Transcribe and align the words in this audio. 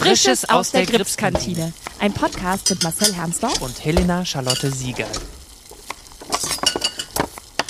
Frisches 0.00 0.48
aus 0.48 0.70
der 0.70 0.86
Gripskantine. 0.86 1.74
Ein 1.98 2.14
Podcast 2.14 2.70
mit 2.70 2.82
Marcel 2.82 3.12
Hermsdorf 3.14 3.60
und 3.60 3.84
Helena 3.84 4.24
Charlotte 4.24 4.70
Sieger. 4.70 5.06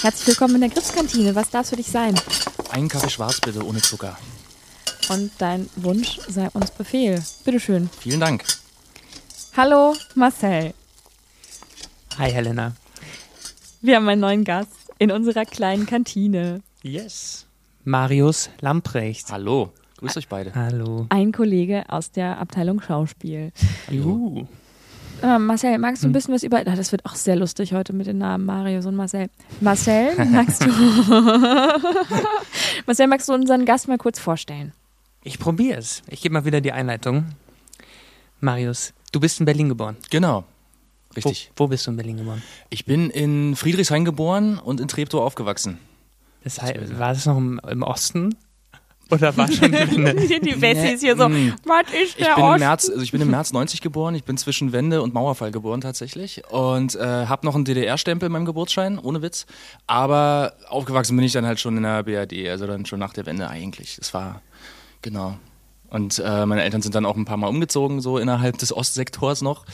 Herzlich 0.01 0.29
willkommen 0.29 0.55
in 0.55 0.61
der 0.61 0.71
Gripskantine. 0.71 1.35
Was 1.35 1.51
darf 1.51 1.71
für 1.71 1.77
dich 1.77 1.89
sein? 1.89 2.15
Einen 2.71 2.89
Kaffee 2.89 3.11
schwarz 3.11 3.41
bitte, 3.41 3.67
ohne 3.67 3.83
Zucker. 3.83 4.17
Und 5.09 5.33
dein 5.39 5.69
Wunsch 5.75 6.21
sei 6.29 6.49
uns 6.51 6.71
Befehl. 6.71 7.21
Bitteschön. 7.45 7.91
Vielen 7.99 8.21
Dank. 8.21 8.45
Hallo, 9.57 9.97
Marcel. 10.15 10.73
Hi, 12.17 12.31
Helena. 12.31 12.77
Wir 13.81 13.97
haben 13.97 14.09
einen 14.09 14.21
neuen 14.21 14.45
Gast 14.45 14.71
in 14.99 15.11
unserer 15.11 15.47
kleinen 15.47 15.85
Kantine. 15.85 16.63
Yes. 16.83 17.47
Marius 17.83 18.51
Lamprecht. 18.61 19.33
Hallo. 19.33 19.73
Grüß 20.01 20.17
euch 20.17 20.29
beide. 20.29 20.55
Hallo. 20.55 21.07
Ein 21.11 21.31
Kollege 21.31 21.85
aus 21.89 22.11
der 22.11 22.39
Abteilung 22.39 22.81
Schauspiel. 22.81 23.53
Hallo. 23.87 24.49
Äh, 25.23 25.39
Marcel, 25.39 25.77
magst 25.77 26.03
du 26.03 26.09
ein 26.09 26.13
bisschen 26.13 26.33
was 26.33 26.43
über. 26.43 26.61
Ah, 26.61 26.75
das 26.75 26.91
wird 26.91 27.05
auch 27.05 27.15
sehr 27.15 27.37
lustig 27.37 27.75
heute 27.75 27.93
mit 27.93 28.07
den 28.07 28.17
Namen 28.17 28.47
Marius 28.47 28.87
und 28.87 28.97
Marcel. 28.97 29.29
Marcel, 29.61 30.13
magst 30.31 30.65
du. 30.65 30.71
Marcel, 32.87 33.09
magst 33.09 33.29
du 33.29 33.35
unseren 33.35 33.67
Gast 33.67 33.89
mal 33.89 33.99
kurz 33.99 34.19
vorstellen? 34.19 34.73
Ich 35.23 35.39
probiere 35.39 35.79
es. 35.79 36.03
Ich 36.09 36.23
gebe 36.23 36.33
mal 36.33 36.47
wieder 36.47 36.63
die 36.63 36.73
Einleitung. 36.73 37.27
Marius, 38.41 38.95
du 39.13 39.21
bist 39.21 39.39
in 39.39 39.45
Berlin 39.45 39.69
geboren. 39.69 39.99
Genau. 40.09 40.45
Richtig. 41.15 41.53
Wo, 41.57 41.65
wo 41.65 41.69
bist 41.69 41.87
du 41.87 41.91
in 41.91 41.99
Berlin 41.99 42.17
geboren? 42.17 42.43
Ich 42.71 42.87
bin 42.87 43.11
in 43.11 43.55
Friedrichshain 43.55 44.07
geboren 44.07 44.59
und 44.59 44.81
in 44.81 44.89
Treptow 44.89 45.21
aufgewachsen. 45.21 45.77
Das 46.43 46.63
heißt, 46.63 46.99
war 46.99 47.13
das 47.13 47.27
noch 47.27 47.37
im, 47.37 47.61
im 47.69 47.83
Osten? 47.83 48.35
Oder 49.11 49.37
war 49.37 49.51
schon 49.51 49.73
die 49.73 50.61
Wessis 50.61 51.01
hier 51.01 51.17
so, 51.17 51.25
was 51.25 51.93
ist 51.93 52.19
Ich 52.19 52.25
der 52.25 52.35
bin, 52.37 52.45
im? 52.45 52.59
März, 52.59 52.89
also 52.89 53.03
ich 53.03 53.13
bin 53.13 53.21
im 53.21 53.31
März 53.31 53.53
90 53.53 53.81
geboren. 53.81 54.15
Ich 54.15 54.25
bin 54.25 54.37
zwischen 54.37 54.73
Wende 54.73 55.03
und 55.03 55.15
Mauerfall 55.15 55.51
geboren 55.51 55.81
tatsächlich. 55.81 56.43
Und 56.51 56.95
äh, 56.95 57.27
habe 57.27 57.47
noch 57.47 57.55
einen 57.55 57.65
DDR-Stempel 57.65 58.27
in 58.27 58.33
meinem 58.33 58.45
Geburtsschein, 58.45 58.99
ohne 58.99 59.23
Witz. 59.23 59.47
Aber 59.87 60.55
aufgewachsen 60.69 61.17
bin 61.17 61.25
ich 61.25 61.33
dann 61.33 61.47
halt 61.47 61.61
schon 61.61 61.77
in 61.77 61.83
der 61.83 62.03
BRD, 62.03 62.49
also 62.49 62.67
dann 62.67 62.87
schon 62.87 62.99
nach 62.99 63.13
der 63.13 63.27
Wende 63.27 63.49
eigentlich. 63.49 63.99
Es 64.01 64.15
war, 64.15 64.43
genau. 65.03 65.39
Und 65.91 66.21
äh, 66.25 66.47
meine 66.47 66.63
Eltern 66.63 66.83
sind 66.83 66.95
dann 66.95 67.05
auch 67.05 67.17
ein 67.17 67.25
paar 67.25 67.37
Mal 67.37 67.49
umgezogen, 67.49 68.01
so 68.01 68.19
innerhalb 68.19 68.59
des 68.59 68.73
Ostsektors 68.73 69.43
noch. 69.43 69.65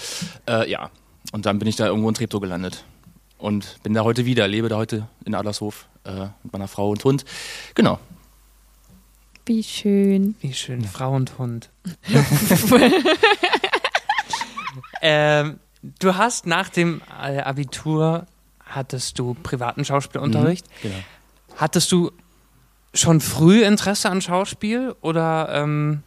Äh, 0.48 0.70
ja, 0.70 0.90
und 1.32 1.44
dann 1.44 1.58
bin 1.58 1.68
ich 1.68 1.76
da 1.76 1.86
irgendwo 1.86 2.08
in 2.08 2.14
Treptow 2.14 2.40
gelandet. 2.40 2.84
Und 3.38 3.82
bin 3.82 3.92
da 3.92 4.02
heute 4.02 4.24
wieder, 4.24 4.48
lebe 4.48 4.70
da 4.70 4.76
heute 4.76 5.08
in 5.26 5.34
Adlershof 5.34 5.86
äh, 6.04 6.28
mit 6.42 6.52
meiner 6.54 6.68
Frau 6.68 6.90
und 6.90 7.04
Hund. 7.04 7.26
Genau. 7.74 7.98
Wie 9.46 9.62
schön. 9.62 10.34
Wie 10.40 10.52
schön, 10.52 10.84
Frau 10.84 11.14
und 11.14 11.38
Hund. 11.38 11.70
ähm, 15.02 15.60
du 16.00 16.16
hast 16.16 16.46
nach 16.46 16.68
dem 16.68 17.00
äh, 17.22 17.38
Abitur, 17.38 18.26
hattest 18.64 19.18
du 19.18 19.34
privaten 19.34 19.84
Schauspielunterricht. 19.84 20.66
Genau. 20.82 20.96
Hattest 21.56 21.92
du 21.92 22.10
schon 22.92 23.20
früh 23.20 23.64
Interesse 23.64 24.10
an 24.10 24.20
Schauspiel 24.20 24.94
oder 25.00 25.48
ähm, 25.52 26.02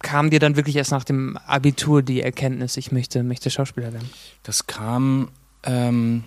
kam 0.00 0.30
dir 0.30 0.40
dann 0.40 0.56
wirklich 0.56 0.76
erst 0.76 0.90
nach 0.90 1.04
dem 1.04 1.36
Abitur 1.46 2.02
die 2.02 2.20
Erkenntnis, 2.20 2.76
ich 2.76 2.90
möchte, 2.92 3.22
möchte 3.22 3.48
Schauspieler 3.50 3.92
werden? 3.92 4.10
Das 4.42 4.66
kam, 4.66 5.30
ähm, 5.62 6.24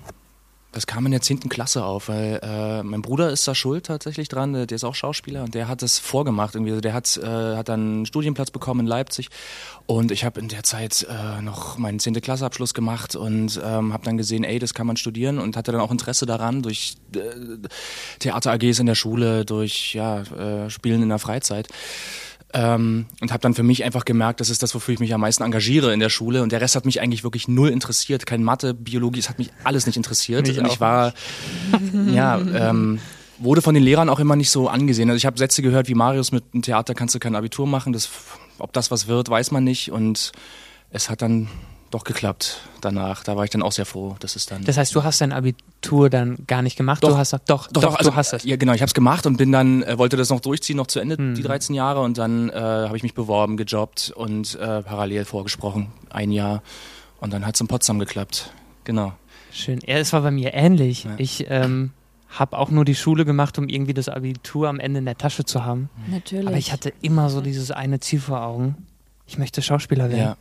das 0.72 0.86
kam 0.86 1.06
in 1.06 1.12
der 1.12 1.22
10. 1.22 1.50
Klasse 1.50 1.84
auf, 1.84 2.10
weil 2.10 2.40
äh, 2.44 2.84
mein 2.84 3.02
Bruder 3.02 3.30
ist 3.30 3.48
da 3.48 3.56
schuld 3.56 3.86
tatsächlich 3.86 4.28
dran, 4.28 4.54
der 4.54 4.66
der 4.66 4.76
ist 4.76 4.84
auch 4.84 4.96
Schauspieler 4.96 5.44
und 5.44 5.56
der 5.56 5.68
hat 5.68 5.82
das 5.82 5.98
vorgemacht 5.98 6.56
irgendwie. 6.56 6.72
Also 6.72 6.82
Der 6.82 6.94
hat, 6.94 7.18
äh, 7.18 7.56
hat 7.56 7.70
dann 7.70 7.80
einen 7.80 8.06
Studienplatz 8.06 8.52
bekommen 8.52 8.82
in 8.82 8.86
Leipzig 8.86 9.30
und 9.86 10.12
ich 10.12 10.24
habe 10.24 10.40
in 10.40 10.50
der 10.50 10.64
Zeit 10.64 11.08
äh, 11.10 11.42
noch 11.42 11.78
meinen 11.78 12.00
10. 12.00 12.22
Klasseabschluss 12.22 12.74
gemacht 12.74 13.16
und 13.16 13.60
ähm, 13.64 13.94
habe 13.94 14.04
dann 14.04 14.18
gesehen, 14.18 14.44
ey, 14.44 14.60
das 14.60 14.74
kann 14.74 14.86
man 14.88 14.98
studieren 14.98 15.40
und 15.40 15.56
hatte 15.58 15.72
dann 15.72 15.82
auch 15.82 15.92
Interesse 15.92 16.26
daran 16.26 16.62
durch 16.62 16.96
äh, 17.16 17.20
Theater-AGs 18.20 18.80
in 18.80 18.86
der 18.86 18.96
Schule, 18.96 19.46
durch 19.46 19.94
ja, 19.94 20.22
äh, 20.22 20.70
Spielen 20.70 21.02
in 21.02 21.10
der 21.10 21.20
Freizeit. 21.20 21.70
Ähm, 22.54 23.08
und 23.20 23.32
habe 23.34 23.42
dann 23.42 23.54
für 23.54 23.64
mich 23.64 23.84
einfach 23.84 24.06
gemerkt, 24.06 24.40
das 24.40 24.50
ist 24.50 24.64
das, 24.64 24.74
wofür 24.74 24.94
ich 24.94 25.00
mich 25.00 25.14
am 25.14 25.22
meisten 25.22 25.44
engagiere 25.44 25.94
in 25.94 26.00
der 26.00 26.10
Schule. 26.10 26.44
Und 26.44 26.52
der 26.52 26.62
Rest 26.62 26.76
hat 26.76 26.86
mich 26.86 27.02
eigentlich 27.02 27.24
wirklich 27.24 27.48
null 27.48 27.70
interessiert. 27.70 28.26
Kein 28.26 28.42
Mathe, 28.44 28.74
Biologie, 28.74 29.20
es 29.20 29.30
hat 29.30 29.38
mich 29.38 29.52
alles 29.64 29.86
nicht 29.86 29.98
interessiert. 29.98 30.48
Mich 30.48 30.58
und 30.58 30.66
ich 30.68 30.80
war, 30.80 31.14
ja, 32.14 32.40
ähm, 32.40 33.00
wurde 33.38 33.62
von 33.62 33.74
den 33.74 33.84
Lehrern 33.84 34.10
auch 34.10 34.20
immer 34.20 34.36
nicht 34.36 34.50
so 34.50 34.70
angesehen. 34.70 35.10
Also 35.10 35.18
ich 35.18 35.26
habe 35.26 35.38
Sätze 35.38 35.62
gehört 35.62 35.90
wie 35.90 35.94
Marius, 35.94 36.32
mit 36.32 36.54
dem 36.54 36.62
Theater 36.62 36.94
kannst 36.94 37.16
du 37.16 37.20
kein 37.20 37.36
Abitur 37.36 37.68
machen. 37.68 37.92
Das, 37.92 38.10
ob 38.60 38.72
das 38.72 38.92
was 38.92 39.08
wird, 39.08 39.30
weiß 39.30 39.52
man 39.52 39.66
nicht. 39.66 39.92
Und 39.92 40.32
es 40.90 41.10
hat 41.10 41.22
dann 41.22 41.50
doch 41.92 42.04
geklappt 42.04 42.62
danach. 42.82 43.24
Da 43.24 43.36
war 43.36 43.44
ich 43.44 43.50
dann 43.50 43.62
auch 43.62 43.72
sehr 43.72 43.86
froh, 43.86 44.16
dass 44.20 44.36
es 44.36 44.46
dann. 44.46 44.64
Das 44.64 44.78
heißt, 44.78 44.94
du 44.94 45.04
hast 45.04 45.22
dein 45.22 45.32
Abitur 45.32 46.10
dann 46.10 46.38
gar 46.48 46.62
nicht 46.62 46.78
gemacht? 46.78 47.04
Doch. 47.04 47.10
Du 47.10 47.18
hast 47.18 47.34
doch, 47.34 47.40
doch, 47.46 47.68
doch, 47.68 47.96
also, 47.96 48.12
du 48.12 48.16
hast 48.16 48.34
es. 48.34 48.44
Ja, 48.44 48.56
genau. 48.58 48.74
Ich 48.74 48.82
habe 48.82 48.88
es 48.88 48.94
gemacht 48.94 49.26
und 49.26 49.38
bin 49.38 49.52
dann 49.52 49.84
äh, 49.84 49.98
wollte 49.98 50.18
das 50.18 50.30
noch 50.30 50.40
durchziehen, 50.42 50.78
noch 50.78 50.88
zu 50.88 51.00
Ende 51.00 51.18
Hm. 51.18 51.36
die 51.36 51.44
13 51.44 51.76
Jahre 51.76 52.02
und 52.02 52.18
dann 52.18 52.50
äh, 52.50 52.54
habe 52.54 52.98
ich 52.98 53.04
mich 53.04 53.14
beworben, 53.14 53.58
gejobbt 53.58 54.12
und 54.16 54.56
äh, 54.56 54.82
parallel 54.82 55.26
vorgesprochen 55.26 55.88
ein 56.10 56.32
Jahr 56.32 56.62
und 57.20 57.34
dann 57.34 57.46
hat 57.46 57.56
es 57.56 57.62
in 57.62 57.68
Potsdam 57.68 58.00
geklappt. 58.00 58.52
Genau. 58.84 59.14
Schön. 59.52 59.80
Ja, 59.86 59.96
es 59.98 60.14
war 60.14 60.22
bei 60.22 60.32
mir 60.32 60.54
ähnlich. 60.54 61.06
Ja. 61.06 61.12
Ich 61.18 61.46
ähm, 61.50 61.92
habe 62.30 62.58
auch 62.58 62.70
nur 62.70 62.86
die 62.86 62.96
Schule 62.96 63.26
gemacht, 63.26 63.58
um 63.58 63.70
irgendwie 63.70 63.94
das 63.94 64.10
Abitur 64.10 64.68
am 64.70 64.80
Ende 64.80 65.00
in 65.00 65.06
der 65.06 65.18
Tasche 65.18 65.46
zu 65.46 65.66
haben. 65.66 65.90
Natürlich. 66.12 66.48
Aber 66.48 66.58
ich 66.58 66.72
hatte 66.72 66.94
immer 67.02 67.30
so 67.30 67.42
dieses 67.42 67.72
eine 67.72 68.00
Ziel 68.00 68.20
vor 68.20 68.42
Augen. 68.44 68.76
Ich 69.26 69.38
möchte 69.38 69.62
Schauspieler 69.62 70.10
werden. 70.10 70.20
Ja. 70.20 70.38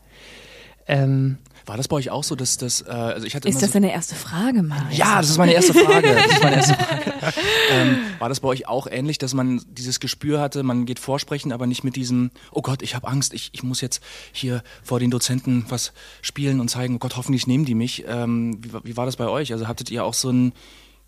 Ähm, 0.88 1.38
War 1.66 1.76
das 1.76 1.88
bei 1.88 1.96
euch 1.96 2.10
auch 2.10 2.22
so, 2.22 2.36
dass 2.36 2.58
das? 2.58 2.80
Äh, 2.82 2.90
also 2.90 3.26
ich 3.26 3.34
hatte 3.34 3.48
ist 3.48 3.54
immer 3.56 3.60
das 3.62 3.70
so, 3.70 3.72
deine 3.74 3.92
erste 3.92 4.14
Frage, 4.14 4.62
Marius? 4.62 4.96
Ja, 4.96 5.16
das 5.16 5.30
ist 5.30 5.36
meine 5.38 5.52
erste 5.52 5.74
Frage. 5.74 6.14
Das 6.14 6.26
ist 6.32 6.42
meine 6.42 6.56
erste 6.56 6.74
Frage. 6.74 7.02
ähm, 7.72 7.98
war 8.20 8.28
das 8.28 8.38
bei 8.40 8.46
euch 8.48 8.68
auch 8.68 8.86
ähnlich, 8.86 9.18
dass 9.18 9.34
man 9.34 9.60
dieses 9.68 9.98
Gespür 9.98 10.40
hatte, 10.40 10.62
man 10.62 10.86
geht 10.86 11.00
vorsprechen, 11.00 11.50
aber 11.52 11.66
nicht 11.66 11.82
mit 11.82 11.96
diesem, 11.96 12.30
oh 12.52 12.62
Gott, 12.62 12.82
ich 12.82 12.94
habe 12.94 13.08
Angst, 13.08 13.34
ich, 13.34 13.50
ich 13.52 13.64
muss 13.64 13.80
jetzt 13.80 14.00
hier 14.30 14.62
vor 14.84 15.00
den 15.00 15.10
Dozenten 15.10 15.64
was 15.68 15.92
spielen 16.22 16.60
und 16.60 16.68
zeigen, 16.68 16.94
oh 16.96 16.98
Gott, 16.98 17.16
hoffentlich 17.16 17.48
nehmen 17.48 17.64
die 17.64 17.74
mich. 17.74 18.04
Ähm, 18.06 18.60
wie, 18.62 18.70
wie 18.92 18.96
war 18.96 19.06
das 19.06 19.16
bei 19.16 19.26
euch? 19.26 19.52
Also 19.52 19.66
hattet 19.66 19.90
ihr 19.90 20.04
auch 20.04 20.14
so 20.14 20.30
ein 20.30 20.52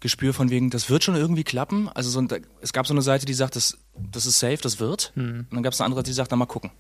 Gespür 0.01 0.35
von 0.35 0.51
wegen, 0.51 0.71
das 0.71 0.91
wird 0.91 1.05
schon 1.05 1.15
irgendwie 1.15 1.45
klappen? 1.45 1.89
Also 1.89 2.11
so 2.11 2.19
ein, 2.21 2.27
da- 2.27 2.37
es 2.61 2.73
gab 2.73 2.87
so 2.87 2.95
eine 2.95 3.03
Seite, 3.03 3.27
die 3.27 3.35
sagt, 3.35 3.55
das, 3.55 3.79
das 4.13 4.27
ist 4.27 4.41
safe, 4.41 4.59
das 4.61 4.81
wird. 4.81 5.13
Und 5.17 5.47
dann 5.53 5.63
gab 5.63 5.73
es 5.73 5.81
eine 5.81 5.87
andere, 5.87 6.03
die 6.03 6.13
sagt, 6.13 6.31
na 6.33 6.37
mal 6.37 6.47
gucken. 6.47 6.71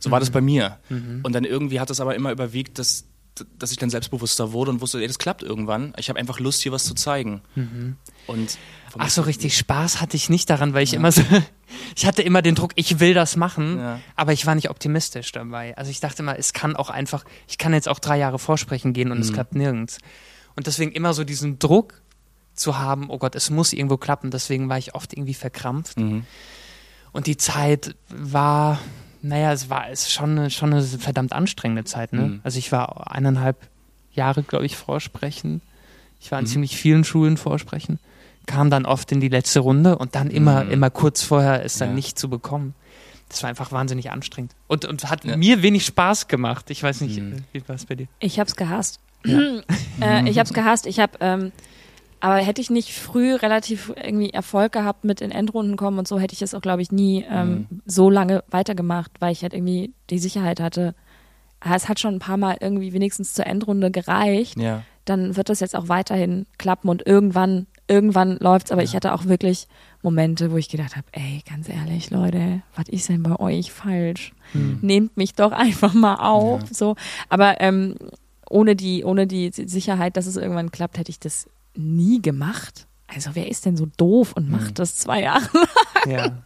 So 0.00 0.10
war 0.10 0.18
das 0.20 0.30
bei 0.30 0.40
mir. 0.40 0.78
Und 0.88 1.32
dann 1.32 1.44
irgendwie 1.44 1.78
hat 1.80 1.90
das 1.90 2.00
aber 2.00 2.14
immer 2.16 2.32
überwiegt, 2.32 2.78
dass, 2.78 3.04
dass 3.58 3.70
ich 3.70 3.76
dann 3.78 3.90
selbstbewusster 3.90 4.52
wurde 4.52 4.70
und 4.72 4.80
wusste, 4.80 4.98
ey, 5.00 5.06
das 5.06 5.18
klappt 5.18 5.42
irgendwann. 5.42 5.92
Ich 5.98 6.08
habe 6.08 6.18
einfach 6.18 6.40
Lust, 6.40 6.62
hier 6.62 6.72
was 6.72 6.84
zu 6.84 6.94
zeigen. 6.94 7.42
Und 8.26 8.58
vom- 8.90 9.00
ach 9.00 9.08
so, 9.10 9.22
richtig 9.22 9.56
Spaß 9.56 10.00
hatte 10.00 10.16
ich 10.16 10.28
nicht 10.30 10.50
daran, 10.50 10.74
weil 10.74 10.82
ich 10.82 10.94
immer 10.94 11.12
so, 11.12 11.22
ich 11.96 12.06
hatte 12.06 12.22
immer 12.22 12.42
den 12.42 12.54
Druck, 12.54 12.72
ich 12.74 12.98
will 12.98 13.14
das 13.14 13.36
machen, 13.36 13.78
Ja. 13.78 14.00
aber 14.16 14.32
ich 14.32 14.46
war 14.46 14.54
nicht 14.54 14.70
optimistisch 14.70 15.30
dabei. 15.32 15.76
Also 15.78 15.90
ich 15.90 16.00
dachte 16.00 16.22
immer, 16.22 16.38
es 16.38 16.52
kann 16.52 16.74
auch 16.76 16.90
einfach, 16.90 17.24
ich 17.48 17.58
kann 17.58 17.72
jetzt 17.72 17.88
auch 17.88 17.98
drei 18.00 18.18
Jahre 18.18 18.38
vorsprechen 18.38 18.92
gehen 18.92 19.10
und 19.12 19.18
Mhm. 19.18 19.24
es 19.24 19.32
klappt 19.32 19.54
nirgends. 19.54 19.98
Und 20.56 20.66
deswegen 20.66 20.92
immer 20.92 21.14
so 21.14 21.22
diesen 21.24 21.58
Druck 21.58 22.02
zu 22.54 22.78
haben, 22.78 23.08
oh 23.10 23.18
Gott, 23.18 23.34
es 23.36 23.48
muss 23.50 23.72
irgendwo 23.72 23.96
klappen, 23.96 24.30
deswegen 24.30 24.68
war 24.68 24.76
ich 24.78 24.94
oft 24.94 25.12
irgendwie 25.12 25.34
verkrampft. 25.34 25.98
Mhm. 25.98 26.24
Und 27.12 27.26
die 27.26 27.36
Zeit 27.36 27.96
war, 28.08 28.78
naja, 29.22 29.52
es 29.52 29.68
war 29.70 29.88
es 29.90 30.02
ist 30.02 30.12
schon 30.12 30.38
eine, 30.38 30.50
schon 30.50 30.72
eine 30.72 30.82
verdammt 30.82 31.32
anstrengende 31.32 31.84
Zeit. 31.84 32.12
Ne? 32.12 32.22
Mhm. 32.22 32.40
Also 32.42 32.58
ich 32.58 32.72
war 32.72 33.10
eineinhalb 33.12 33.56
Jahre, 34.12 34.42
glaube 34.42 34.66
ich, 34.66 34.76
vorsprechen. 34.76 35.60
Ich 36.20 36.30
war 36.30 36.38
an 36.38 36.44
Mhm. 36.44 36.48
ziemlich 36.48 36.76
vielen 36.76 37.04
Schulen 37.04 37.36
vorsprechen. 37.36 37.98
Kam 38.46 38.70
dann 38.70 38.86
oft 38.86 39.12
in 39.12 39.20
die 39.20 39.28
letzte 39.28 39.60
Runde 39.60 39.96
und 39.98 40.14
dann 40.14 40.30
immer, 40.30 40.64
Mhm. 40.64 40.70
immer 40.72 40.90
kurz 40.90 41.22
vorher 41.22 41.62
ist 41.62 41.80
dann 41.80 41.90
Ja. 41.90 41.94
nicht 41.94 42.18
zu 42.18 42.28
bekommen. 42.28 42.74
Das 43.28 43.42
war 43.44 43.50
einfach 43.50 43.70
wahnsinnig 43.70 44.10
anstrengend. 44.10 44.52
Und, 44.66 44.84
und 44.84 45.08
hat 45.08 45.24
Ja. 45.24 45.36
mir 45.36 45.62
wenig 45.62 45.86
Spaß 45.86 46.26
gemacht. 46.26 46.68
Ich 46.70 46.82
weiß 46.82 47.00
nicht, 47.02 47.20
Mhm. 47.20 47.44
wie 47.52 47.62
war 47.68 47.76
es 47.76 47.86
bei 47.86 47.94
dir? 47.94 48.08
Ich 48.18 48.40
hab's 48.40 48.56
gehasst. 48.56 48.98
äh, 49.24 50.28
ich 50.28 50.38
hab's 50.38 50.52
gehasst. 50.52 50.86
Ich 50.86 50.98
hab, 50.98 51.18
ähm, 51.22 51.52
aber 52.20 52.36
hätte 52.36 52.60
ich 52.60 52.70
nicht 52.70 52.92
früh 52.92 53.34
relativ 53.34 53.92
irgendwie 53.96 54.30
Erfolg 54.30 54.72
gehabt 54.72 55.04
mit 55.04 55.20
in 55.20 55.30
Endrunden 55.30 55.76
kommen 55.76 55.98
und 55.98 56.06
so, 56.08 56.18
hätte 56.18 56.34
ich 56.34 56.42
es 56.42 56.54
auch, 56.54 56.60
glaube 56.60 56.82
ich, 56.82 56.92
nie 56.92 57.24
ähm, 57.28 57.66
so 57.86 58.10
lange 58.10 58.44
weitergemacht, 58.50 59.10
weil 59.20 59.32
ich 59.32 59.42
halt 59.42 59.54
irgendwie 59.54 59.92
die 60.10 60.18
Sicherheit 60.18 60.60
hatte. 60.60 60.94
Ah, 61.60 61.74
Es 61.74 61.88
hat 61.88 62.00
schon 62.00 62.14
ein 62.14 62.20
paar 62.20 62.36
Mal 62.36 62.56
irgendwie 62.60 62.92
wenigstens 62.92 63.34
zur 63.34 63.46
Endrunde 63.46 63.90
gereicht. 63.90 64.58
Ja. 64.58 64.82
Dann 65.04 65.36
wird 65.36 65.48
das 65.48 65.60
jetzt 65.60 65.74
auch 65.74 65.88
weiterhin 65.88 66.46
klappen 66.58 66.88
und 66.88 67.06
irgendwann, 67.06 67.66
irgendwann 67.88 68.36
läuft's. 68.38 68.70
Aber 68.70 68.82
ich 68.82 68.94
hatte 68.94 69.12
auch 69.14 69.24
wirklich 69.24 69.66
Momente, 70.02 70.52
wo 70.52 70.56
ich 70.56 70.68
gedacht 70.68 70.96
habe, 70.96 71.06
ey, 71.12 71.42
ganz 71.48 71.68
ehrlich, 71.68 72.10
Leute, 72.10 72.62
was 72.76 72.88
ist 72.88 73.08
denn 73.08 73.22
bei 73.22 73.38
euch 73.40 73.72
falsch? 73.72 74.32
Nehmt 74.52 75.16
mich 75.16 75.34
doch 75.34 75.52
einfach 75.52 75.94
mal 75.94 76.16
auf. 76.16 76.60
Ja. 76.62 76.66
So. 76.72 76.96
Aber 77.28 77.60
ähm, 77.60 77.96
ohne 78.48 78.76
die, 78.76 79.04
ohne 79.04 79.26
die 79.26 79.50
Sicherheit, 79.52 80.16
dass 80.16 80.26
es 80.26 80.36
irgendwann 80.36 80.70
klappt, 80.70 80.98
hätte 80.98 81.10
ich 81.10 81.20
das 81.20 81.46
nie 81.74 82.20
gemacht. 82.22 82.86
Also 83.06 83.30
wer 83.34 83.48
ist 83.48 83.66
denn 83.66 83.76
so 83.76 83.86
doof 83.96 84.32
und 84.34 84.50
macht 84.50 84.78
das 84.78 84.96
zwei 84.96 85.22
Jahre? 85.22 85.48
Ja. 86.06 86.42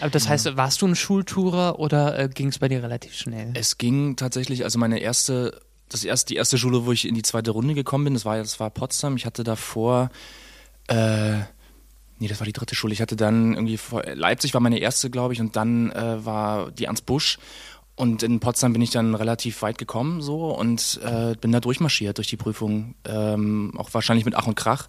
Aber 0.00 0.10
das 0.10 0.28
heißt, 0.28 0.56
warst 0.56 0.82
du 0.82 0.86
ein 0.86 0.96
Schultourer 0.96 1.78
oder 1.78 2.18
äh, 2.18 2.28
ging 2.28 2.48
es 2.48 2.58
bei 2.58 2.68
dir 2.68 2.82
relativ 2.82 3.14
schnell? 3.14 3.52
Es 3.54 3.78
ging 3.78 4.16
tatsächlich, 4.16 4.64
also 4.64 4.78
meine 4.78 4.98
erste, 4.98 5.60
das 5.88 6.04
erste, 6.04 6.28
die 6.28 6.36
erste 6.36 6.58
Schule, 6.58 6.86
wo 6.86 6.92
ich 6.92 7.06
in 7.06 7.14
die 7.14 7.22
zweite 7.22 7.50
Runde 7.52 7.74
gekommen 7.74 8.04
bin, 8.04 8.14
das 8.14 8.24
war, 8.24 8.38
das 8.38 8.58
war 8.58 8.70
Potsdam. 8.70 9.16
Ich 9.16 9.26
hatte 9.26 9.44
davor, 9.44 10.10
äh, 10.88 11.38
nee, 12.18 12.28
das 12.28 12.40
war 12.40 12.46
die 12.46 12.52
dritte 12.52 12.74
Schule. 12.74 12.92
Ich 12.92 13.02
hatte 13.02 13.16
dann 13.16 13.54
irgendwie 13.54 13.76
vor, 13.76 14.02
Leipzig 14.14 14.54
war 14.54 14.60
meine 14.60 14.78
erste, 14.78 15.10
glaube 15.10 15.34
ich, 15.34 15.40
und 15.40 15.56
dann 15.56 15.92
äh, 15.92 16.24
war 16.24 16.70
die 16.72 16.86
Ernst 16.86 17.06
Busch. 17.06 17.38
Und 17.96 18.22
in 18.24 18.40
Potsdam 18.40 18.72
bin 18.72 18.82
ich 18.82 18.90
dann 18.90 19.14
relativ 19.14 19.62
weit 19.62 19.78
gekommen 19.78 20.20
so 20.20 20.50
und 20.50 21.00
äh, 21.04 21.34
bin 21.40 21.52
da 21.52 21.60
durchmarschiert 21.60 22.18
durch 22.18 22.26
die 22.28 22.36
Prüfung, 22.36 22.94
ähm, 23.04 23.72
auch 23.76 23.88
wahrscheinlich 23.92 24.24
mit 24.24 24.34
Ach 24.34 24.46
und 24.46 24.56
Krach. 24.56 24.88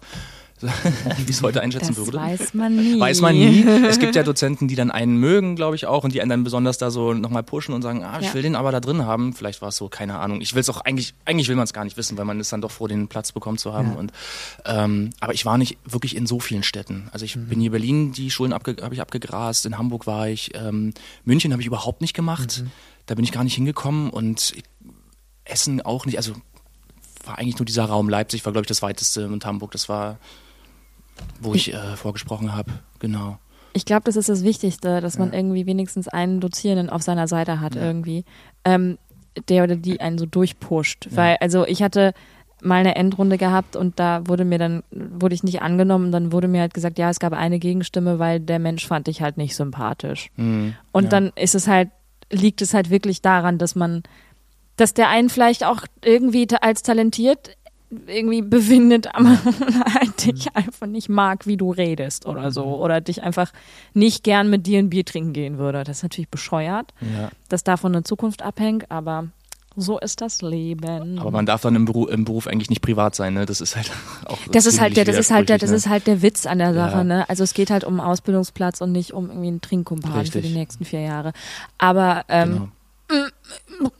wie 0.62 1.30
es 1.30 1.42
heute 1.42 1.60
einschätzen 1.60 1.94
das 1.94 2.06
würde. 2.06 2.16
weiß 2.16 2.54
man 2.54 2.74
nie. 2.74 2.98
Weiß 2.98 3.20
man 3.20 3.34
nie. 3.36 3.62
Es 3.86 3.98
gibt 3.98 4.16
ja 4.16 4.22
Dozenten, 4.24 4.68
die 4.68 4.74
dann 4.74 4.90
einen 4.90 5.18
mögen, 5.18 5.54
glaube 5.54 5.76
ich 5.76 5.84
auch, 5.86 6.02
und 6.02 6.14
die 6.14 6.22
einen 6.22 6.30
dann 6.30 6.44
besonders 6.44 6.78
da 6.78 6.90
so 6.90 7.12
nochmal 7.12 7.42
pushen 7.42 7.74
und 7.74 7.82
sagen, 7.82 8.02
ah, 8.02 8.18
ich 8.20 8.28
Ja. 8.28 8.34
will 8.34 8.40
den 8.40 8.56
aber 8.56 8.72
da 8.72 8.80
drin 8.80 9.04
haben. 9.04 9.34
Vielleicht 9.34 9.60
war 9.60 9.68
es 9.68 9.76
so, 9.76 9.90
keine 9.90 10.18
Ahnung. 10.18 10.40
Ich 10.40 10.54
will 10.54 10.60
es 10.62 10.70
auch 10.70 10.80
eigentlich, 10.80 11.12
eigentlich 11.26 11.48
will 11.48 11.56
man 11.56 11.64
es 11.64 11.74
gar 11.74 11.84
nicht 11.84 11.98
wissen, 11.98 12.16
weil 12.16 12.24
man 12.24 12.40
ist 12.40 12.54
dann 12.54 12.62
doch 12.62 12.70
froh, 12.70 12.86
den 12.86 13.06
Platz 13.06 13.32
bekommen 13.32 13.58
zu 13.58 13.74
haben. 13.74 13.88
Ja. 13.92 13.94
Und 13.98 14.12
ähm, 14.64 15.10
aber 15.20 15.34
ich 15.34 15.44
war 15.44 15.58
nicht 15.58 15.76
wirklich 15.84 16.16
in 16.16 16.26
so 16.26 16.40
vielen 16.40 16.62
Städten. 16.62 17.08
Also 17.12 17.26
ich 17.26 17.36
Mhm. 17.36 17.48
bin 17.48 17.60
hier 17.60 17.66
in 17.66 17.72
Berlin, 17.72 18.12
die 18.12 18.30
Schulen 18.30 18.54
habe 18.54 18.74
ich 18.94 19.00
abgegrast, 19.02 19.66
in 19.66 19.76
Hamburg 19.76 20.06
war 20.06 20.26
ich, 20.30 20.52
ähm, 20.54 20.94
München 21.26 21.52
habe 21.52 21.60
ich 21.60 21.66
überhaupt 21.66 22.00
nicht 22.00 22.14
gemacht. 22.14 22.62
Mhm. 22.64 22.70
Da 23.06 23.14
bin 23.14 23.24
ich 23.24 23.32
gar 23.32 23.44
nicht 23.44 23.54
hingekommen 23.54 24.10
und 24.10 24.54
Essen 25.44 25.80
auch 25.82 26.06
nicht. 26.06 26.16
Also 26.16 26.32
war 27.24 27.38
eigentlich 27.38 27.58
nur 27.58 27.66
dieser 27.66 27.84
Raum 27.84 28.08
Leipzig, 28.08 28.44
war 28.44 28.52
glaube 28.52 28.64
ich 28.64 28.68
das 28.68 28.82
weiteste 28.82 29.26
und 29.28 29.44
Hamburg, 29.44 29.72
das 29.72 29.88
war, 29.88 30.18
wo 31.40 31.54
ich 31.54 31.72
äh, 31.72 31.96
vorgesprochen 31.96 32.54
habe. 32.54 32.72
Genau. 32.98 33.38
Ich 33.72 33.84
glaube, 33.84 34.02
das 34.04 34.16
ist 34.16 34.28
das 34.28 34.42
Wichtigste, 34.42 35.00
dass 35.00 35.18
man 35.18 35.32
Ja. 35.32 35.38
irgendwie 35.38 35.66
wenigstens 35.66 36.08
einen 36.08 36.40
Dozierenden 36.40 36.88
auf 36.88 37.02
seiner 37.02 37.28
Seite 37.28 37.60
hat 37.60 37.74
Ja. 37.74 37.82
irgendwie, 37.82 38.24
ähm, 38.64 38.98
der 39.48 39.64
oder 39.64 39.76
die 39.76 40.00
einen 40.00 40.18
so 40.18 40.24
durchpusht. 40.26 41.06
Ja. 41.10 41.16
Weil, 41.16 41.36
also 41.40 41.66
ich 41.66 41.82
hatte 41.82 42.14
mal 42.62 42.76
eine 42.80 42.96
Endrunde 42.96 43.36
gehabt 43.36 43.76
und 43.76 43.98
da 44.00 44.26
wurde 44.26 44.44
mir 44.46 44.58
dann, 44.58 44.82
wurde 44.90 45.34
ich 45.34 45.42
nicht 45.44 45.60
angenommen, 45.60 46.10
dann 46.10 46.32
wurde 46.32 46.48
mir 46.48 46.62
halt 46.62 46.72
gesagt, 46.74 46.98
ja, 46.98 47.10
es 47.10 47.18
gab 47.20 47.34
eine 47.34 47.58
Gegenstimme, 47.58 48.18
weil 48.18 48.40
der 48.40 48.58
Mensch 48.58 48.86
fand 48.86 49.08
ich 49.08 49.20
halt 49.20 49.36
nicht 49.36 49.54
sympathisch. 49.54 50.30
Mhm. 50.36 50.74
Und 50.90 51.12
dann 51.12 51.32
ist 51.36 51.54
es 51.54 51.68
halt, 51.68 51.90
liegt 52.32 52.62
es 52.62 52.74
halt 52.74 52.90
wirklich 52.90 53.22
daran, 53.22 53.58
dass 53.58 53.74
man, 53.74 54.02
dass 54.76 54.94
der 54.94 55.08
einen 55.08 55.28
vielleicht 55.30 55.64
auch 55.64 55.82
irgendwie 56.04 56.46
als 56.60 56.82
talentiert 56.82 57.56
irgendwie 58.08 58.42
befindet, 58.42 59.06
aber 59.14 59.38
halt 59.94 60.26
dich 60.26 60.54
einfach 60.56 60.86
nicht 60.88 61.08
mag, 61.08 61.46
wie 61.46 61.56
du 61.56 61.70
redest 61.70 62.26
oder 62.26 62.50
so. 62.50 62.64
Oder 62.64 63.00
dich 63.00 63.22
einfach 63.22 63.52
nicht 63.94 64.24
gern 64.24 64.50
mit 64.50 64.66
dir 64.66 64.80
ein 64.80 64.90
Bier 64.90 65.04
trinken 65.04 65.32
gehen 65.32 65.58
würde. 65.58 65.84
Das 65.84 65.98
ist 65.98 66.02
natürlich 66.02 66.28
bescheuert, 66.28 66.92
Ja. 67.00 67.30
dass 67.48 67.62
davon 67.62 67.94
eine 67.94 68.02
Zukunft 68.02 68.42
abhängt, 68.42 68.90
aber 68.90 69.28
so 69.76 69.98
ist 69.98 70.20
das 70.22 70.40
Leben. 70.42 71.18
Aber 71.18 71.30
man 71.30 71.44
darf 71.46 71.60
dann 71.60 71.76
im 71.76 71.84
Beruf, 71.84 72.08
im 72.10 72.24
Beruf 72.24 72.46
eigentlich 72.46 72.70
nicht 72.70 72.80
privat 72.82 73.14
sein, 73.14 73.34
ne? 73.34 73.44
Das 73.46 73.60
ist 73.60 73.76
halt 73.76 73.90
auch. 74.24 74.38
das 74.50 74.64
ist 74.66 74.80
halt 74.80 74.96
der, 74.96 75.04
das 75.04 75.16
ist 75.16 75.30
halt 75.30 75.48
der, 75.50 75.58
das 75.58 75.70
widersprüchlich, 75.70 75.84
ist 75.86 75.90
halt 75.90 76.06
der 76.06 76.22
Witz 76.22 76.46
an 76.46 76.58
der 76.58 76.72
Sache, 76.74 76.96
Ja. 76.98 77.04
ne? 77.04 77.28
Also 77.28 77.44
es 77.44 77.52
geht 77.54 77.70
halt 77.70 77.84
um 77.84 78.00
einen 78.00 78.08
Ausbildungsplatz 78.08 78.80
und 78.80 78.92
nicht 78.92 79.12
um 79.12 79.28
irgendwie 79.28 79.48
einen 79.48 79.60
Trinkkumpan 79.60 80.26
für 80.26 80.40
die 80.40 80.54
nächsten 80.54 80.84
vier 80.84 81.00
Jahre. 81.02 81.32
Aber 81.78 82.16
ne? 82.16 82.24
ähm, 82.28 82.68
Genau. 83.08 83.90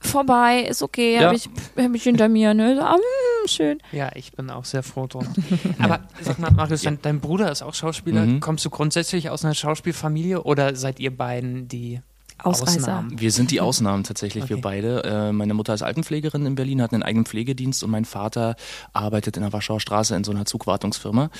vorbei, 0.00 0.60
ist 0.60 0.82
okay, 0.82 1.14
Ja. 1.16 1.22
habe 1.26 1.36
ich, 1.36 1.48
hab 1.76 1.94
ich 1.94 2.02
hinter 2.02 2.28
mir, 2.28 2.54
ne? 2.54 2.76
So, 2.76 2.82
ah, 2.82 2.94
hm, 2.94 3.48
schön. 3.48 3.78
Ja, 3.92 4.10
ich 4.14 4.32
bin 4.32 4.50
auch 4.50 4.64
sehr 4.64 4.82
froh 4.82 5.06
drum. 5.06 5.26
Aber 5.78 6.00
sag 6.20 6.38
mal, 6.38 6.50
Marius, 6.50 6.82
dein, 6.82 6.98
dein 7.02 7.20
Bruder 7.20 7.50
ist 7.50 7.62
auch 7.62 7.74
Schauspieler. 7.74 8.24
Mhm. 8.26 8.40
Kommst 8.40 8.64
du 8.64 8.70
grundsätzlich 8.70 9.30
aus 9.30 9.44
einer 9.44 9.54
Schauspielfamilie 9.54 10.42
oder 10.42 10.76
seid 10.76 11.00
ihr 11.00 11.16
beiden 11.16 11.68
die 11.68 12.00
Ausreißer. 12.38 12.78
Ausnahmen? 12.80 13.20
Wir 13.20 13.30
sind 13.30 13.50
die 13.50 13.60
Ausnahmen 13.62 14.04
tatsächlich, 14.04 14.48
wir 14.48 14.56
Okay. 14.56 14.62
beide. 14.62 15.04
Äh, 15.04 15.32
meine 15.32 15.54
Mutter 15.54 15.72
ist 15.74 15.82
Altenpflegerin 15.82 16.44
in 16.46 16.54
Berlin, 16.54 16.82
hat 16.82 16.92
einen 16.92 17.02
eigenen 17.02 17.24
Pflegedienst 17.26 17.82
und 17.84 17.90
mein 17.90 18.04
Vater 18.04 18.56
arbeitet 18.92 19.36
in 19.36 19.42
der 19.42 19.52
Warschauer 19.52 19.80
Straße 19.80 20.14
in 20.16 20.24
so 20.24 20.32
einer 20.32 20.44
Zugwartungsfirma. 20.44 21.30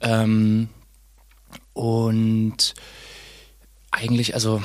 Ähm, 0.00 0.68
und 1.72 2.74
eigentlich, 3.90 4.34
also, 4.34 4.62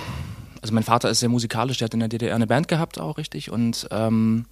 also 0.62 0.74
mein 0.74 0.84
Vater 0.84 1.10
ist 1.10 1.20
sehr 1.20 1.30
musikalisch, 1.30 1.78
der 1.78 1.86
hat 1.86 1.94
in 1.94 2.00
der 2.00 2.10
DDR 2.10 2.36
eine 2.36 2.48
Band 2.48 2.68
gehabt 2.68 3.00
auch, 3.00 3.18
richtig. 3.18 3.52
Und 3.52 3.88
ähm, 3.92 4.46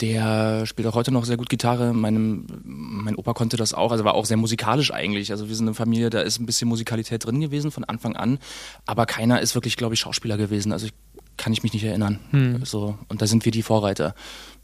der 0.00 0.64
spielt 0.66 0.86
auch 0.86 0.94
heute 0.94 1.10
noch 1.10 1.24
sehr 1.24 1.36
gut 1.36 1.48
Gitarre. 1.48 1.92
Meinem, 1.92 2.46
mein 2.64 3.16
Opa 3.16 3.32
konnte 3.34 3.56
das 3.56 3.74
auch, 3.74 3.90
also 3.90 4.04
war 4.04 4.14
auch 4.14 4.26
sehr 4.26 4.36
musikalisch 4.36 4.92
eigentlich. 4.92 5.32
Also 5.32 5.48
wir 5.48 5.56
sind 5.56 5.66
eine 5.66 5.74
Familie, 5.74 6.08
da 6.10 6.20
ist 6.20 6.38
ein 6.38 6.46
bisschen 6.46 6.68
Musikalität 6.68 7.24
drin 7.24 7.40
gewesen 7.40 7.70
von 7.72 7.84
Anfang 7.84 8.14
an. 8.14 8.38
Aber 8.86 9.06
keiner 9.06 9.40
ist 9.40 9.54
wirklich, 9.54 9.76
glaube 9.76 9.94
ich, 9.94 10.00
Schauspieler 10.00 10.36
gewesen. 10.36 10.72
Also 10.72 10.86
ich, 10.86 10.92
kann 11.36 11.52
ich 11.52 11.62
mich 11.62 11.72
nicht 11.72 11.84
erinnern. 11.84 12.18
Hm. 12.30 12.64
So, 12.64 12.98
und 13.08 13.22
da 13.22 13.26
sind 13.26 13.44
wir 13.44 13.52
die 13.52 13.62
Vorreiter. 13.62 14.14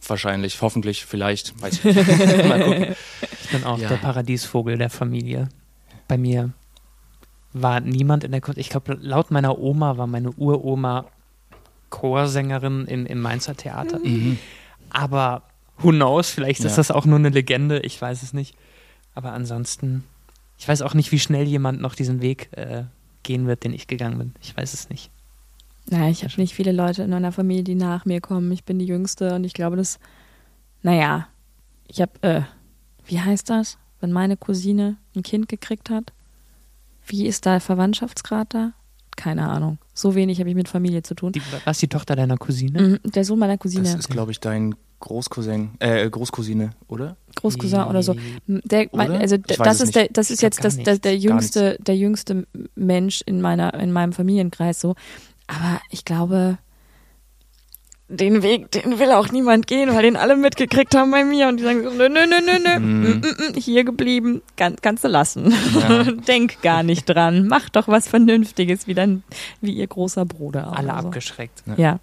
Wahrscheinlich, 0.07 0.61
hoffentlich, 0.61 1.05
vielleicht, 1.05 1.61
weiß 1.63 1.85
ich 1.85 1.85
nicht. 1.85 2.07
Mal 2.49 2.63
gucken. 2.65 2.87
Ich 3.45 3.51
bin 3.51 3.65
auch 3.65 3.79
Ja. 3.79 3.89
der 3.89 3.97
Paradiesvogel 3.97 4.77
der 4.79 4.91
Familie. 4.91 5.49
Bei 6.09 6.19
mir 6.19 6.51
war 7.53 7.81
niemand 7.81 8.25
in 8.25 8.33
der 8.33 8.41
Kunst. 8.41 8.59
Ich 8.59 8.69
glaube, 8.71 8.99
laut 9.01 9.31
meiner 9.31 9.59
Oma 9.59 9.97
war 9.97 10.07
meine 10.09 10.33
Uroma 10.33 11.07
Chorsängerin 11.91 12.87
im, 12.87 13.07
im 13.07 13.21
Mainzer 13.21 13.57
Theater. 13.57 13.99
Mhm. 14.01 14.39
Aber 14.95 15.43
who 15.79 15.91
knows, 15.91 16.31
vielleicht 16.31 16.61
ist 16.61 16.73
Ja. 16.73 16.77
das 16.77 16.91
auch 16.91 17.05
nur 17.05 17.19
eine 17.19 17.29
Legende, 17.29 17.81
ich 17.81 18.01
weiß 18.01 18.23
es 18.23 18.33
nicht. 18.33 18.57
Aber 19.15 19.33
ansonsten, 19.33 20.05
ich 20.59 20.67
weiß 20.67 20.81
auch 20.83 20.95
nicht, 20.95 21.13
wie 21.13 21.19
schnell 21.19 21.47
jemand 21.47 21.81
noch 21.81 21.95
diesen 21.95 22.23
Weg 22.23 22.49
äh, 22.53 22.85
gehen 23.23 23.47
wird, 23.47 23.65
den 23.65 23.73
ich 23.75 23.87
gegangen 23.87 24.19
bin. 24.19 24.35
Ich 24.41 24.57
weiß 24.57 24.73
es 24.73 24.89
nicht. 24.89 25.11
Naja, 25.91 26.09
ich 26.09 26.25
habe 26.25 26.33
nicht 26.41 26.55
viele 26.55 26.73
Leute 26.73 27.03
in 27.03 27.11
meiner 27.11 27.33
Familie, 27.33 27.65
die 27.65 27.75
nach 27.75 28.05
mir 28.07 28.21
kommen. 28.21 28.51
Ich 28.53 28.65
bin 28.65 28.79
die 28.79 28.87
Jüngste 28.87 29.35
und 29.35 29.45
ich 29.45 29.53
glaube, 29.53 29.77
das, 29.77 29.99
naja, 30.83 31.27
ich 31.89 32.01
habe, 32.01 32.13
äh, 32.23 32.43
wie 33.07 33.21
heißt 33.21 33.51
das, 33.51 33.77
wenn 34.01 34.13
meine 34.13 34.37
Cousine 34.37 34.97
ein 35.15 35.23
Kind 35.23 35.49
gekriegt 35.49 35.91
hat? 35.91 36.13
Wie 37.07 37.27
ist 37.27 37.45
da 37.47 37.53
der 37.53 37.61
Verwandtschaftsgrad 37.61 38.55
da? 38.55 38.73
Keine 39.17 39.49
Ahnung. 39.49 39.79
So 39.93 40.15
wenig 40.15 40.41
habe 40.41 40.49
ich 40.49 40.57
mit 40.57 40.69
Familie 40.69 41.03
zu 41.03 41.15
tun. 41.15 41.33
Die, 41.33 41.43
was 41.65 41.79
die 41.79 41.89
Tochter 41.89 42.17
deiner 42.17 42.37
Cousine? 42.37 42.99
Mhm, 43.05 43.11
der 43.13 43.25
Sohn 43.25 43.39
meiner 43.39 43.59
Cousine, 43.59 43.85
Das 43.85 43.95
ist, 43.95 44.09
glaube 44.11 44.33
ich, 44.33 44.41
dein 44.41 44.75
Großcousin, 45.01 45.73
äh, 45.81 46.09
Großcousine, 46.09 46.71
oder? 46.89 47.17
Großcousin 47.37 47.83
oder 47.85 48.03
so. 48.03 48.17
Der, 48.47 48.89
mein, 48.93 49.13
also 49.13 49.37
das 49.37 49.81
ist 49.81 49.95
der, 49.95 50.09
das 50.09 50.31
ist 50.31 50.41
jetzt 50.43 50.63
gar 50.63 50.71
das, 50.71 51.01
der, 51.01 51.17
jüngste, 51.17 51.77
der 51.81 51.97
jüngste 51.97 52.47
Mensch 52.75 53.23
in 53.27 53.41
meiner, 53.43 53.75
in 53.75 53.93
meinem 53.93 54.13
Familienkreis 54.13 54.81
so. 54.81 54.95
Aber 55.47 55.81
ich 55.91 56.05
glaube, 56.05 56.59
den 58.09 58.43
Weg, 58.43 58.71
den 58.71 58.99
will 58.99 59.11
auch 59.13 59.31
niemand 59.33 59.67
gehen, 59.67 59.93
weil 59.95 60.03
den 60.03 60.17
alle 60.17 60.37
mitgekriegt 60.37 60.95
haben 60.95 61.11
bei 61.11 61.25
mir 61.25 61.49
und 61.49 61.59
die 61.59 61.65
sagen 61.65 61.83
so, 61.85 61.91
nö, 61.91 62.09
nö, 62.09 62.27
nö, 62.27 62.37
nö, 62.45 62.59
nö, 62.63 62.79
Mhm. 62.79 63.01
mm, 63.03 63.11
mm, 63.17 63.51
mm, 63.53 63.55
hier 63.59 63.85
geblieben, 63.85 64.43
kann, 64.57 64.77
kannst 64.81 65.05
du 65.05 65.09
lassen. 65.09 65.53
Ja. 65.81 66.05
Denk 66.29 66.61
gar 66.63 66.83
nicht 66.83 67.07
dran, 67.07 67.47
mach 67.49 67.69
doch 67.71 67.89
was 67.89 68.07
Vernünftiges, 68.09 68.87
wie 68.87 68.95
dein, 68.95 69.23
wie 69.61 69.73
ihr 69.73 69.87
großer 69.87 70.25
Bruder. 70.27 70.77
Alle 70.77 70.89
oder 70.93 71.01
so. 71.03 71.07
abgeschreckt. 71.09 71.63
Ja. 71.77 71.99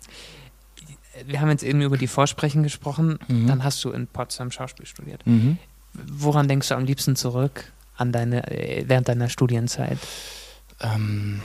Wir 1.26 1.42
haben 1.42 1.50
jetzt 1.50 1.64
eben 1.64 1.82
über 1.82 1.98
die 1.98 2.08
Vorsprechen 2.08 2.64
gesprochen. 2.64 3.20
Mhm. 3.28 3.48
Dann 3.48 3.64
hast 3.64 3.84
du 3.84 3.92
in 3.92 4.08
Potsdam 4.08 4.52
Schauspiel 4.52 4.86
studiert. 4.86 5.26
Mhm. 5.26 5.58
Woran 5.94 6.48
denkst 6.48 6.70
du 6.70 6.76
am 6.76 6.86
liebsten 6.86 7.16
zurück 7.16 7.72
an 7.98 8.12
deine, 8.12 8.50
äh, 8.52 8.84
während 8.88 9.08
deiner 9.10 9.30
Studienzeit? 9.30 9.98
Ähm, 10.82 11.42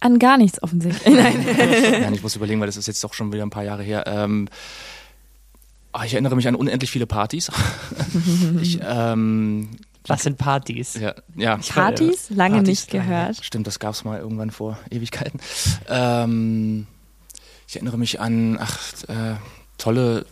An 0.00 0.18
gar 0.18 0.38
nichts 0.38 0.62
offensichtlich. 0.62 1.14
Nein. 1.14 1.44
Nein, 2.00 2.14
ich 2.14 2.22
muss 2.22 2.36
überlegen, 2.36 2.60
weil 2.60 2.66
das 2.66 2.76
ist 2.76 2.86
jetzt 2.86 3.02
doch 3.02 3.14
schon 3.14 3.32
wieder 3.32 3.42
ein 3.42 3.50
paar 3.50 3.64
Jahre 3.64 3.82
her. 3.82 4.04
Ähm, 4.06 4.48
ah, 5.92 6.04
ich 6.04 6.12
erinnere 6.14 6.36
mich 6.36 6.46
an 6.48 6.54
unendlich 6.54 6.90
viele 6.90 7.06
Partys. 7.06 7.50
ich, 8.60 8.78
ähm, 8.82 9.70
Was 10.06 10.22
sind 10.22 10.38
Partys? 10.38 10.94
ja, 10.94 11.14
ja. 11.34 11.56
Partys? 11.56 12.30
Lange 12.30 12.56
Partys, 12.56 12.68
nicht 12.68 12.90
gehört. 12.90 13.44
Stimmt, 13.44 13.66
das 13.66 13.78
gab 13.78 13.94
es 13.94 14.04
mal 14.04 14.18
irgendwann 14.18 14.50
vor 14.50 14.78
Ewigkeiten. 14.90 15.40
Ähm, 15.88 16.86
ich 17.66 17.76
erinnere 17.76 17.98
mich 17.98 18.20
an 18.20 18.58
ach, 18.60 18.78
äh, 19.08 19.34
tolle, 19.78 20.26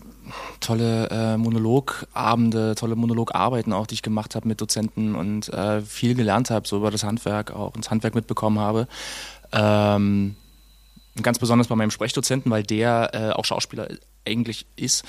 tolle 0.60 1.08
äh, 1.10 1.36
Monologabende, 1.36 2.74
tolle 2.74 2.96
Monologarbeiten 2.96 3.72
auch, 3.72 3.86
die 3.86 3.94
ich 3.94 4.02
gemacht 4.02 4.34
habe 4.34 4.48
mit 4.48 4.60
Dozenten 4.60 5.14
und 5.14 5.48
äh, 5.52 5.82
viel 5.82 6.14
gelernt 6.14 6.50
habe, 6.50 6.66
so 6.66 6.76
über 6.76 6.90
das 6.90 7.04
Handwerk 7.04 7.50
auch, 7.50 7.72
das 7.72 7.90
Handwerk 7.90 8.14
mitbekommen 8.14 8.58
habe. 8.58 8.88
Ähm, 9.52 10.36
ganz 11.22 11.38
besonders 11.38 11.68
bei 11.68 11.76
meinem 11.76 11.90
Sprechdozenten, 11.90 12.50
weil 12.50 12.62
der 12.62 13.10
äh, 13.12 13.30
auch 13.30 13.44
Schauspieler 13.44 13.88
eigentlich 14.26 14.66
ist. 14.76 15.04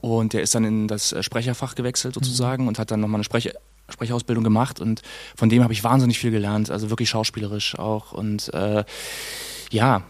Und 0.00 0.32
der 0.32 0.42
ist 0.42 0.54
dann 0.54 0.64
in 0.64 0.88
das 0.88 1.12
äh, 1.12 1.22
Sprecherfach 1.22 1.74
gewechselt 1.74 2.14
sozusagen 2.14 2.68
und 2.68 2.78
hat 2.78 2.90
dann 2.90 3.00
nochmal 3.00 3.18
eine 3.18 3.24
Sprech 3.24 3.50
Sprechausbildung 3.88 4.44
gemacht. 4.44 4.80
Und 4.80 5.02
von 5.36 5.48
dem 5.48 5.64
habe 5.64 5.72
ich 5.72 5.82
wahnsinnig 5.82 6.18
viel 6.18 6.30
gelernt, 6.30 6.70
also 6.70 6.90
wirklich 6.90 7.10
schauspielerisch 7.10 7.76
auch. 7.76 8.12
Und 8.12 8.52
äh, 8.54 8.84
ja, 9.72 10.02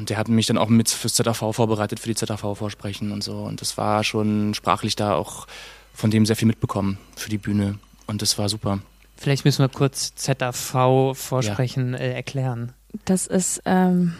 und 0.00 0.08
der 0.08 0.16
hat 0.16 0.28
mich 0.28 0.46
dann 0.46 0.56
auch 0.56 0.70
mit 0.70 0.88
fürs 0.88 1.12
ZAV 1.12 1.54
vorbereitet, 1.54 2.00
für 2.00 2.08
die 2.08 2.14
ZAV-Vorsprechen 2.14 3.12
und 3.12 3.22
so. 3.22 3.36
Und 3.36 3.60
das 3.60 3.76
war 3.76 4.02
schon 4.02 4.54
sprachlich 4.54 4.96
da 4.96 5.14
auch 5.14 5.46
von 5.92 6.10
dem 6.10 6.24
sehr 6.24 6.36
viel 6.36 6.48
mitbekommen 6.48 6.96
für 7.16 7.28
die 7.28 7.36
Bühne. 7.36 7.78
Und 8.06 8.22
das 8.22 8.38
war 8.38 8.48
super. 8.48 8.78
Vielleicht 9.18 9.44
müssen 9.44 9.62
wir 9.62 9.68
kurz 9.68 10.14
ZAV 10.14 11.12
vorsprechen, 11.12 11.92
ja. 11.92 11.98
äh, 11.98 12.14
erklären. 12.14 12.72
Das 13.04 13.26
ist 13.26 13.60
ähm, 13.66 14.14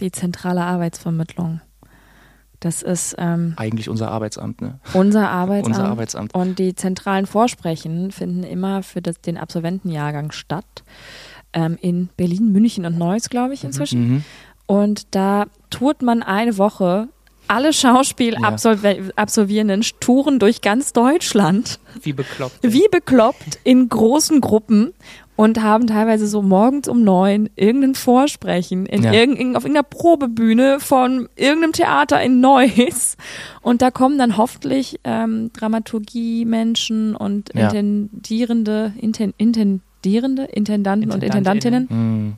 die 0.00 0.10
zentrale 0.10 0.62
Arbeitsvermittlung. 0.62 1.60
Das 2.60 2.80
ist 2.80 3.16
ähm, 3.18 3.52
eigentlich 3.56 3.90
unser 3.90 4.10
Arbeitsamt, 4.10 4.62
ne? 4.62 4.80
Unser 4.94 5.28
Arbeitsamt. 5.30 5.76
unser 5.76 5.90
Arbeitsamt. 5.90 6.34
Und 6.34 6.58
die 6.58 6.74
zentralen 6.74 7.26
Vorsprechen 7.26 8.12
finden 8.12 8.44
immer 8.44 8.82
für 8.82 9.02
das, 9.02 9.20
den 9.20 9.36
Absolventenjahrgang 9.36 10.32
statt. 10.32 10.84
Ähm, 11.52 11.76
in 11.82 12.08
Berlin, 12.16 12.50
München 12.50 12.86
und 12.86 12.96
Neuss, 12.96 13.28
glaube 13.28 13.52
ich, 13.52 13.62
inzwischen. 13.62 14.08
Mhm. 14.08 14.24
Und 14.66 15.14
da 15.14 15.46
tourt 15.70 16.02
man 16.02 16.22
eine 16.22 16.58
Woche 16.58 17.08
alle 17.48 17.72
Schauspielabsolvierenden 17.72 19.82
touren 20.00 20.38
durch 20.38 20.60
ganz 20.60 20.92
Deutschland. 20.92 21.78
Wie 22.02 22.12
bekloppt. 22.12 22.58
Wie 22.62 22.86
bekloppt 22.90 23.58
in 23.64 23.88
großen 23.88 24.40
Gruppen 24.40 24.92
und 25.36 25.62
haben 25.62 25.86
teilweise 25.86 26.26
so 26.26 26.42
morgens 26.42 26.88
um 26.88 27.04
neun 27.04 27.48
irgendein 27.56 27.94
Vorsprechen 27.94 28.86
in 28.86 29.04
ja. 29.04 29.12
irgendein, 29.12 29.54
auf 29.54 29.64
irgendeiner 29.64 29.84
Probebühne 29.84 30.80
von 30.80 31.28
irgendeinem 31.36 31.72
Theater 31.72 32.22
in 32.22 32.40
Neuss. 32.40 33.16
Und 33.62 33.82
da 33.82 33.90
kommen 33.90 34.18
dann 34.18 34.36
hoffentlich 34.36 34.98
ähm, 35.04 35.52
Dramaturgie-Menschen 35.52 37.14
und 37.14 37.50
ja. 37.54 37.68
Intendierende, 37.68 38.92
Inten, 38.98 39.34
Intendierende, 39.36 40.44
Intendanten 40.44 41.12
und 41.12 41.22
Intendantinnen. 41.22 41.88
Mhm 41.90 42.36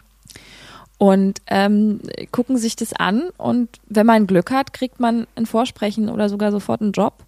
und 0.99 1.40
ähm, 1.47 2.00
gucken 2.33 2.59
sich 2.59 2.76
das 2.76 2.93
an 2.93 3.31
und 3.37 3.69
wenn 3.87 4.07
man 4.07 4.26
Glück 4.26 4.50
hat, 4.50 4.73
kriegt 4.73 4.99
man 4.99 5.26
ein 5.37 5.47
Vorsprechen 5.47 6.09
oder 6.09 6.28
sogar 6.28 6.50
sofort 6.50 6.83
einen 6.83 6.93
Job. 6.93 7.25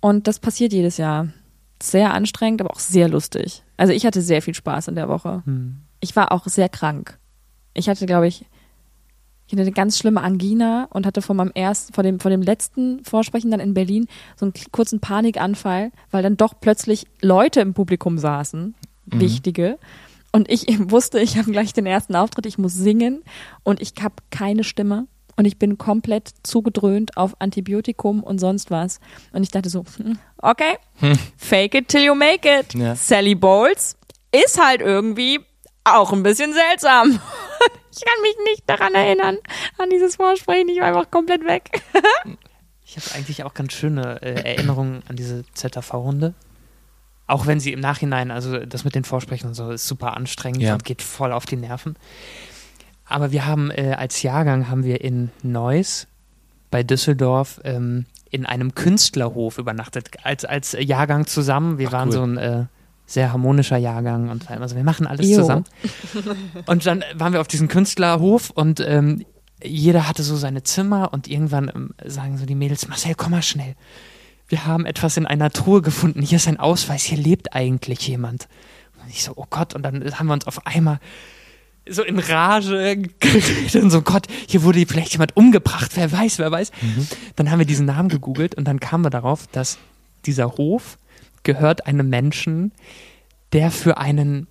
Und 0.00 0.28
das 0.28 0.38
passiert 0.38 0.72
jedes 0.72 0.96
Jahr. 0.96 1.28
Sehr 1.82 2.14
anstrengend, 2.14 2.60
aber 2.60 2.70
auch 2.70 2.78
sehr 2.78 3.08
lustig. 3.08 3.62
Also 3.76 3.92
ich 3.92 4.06
hatte 4.06 4.22
sehr 4.22 4.40
viel 4.40 4.54
Spaß 4.54 4.88
in 4.88 4.94
der 4.94 5.08
Woche. 5.08 5.42
Hm. 5.44 5.78
Ich 6.00 6.14
war 6.14 6.32
auch 6.32 6.46
sehr 6.46 6.68
krank. 6.68 7.18
Ich 7.74 7.88
hatte, 7.88 8.06
glaube 8.06 8.28
ich, 8.28 8.44
ich 9.46 9.52
hatte 9.52 9.62
eine 9.62 9.72
ganz 9.72 9.98
schlimme 9.98 10.20
Angina 10.20 10.86
und 10.90 11.06
hatte 11.06 11.22
vor 11.22 11.34
meinem 11.34 11.50
ersten, 11.54 11.92
vor 11.92 12.04
dem, 12.04 12.20
vor 12.20 12.30
dem 12.30 12.42
letzten 12.42 13.02
Vorsprechen 13.04 13.50
dann 13.50 13.58
in 13.58 13.74
Berlin 13.74 14.06
so 14.36 14.46
einen 14.46 14.52
kurzen 14.70 15.00
Panikanfall, 15.00 15.90
weil 16.12 16.22
dann 16.22 16.36
doch 16.36 16.54
plötzlich 16.60 17.06
Leute 17.20 17.60
im 17.60 17.74
Publikum 17.74 18.16
saßen, 18.16 18.74
mhm. 19.06 19.20
wichtige. 19.20 19.78
Und 20.32 20.50
ich 20.50 20.66
wusste, 20.90 21.20
ich 21.20 21.36
habe 21.36 21.50
gleich 21.50 21.72
den 21.72 21.86
ersten 21.86 22.14
Auftritt, 22.14 22.46
ich 22.46 22.58
muss 22.58 22.74
singen 22.74 23.24
und 23.62 23.80
ich 23.80 23.94
habe 24.00 24.16
keine 24.30 24.64
Stimme 24.64 25.06
und 25.36 25.44
ich 25.44 25.58
bin 25.58 25.78
komplett 25.78 26.30
zugedröhnt 26.42 27.16
auf 27.16 27.34
Antibiotikum 27.40 28.22
und 28.22 28.38
sonst 28.38 28.70
was. 28.70 29.00
Und 29.32 29.42
ich 29.42 29.50
dachte 29.50 29.70
so, 29.70 29.84
hm, 29.96 30.18
okay, 30.38 30.76
hm. 30.96 31.18
fake 31.36 31.74
it 31.74 31.88
till 31.88 32.02
you 32.02 32.14
make 32.14 32.48
it. 32.48 32.74
Ja. 32.74 32.94
Sally 32.94 33.34
Bowles 33.34 33.96
ist 34.32 34.62
halt 34.62 34.82
irgendwie 34.82 35.40
auch 35.84 36.12
ein 36.12 36.22
bisschen 36.22 36.52
seltsam. 36.52 37.20
Ich 37.92 38.04
kann 38.06 38.22
mich 38.22 38.36
nicht 38.44 38.62
daran 38.66 38.94
erinnern, 38.94 39.36
an 39.76 39.90
dieses 39.90 40.14
Vorsprechen. 40.14 40.68
Ich 40.68 40.78
war 40.78 40.86
einfach 40.86 41.10
komplett 41.10 41.44
weg. 41.44 41.82
Ich 42.84 42.96
habe 42.96 43.14
eigentlich 43.14 43.44
auch 43.44 43.54
ganz 43.54 43.72
schöne 43.72 44.20
äh, 44.20 44.54
Erinnerungen 44.54 45.04
an 45.08 45.14
diese 45.14 45.44
ZAV-Runde. 45.54 46.34
Auch 47.30 47.46
wenn 47.46 47.60
sie 47.60 47.72
im 47.72 47.80
Nachhinein, 47.80 48.30
also 48.30 48.58
das 48.58 48.84
mit 48.84 48.94
den 48.94 49.04
Vorsprechen 49.04 49.48
und 49.48 49.54
so 49.54 49.70
ist 49.70 49.86
super 49.86 50.16
anstrengend 50.16 50.62
ja. 50.62 50.72
und 50.72 50.84
geht 50.84 51.00
voll 51.00 51.32
auf 51.32 51.46
die 51.46 51.56
Nerven. 51.56 51.94
Aber 53.04 53.30
wir 53.30 53.46
haben 53.46 53.70
äh, 53.70 53.94
als 53.96 54.22
Jahrgang 54.22 54.68
haben 54.68 54.84
wir 54.84 55.00
in 55.00 55.30
Neuss 55.42 56.08
bei 56.70 56.82
Düsseldorf 56.82 57.60
ähm, 57.64 58.06
in 58.30 58.46
einem 58.46 58.74
Künstlerhof 58.74 59.58
übernachtet, 59.58 60.10
als, 60.24 60.44
als 60.44 60.76
Jahrgang 60.78 61.26
zusammen. 61.26 61.78
Wir 61.78 61.88
Ach, 61.88 61.92
waren 61.92 62.08
cool. 62.08 62.14
so 62.14 62.22
ein 62.22 62.36
äh, 62.36 62.64
sehr 63.06 63.32
harmonischer 63.32 63.76
Jahrgang 63.76 64.28
und 64.28 64.50
also 64.50 64.74
wir 64.74 64.84
machen 64.84 65.06
alles 65.06 65.28
jo. 65.28 65.38
zusammen. 65.38 65.64
Und 66.66 66.86
dann 66.86 67.04
waren 67.14 67.32
wir 67.32 67.40
auf 67.40 67.48
diesem 67.48 67.66
Künstlerhof 67.66 68.50
und 68.50 68.78
ähm, 68.80 69.24
jeder 69.62 70.08
hatte 70.08 70.22
so 70.22 70.36
seine 70.36 70.62
Zimmer 70.62 71.12
und 71.12 71.26
irgendwann 71.26 71.70
ähm, 71.74 71.90
sagen 72.04 72.38
so 72.38 72.46
die 72.46 72.54
Mädels, 72.54 72.86
Marcel, 72.88 73.14
komm 73.16 73.32
mal 73.32 73.42
schnell 73.42 73.74
wir 74.50 74.66
haben 74.66 74.84
etwas 74.84 75.16
in 75.16 75.26
einer 75.26 75.50
Truhe 75.50 75.80
gefunden, 75.80 76.22
hier 76.22 76.36
ist 76.36 76.48
ein 76.48 76.58
Ausweis, 76.58 77.04
hier 77.04 77.18
lebt 77.18 77.54
eigentlich 77.54 78.06
jemand. 78.06 78.48
Und 79.02 79.08
ich 79.08 79.22
so, 79.22 79.32
oh 79.36 79.46
Gott, 79.48 79.74
und 79.74 79.82
dann 79.82 80.04
haben 80.18 80.26
wir 80.26 80.34
uns 80.34 80.46
auf 80.46 80.66
einmal 80.66 80.98
so 81.88 82.02
in 82.02 82.18
Rage 82.18 82.98
geredet 83.20 83.76
und 83.76 83.90
so, 83.90 84.02
Gott, 84.02 84.26
hier 84.46 84.62
wurde 84.62 84.84
vielleicht 84.86 85.12
jemand 85.12 85.36
umgebracht, 85.36 85.92
wer 85.94 86.12
weiß, 86.12 86.38
wer 86.38 86.50
weiß. 86.50 86.72
Mhm. 86.82 87.08
Dann 87.36 87.50
haben 87.50 87.58
wir 87.58 87.66
diesen 87.66 87.86
Namen 87.86 88.08
gegoogelt 88.08 88.54
und 88.54 88.66
dann 88.66 88.80
kamen 88.80 89.04
wir 89.04 89.10
darauf, 89.10 89.46
dass 89.46 89.78
dieser 90.26 90.52
Hof 90.56 90.98
gehört 91.42 91.86
einem 91.86 92.08
Menschen, 92.08 92.72
der 93.52 93.70
für 93.70 93.98
einen 93.98 94.46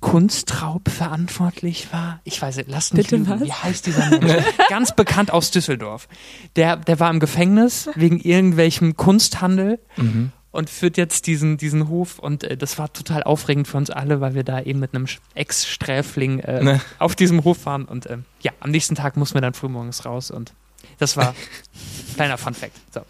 Kunstraub 0.00 0.88
verantwortlich 0.88 1.92
war. 1.92 2.20
Ich 2.24 2.40
weiß 2.40 2.56
nicht, 2.56 2.70
lass 2.70 2.92
mich 2.92 3.08
Bitte 3.08 3.16
lügen. 3.16 3.40
Wie 3.40 3.52
heißt 3.52 3.86
dieser 3.86 4.08
Mensch? 4.10 4.44
Ganz 4.68 4.94
bekannt 4.94 5.30
aus 5.30 5.50
Düsseldorf. 5.50 6.08
Der, 6.56 6.76
der 6.76 6.98
war 7.00 7.10
im 7.10 7.20
Gefängnis 7.20 7.90
wegen 7.94 8.18
irgendwelchem 8.18 8.96
Kunsthandel 8.96 9.78
mhm. 9.96 10.32
und 10.52 10.70
führt 10.70 10.96
jetzt 10.96 11.26
diesen, 11.26 11.58
diesen 11.58 11.88
Hof. 11.88 12.18
Und 12.18 12.44
äh, 12.44 12.56
das 12.56 12.78
war 12.78 12.92
total 12.92 13.22
aufregend 13.22 13.68
für 13.68 13.76
uns 13.76 13.90
alle, 13.90 14.20
weil 14.20 14.34
wir 14.34 14.44
da 14.44 14.60
eben 14.60 14.80
mit 14.80 14.94
einem 14.94 15.06
Ex-Sträfling 15.34 16.40
äh, 16.40 16.62
ne. 16.62 16.80
auf 16.98 17.14
diesem 17.14 17.44
Hof 17.44 17.66
waren. 17.66 17.84
Und 17.84 18.06
äh, 18.06 18.18
ja, 18.40 18.52
am 18.60 18.70
nächsten 18.70 18.94
Tag 18.94 19.16
mussten 19.16 19.34
wir 19.34 19.42
dann 19.42 19.54
frühmorgens 19.54 20.06
raus. 20.06 20.30
Und 20.30 20.54
das 20.98 21.16
war 21.18 21.34
kleiner 22.14 22.38
Fun 22.38 22.54
Fact. 22.54 22.76
So. 22.92 23.02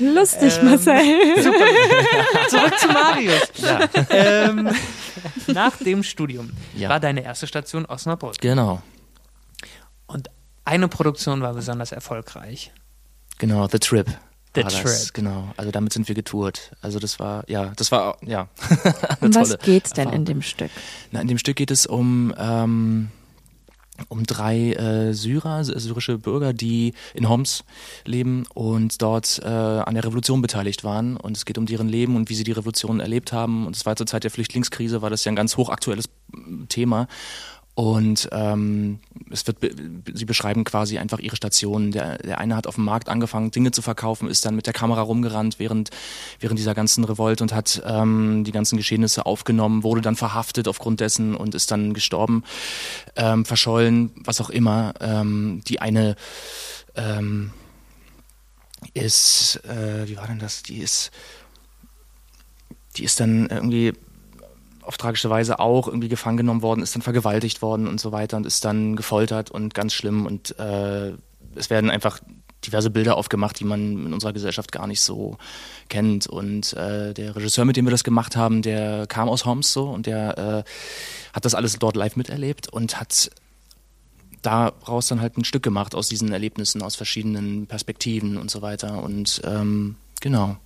Lustig, 0.00 0.58
ähm, 0.58 0.64
Marcel. 0.64 1.42
Super. 1.42 1.64
Zurück 2.48 2.78
zu 2.78 2.88
Marius. 2.88 3.50
Ja. 3.56 3.88
Ähm, 4.10 4.70
nach 5.48 5.76
dem 5.76 6.02
Studium 6.02 6.50
ja. 6.76 6.88
war 6.88 7.00
deine 7.00 7.22
erste 7.22 7.46
Station 7.46 7.86
Osnabrück. 7.86 8.38
Genau. 8.40 8.82
Und 10.06 10.28
eine 10.64 10.88
Produktion 10.88 11.42
war 11.42 11.54
besonders 11.54 11.92
erfolgreich. 11.92 12.72
Genau, 13.38 13.66
The 13.68 13.78
Trip. 13.78 14.06
The 14.54 14.62
Trip. 14.62 14.82
Das, 14.82 15.12
genau, 15.12 15.52
also 15.56 15.70
damit 15.72 15.92
sind 15.92 16.06
wir 16.06 16.14
getourt. 16.14 16.72
Also 16.80 17.00
das 17.00 17.18
war, 17.18 17.44
ja, 17.48 17.72
das 17.76 17.90
war, 17.90 18.16
ja. 18.22 18.48
um 19.20 19.34
was 19.34 19.58
geht's 19.58 19.90
denn 19.92 20.06
Erfahrung. 20.06 20.20
in 20.20 20.24
dem 20.24 20.42
Stück? 20.42 20.70
Na, 21.10 21.20
in 21.20 21.28
dem 21.28 21.38
Stück 21.38 21.56
geht 21.56 21.72
es 21.72 21.86
um 21.86 22.32
ähm, 22.38 23.10
um 24.08 24.24
drei 24.24 24.72
äh, 24.72 25.12
Syrer, 25.12 25.64
syrische 25.64 26.18
Bürger, 26.18 26.52
die 26.52 26.94
in 27.14 27.28
Homs 27.28 27.64
leben 28.04 28.44
und 28.54 29.00
dort 29.02 29.40
äh, 29.42 29.48
an 29.48 29.94
der 29.94 30.04
Revolution 30.04 30.42
beteiligt 30.42 30.84
waren. 30.84 31.16
Und 31.16 31.36
es 31.36 31.44
geht 31.44 31.58
um 31.58 31.66
deren 31.66 31.88
Leben 31.88 32.16
und 32.16 32.28
wie 32.28 32.34
sie 32.34 32.44
die 32.44 32.52
Revolution 32.52 33.00
erlebt 33.00 33.32
haben. 33.32 33.66
Und 33.66 33.76
es 33.76 33.86
war 33.86 33.96
zur 33.96 34.06
Zeit 34.06 34.24
der 34.24 34.30
Flüchtlingskrise, 34.30 35.02
war 35.02 35.10
das 35.10 35.24
ja 35.24 35.32
ein 35.32 35.36
ganz 35.36 35.56
hochaktuelles 35.56 36.08
Thema. 36.68 37.06
Und 37.74 38.28
ähm, 38.32 39.00
es 39.30 39.46
wird, 39.46 39.58
sie 40.12 40.24
beschreiben 40.24 40.64
quasi 40.64 40.98
einfach 40.98 41.18
ihre 41.18 41.36
Stationen. 41.36 41.92
Der, 41.92 42.18
der 42.18 42.38
eine 42.38 42.56
hat 42.56 42.66
auf 42.66 42.74
dem 42.74 42.84
Markt 42.84 43.08
angefangen, 43.08 43.50
Dinge 43.50 43.70
zu 43.70 43.82
verkaufen, 43.82 44.28
ist 44.28 44.44
dann 44.44 44.54
mit 44.54 44.66
der 44.66 44.72
Kamera 44.72 45.00
rumgerannt 45.00 45.58
während, 45.58 45.90
während 46.40 46.58
dieser 46.58 46.74
ganzen 46.74 47.04
Revolte 47.04 47.42
und 47.42 47.52
hat 47.52 47.82
ähm, 47.86 48.44
die 48.44 48.52
ganzen 48.52 48.76
Geschehnisse 48.76 49.26
aufgenommen, 49.26 49.82
wurde 49.82 50.00
dann 50.00 50.16
verhaftet 50.16 50.68
aufgrund 50.68 51.00
dessen 51.00 51.34
und 51.34 51.54
ist 51.54 51.70
dann 51.70 51.94
gestorben, 51.94 52.44
ähm, 53.16 53.44
verschollen, 53.44 54.10
was 54.16 54.40
auch 54.40 54.50
immer. 54.50 54.94
Ähm, 55.00 55.62
die 55.66 55.80
eine 55.80 56.16
ähm, 56.94 57.52
ist, 58.92 59.60
äh, 59.64 60.06
wie 60.06 60.16
war 60.16 60.26
denn 60.26 60.38
das? 60.38 60.62
Die 60.62 60.78
ist, 60.78 61.10
die 62.96 63.04
ist 63.04 63.20
dann 63.20 63.48
irgendwie 63.48 63.92
auf 64.84 64.96
tragische 64.96 65.30
Weise 65.30 65.58
auch 65.58 65.88
irgendwie 65.88 66.08
gefangen 66.08 66.36
genommen 66.36 66.62
worden, 66.62 66.82
ist 66.82 66.94
dann 66.94 67.02
vergewaltigt 67.02 67.62
worden 67.62 67.88
und 67.88 68.00
so 68.00 68.12
weiter 68.12 68.36
und 68.36 68.46
ist 68.46 68.64
dann 68.64 68.96
gefoltert 68.96 69.50
und 69.50 69.74
ganz 69.74 69.94
schlimm 69.94 70.26
und 70.26 70.58
äh, 70.58 71.12
es 71.56 71.70
werden 71.70 71.90
einfach 71.90 72.20
diverse 72.66 72.90
Bilder 72.90 73.16
aufgemacht, 73.16 73.60
die 73.60 73.64
man 73.64 74.06
in 74.06 74.12
unserer 74.12 74.32
Gesellschaft 74.32 74.72
gar 74.72 74.86
nicht 74.86 75.00
so 75.00 75.36
kennt. 75.88 76.26
Und 76.26 76.72
äh, 76.74 77.12
der 77.12 77.36
Regisseur, 77.36 77.64
mit 77.64 77.76
dem 77.76 77.86
wir 77.86 77.90
das 77.90 78.04
gemacht 78.04 78.36
haben, 78.36 78.62
der 78.62 79.06
kam 79.06 79.28
aus 79.28 79.44
Homs 79.44 79.72
so 79.72 79.88
und 79.90 80.06
der 80.06 80.38
äh, 80.38 80.70
hat 81.32 81.44
das 81.44 81.54
alles 81.54 81.78
dort 81.78 81.96
live 81.96 82.16
miterlebt 82.16 82.68
und 82.68 82.98
hat 82.98 83.30
daraus 84.42 85.08
dann 85.08 85.20
halt 85.20 85.36
ein 85.38 85.44
Stück 85.44 85.62
gemacht 85.62 85.94
aus 85.94 86.08
diesen 86.08 86.32
Erlebnissen, 86.32 86.82
aus 86.82 86.96
verschiedenen 86.96 87.66
Perspektiven 87.66 88.36
und 88.36 88.50
so 88.50 88.62
weiter. 88.62 89.02
Und 89.02 89.40
ähm, 89.44 89.96
genau. 90.20 90.56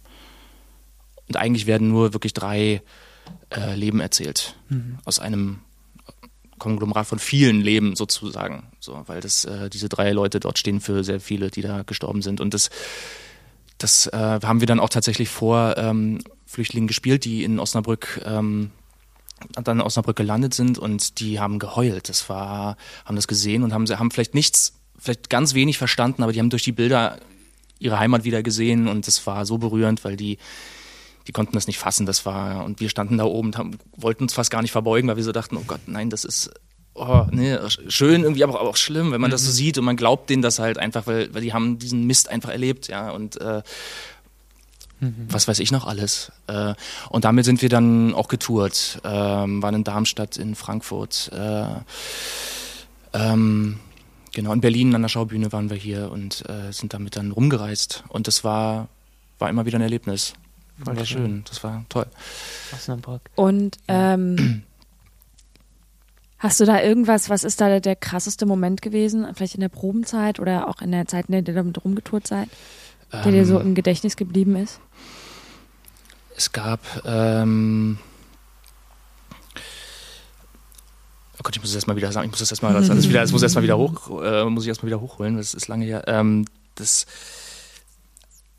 Und 1.28 1.36
eigentlich 1.36 1.66
werden 1.66 1.88
nur 1.88 2.12
wirklich 2.12 2.32
drei 2.32 2.82
äh, 3.50 3.74
Leben 3.74 4.00
erzählt. 4.00 4.56
Mhm. 4.68 4.98
Aus 5.04 5.18
einem 5.18 5.60
Konglomerat 6.58 7.06
von 7.06 7.18
vielen 7.18 7.60
Leben 7.60 7.96
sozusagen. 7.96 8.64
So, 8.80 9.02
weil 9.06 9.20
das, 9.20 9.44
äh, 9.44 9.70
diese 9.70 9.88
drei 9.88 10.12
Leute 10.12 10.40
dort 10.40 10.58
stehen 10.58 10.80
für 10.80 11.04
sehr 11.04 11.20
viele, 11.20 11.50
die 11.50 11.62
da 11.62 11.82
gestorben 11.82 12.22
sind. 12.22 12.40
Und 12.40 12.54
das, 12.54 12.70
das 13.78 14.06
äh, 14.08 14.40
haben 14.42 14.60
wir 14.60 14.66
dann 14.66 14.80
auch 14.80 14.88
tatsächlich 14.88 15.28
vor 15.28 15.76
ähm, 15.76 16.18
Flüchtlingen 16.46 16.88
gespielt, 16.88 17.24
die 17.24 17.44
in 17.44 17.58
Osnabrück 17.58 18.20
ähm, 18.24 18.70
dann 19.52 19.78
in 19.78 19.84
Osnabrück 19.84 20.16
gelandet 20.16 20.52
sind 20.54 20.78
und 20.78 21.20
die 21.20 21.38
haben 21.38 21.58
geheult. 21.58 22.08
Das 22.08 22.28
war, 22.28 22.76
haben 23.04 23.16
das 23.16 23.28
gesehen 23.28 23.62
und 23.62 23.72
haben, 23.72 23.86
haben 23.86 24.10
vielleicht 24.10 24.34
nichts, 24.34 24.74
vielleicht 24.98 25.30
ganz 25.30 25.54
wenig 25.54 25.78
verstanden, 25.78 26.22
aber 26.22 26.32
die 26.32 26.40
haben 26.40 26.50
durch 26.50 26.64
die 26.64 26.72
Bilder 26.72 27.18
ihre 27.78 27.98
Heimat 27.98 28.24
wieder 28.24 28.42
gesehen 28.42 28.88
und 28.88 29.06
das 29.06 29.24
war 29.26 29.46
so 29.46 29.58
berührend, 29.58 30.04
weil 30.04 30.16
die 30.16 30.38
die 31.28 31.32
konnten 31.32 31.52
das 31.52 31.66
nicht 31.66 31.78
fassen. 31.78 32.06
Das 32.06 32.26
war, 32.26 32.64
und 32.64 32.80
wir 32.80 32.88
standen 32.88 33.18
da 33.18 33.24
oben 33.24 33.48
und 33.48 33.58
haben, 33.58 33.78
wollten 33.96 34.24
uns 34.24 34.34
fast 34.34 34.50
gar 34.50 34.62
nicht 34.62 34.72
verbeugen, 34.72 35.08
weil 35.08 35.16
wir 35.16 35.24
so 35.24 35.32
dachten, 35.32 35.56
oh 35.56 35.64
Gott, 35.66 35.82
nein, 35.86 36.10
das 36.10 36.24
ist 36.24 36.50
oh, 36.98 37.26
nee, 37.30 37.56
schön 37.88 38.22
irgendwie, 38.22 38.42
aber 38.44 38.60
auch 38.60 38.76
schlimm, 38.76 39.12
wenn 39.12 39.20
man 39.20 39.30
mhm. 39.30 39.32
das 39.32 39.44
so 39.44 39.50
mhm. 39.50 39.54
sieht 39.54 39.78
und 39.78 39.84
man 39.84 39.96
glaubt 39.96 40.30
denen 40.30 40.42
das 40.42 40.58
halt 40.58 40.78
einfach, 40.78 41.06
weil, 41.06 41.32
weil 41.34 41.42
die 41.42 41.52
haben 41.52 41.78
diesen 41.78 42.06
Mist 42.06 42.28
einfach 42.28 42.50
erlebt, 42.50 42.88
ja, 42.88 43.10
und 43.10 43.40
äh, 43.40 43.62
mhm. 45.00 45.26
was 45.30 45.48
weiß 45.48 45.60
ich 45.60 45.70
noch 45.70 45.86
alles. 45.86 46.32
Äh, 46.46 46.74
und 47.10 47.24
damit 47.24 47.44
sind 47.44 47.62
wir 47.62 47.68
dann 47.68 48.14
auch 48.14 48.28
getourt, 48.28 49.00
äh, 49.04 49.08
waren 49.08 49.74
in 49.74 49.84
Darmstadt, 49.84 50.36
in 50.36 50.54
Frankfurt, 50.54 51.30
äh, 51.32 51.66
ähm, 53.14 53.78
genau, 54.32 54.52
in 54.52 54.60
Berlin 54.60 54.94
an 54.94 55.02
der 55.02 55.08
Schaubühne 55.08 55.52
waren 55.52 55.70
wir 55.70 55.76
hier 55.76 56.10
und 56.10 56.48
äh, 56.48 56.72
sind 56.72 56.94
damit 56.94 57.16
dann 57.16 57.30
rumgereist. 57.30 58.04
Und 58.08 58.26
das 58.26 58.44
war, 58.44 58.88
war 59.38 59.48
immer 59.48 59.66
wieder 59.66 59.78
ein 59.78 59.82
Erlebnis. 59.82 60.34
War, 60.78 60.96
war 60.96 61.04
schön, 61.04 61.44
das 61.48 61.62
war 61.64 61.84
toll. 61.88 62.06
Osnabrück. 62.72 63.22
Und 63.34 63.78
ähm, 63.88 64.62
Hast 66.38 66.60
du 66.60 66.64
da 66.64 66.80
irgendwas, 66.80 67.30
was 67.30 67.42
ist 67.42 67.60
da 67.60 67.68
der, 67.68 67.80
der, 67.80 67.96
krasseste 67.96 68.46
Moment 68.46 68.80
gewesen? 68.80 69.26
Vielleicht 69.34 69.56
in 69.56 69.60
der 69.60 69.68
Probenzeit 69.68 70.38
oder 70.38 70.68
auch 70.68 70.80
in 70.80 70.92
der 70.92 71.06
Zeit, 71.06 71.26
in 71.26 71.32
der 71.32 71.40
ihr 71.44 71.54
damit 71.54 71.84
rumgetourt 71.84 72.28
seid, 72.28 72.48
der 73.12 73.26
ähm, 73.26 73.32
dir 73.32 73.44
so 73.44 73.58
ähm. 73.58 73.68
im 73.68 73.74
Gedächtnis 73.74 74.16
geblieben 74.16 74.54
ist? 74.54 74.78
Es 76.36 76.52
gab, 76.52 76.80
ähm, 77.04 77.98
oh 79.56 81.40
Gott, 81.42 81.56
ich 81.56 81.60
muss 81.60 81.70
es 81.70 81.74
erstmal 81.74 81.96
wieder 81.96 82.12
sagen, 82.12 82.26
ich 82.26 82.30
muss 82.30 82.38
das 82.38 82.52
erstmal, 82.52 82.72
das 82.72 82.88
alles 82.90 83.08
wieder, 83.08 83.22
das 83.22 83.32
muss 83.32 83.42
erstmal 83.42 83.64
wieder 83.64 83.76
hoch, 83.76 84.22
äh, 84.22 84.44
muss 84.44 84.62
ich 84.62 84.68
erstmal 84.68 84.86
wieder 84.86 85.00
hochholen, 85.00 85.38
das 85.38 85.54
ist 85.54 85.66
lange 85.66 85.86
her. 85.86 86.04
Ähm, 86.06 86.44
das, 86.76 87.06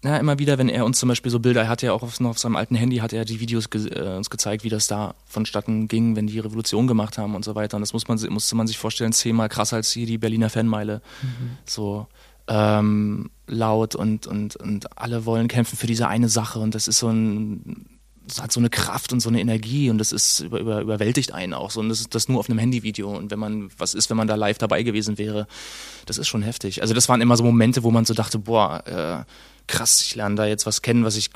ja, 0.03 0.17
immer 0.17 0.39
wieder, 0.39 0.57
wenn 0.57 0.69
er 0.69 0.85
uns 0.85 0.99
zum 0.99 1.09
Beispiel 1.09 1.31
so 1.31 1.39
Bilder, 1.39 1.63
er 1.63 1.67
hat 1.67 1.81
ja 1.81 1.91
auch 1.91 2.03
auf, 2.03 2.21
auf 2.21 2.39
seinem 2.39 2.55
alten 2.55 2.75
Handy, 2.75 2.97
hat 2.97 3.11
er 3.11 3.25
die 3.25 3.39
Videos 3.39 3.69
ge 3.69 3.89
äh, 3.89 4.15
uns 4.15 4.29
gezeigt, 4.29 4.63
wie 4.63 4.69
das 4.69 4.87
da 4.87 5.13
vonstatten 5.25 5.87
ging, 5.89 6.15
wenn 6.15 6.27
die 6.27 6.39
Revolution 6.39 6.87
gemacht 6.87 7.17
haben 7.17 7.35
und 7.35 7.43
so 7.43 7.55
weiter. 7.55 7.75
Und 7.75 7.81
das 7.81 7.91
muss 7.91 8.07
man, 8.07 8.17
musste 8.29 8.55
man 8.55 8.67
sich 8.67 8.77
vorstellen, 8.77 9.11
zehnmal 9.11 9.49
krasser 9.49 9.75
als 9.75 9.91
hier 9.91 10.05
die 10.05 10.17
Berliner 10.17 10.49
Fanmeile. 10.49 11.01
Mhm. 11.21 11.57
So 11.65 12.07
ähm, 12.47 13.29
laut 13.47 13.95
und, 13.95 14.25
und, 14.25 14.55
und 14.55 14.97
alle 14.97 15.25
wollen 15.25 15.47
kämpfen 15.47 15.77
für 15.77 15.87
diese 15.87 16.07
eine 16.07 16.29
Sache 16.29 16.59
und 16.59 16.75
das 16.75 16.87
ist 16.87 16.99
so 16.99 17.09
ein 17.09 17.85
das 18.25 18.43
hat 18.43 18.51
so 18.51 18.59
eine 18.59 18.69
Kraft 18.69 19.11
und 19.11 19.21
so 19.21 19.29
eine 19.29 19.41
Energie 19.41 19.89
und 19.89 19.97
das 19.97 20.11
ist 20.11 20.41
über, 20.41 20.59
über, 20.59 20.81
überwältigt 20.81 21.33
einen 21.33 21.55
auch 21.55 21.71
so 21.71 21.79
und 21.79 21.89
das 21.89 21.99
ist 21.99 22.13
das 22.13 22.29
nur 22.29 22.39
auf 22.39 22.49
einem 22.49 22.59
Handyvideo 22.59 23.15
und 23.15 23.31
wenn 23.31 23.39
man 23.39 23.69
was 23.77 23.95
ist, 23.95 24.09
wenn 24.09 24.17
man 24.17 24.27
da 24.27 24.35
live 24.35 24.59
dabei 24.59 24.83
gewesen 24.83 25.17
wäre, 25.17 25.47
das 26.05 26.17
ist 26.17 26.27
schon 26.27 26.43
heftig. 26.43 26.81
Also 26.81 26.93
das 26.93 27.09
waren 27.09 27.21
immer 27.21 27.37
so 27.37 27.43
Momente, 27.43 27.83
wo 27.83 27.91
man 27.91 28.05
so 28.05 28.13
dachte, 28.13 28.37
boah, 28.37 28.83
äh, 28.85 29.31
krass, 29.69 30.01
ich 30.01 30.15
lerne 30.15 30.35
da 30.35 30.45
jetzt 30.45 30.65
was 30.65 30.81
kennen, 30.81 31.05
was 31.05 31.15
ich 31.15 31.29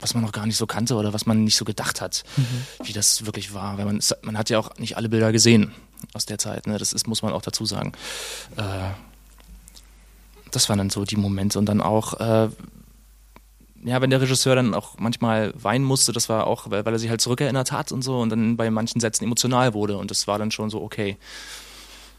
was 0.00 0.14
man 0.14 0.22
noch 0.22 0.32
gar 0.32 0.46
nicht 0.46 0.56
so 0.56 0.66
kannte 0.66 0.94
oder 0.94 1.12
was 1.12 1.26
man 1.26 1.44
nicht 1.44 1.56
so 1.56 1.64
gedacht 1.66 2.00
hat, 2.00 2.24
mhm. 2.36 2.86
wie 2.86 2.92
das 2.92 3.26
wirklich 3.26 3.52
war. 3.52 3.76
Weil 3.76 3.84
man, 3.84 4.00
man 4.22 4.38
hat 4.38 4.48
ja 4.48 4.58
auch 4.58 4.76
nicht 4.78 4.96
alle 4.96 5.10
Bilder 5.10 5.30
gesehen 5.30 5.72
aus 6.14 6.24
der 6.24 6.38
Zeit. 6.38 6.66
Ne? 6.66 6.78
Das 6.78 6.94
ist, 6.94 7.06
muss 7.06 7.20
man 7.20 7.32
auch 7.32 7.42
dazu 7.42 7.66
sagen. 7.66 7.92
Äh, 8.56 8.90
das 10.50 10.70
waren 10.70 10.78
dann 10.78 10.88
so 10.88 11.04
die 11.04 11.16
Momente. 11.16 11.58
Und 11.58 11.66
dann 11.66 11.82
auch, 11.82 12.14
äh, 12.18 12.48
ja, 13.84 14.00
wenn 14.00 14.08
der 14.08 14.22
Regisseur 14.22 14.54
dann 14.54 14.72
auch 14.72 14.98
manchmal 14.98 15.52
weinen 15.54 15.84
musste, 15.84 16.12
das 16.12 16.30
war 16.30 16.46
auch, 16.46 16.70
weil, 16.70 16.84
weil 16.86 16.94
er 16.94 16.98
sich 16.98 17.10
halt 17.10 17.20
zurückerinnert 17.20 17.70
hat 17.70 17.92
und 17.92 18.02
so 18.02 18.20
und 18.20 18.30
dann 18.30 18.56
bei 18.56 18.70
manchen 18.70 19.00
Sätzen 19.00 19.24
emotional 19.24 19.74
wurde. 19.74 19.98
Und 19.98 20.10
das 20.10 20.26
war 20.26 20.38
dann 20.38 20.50
schon 20.50 20.70
so, 20.70 20.82
okay, 20.82 21.18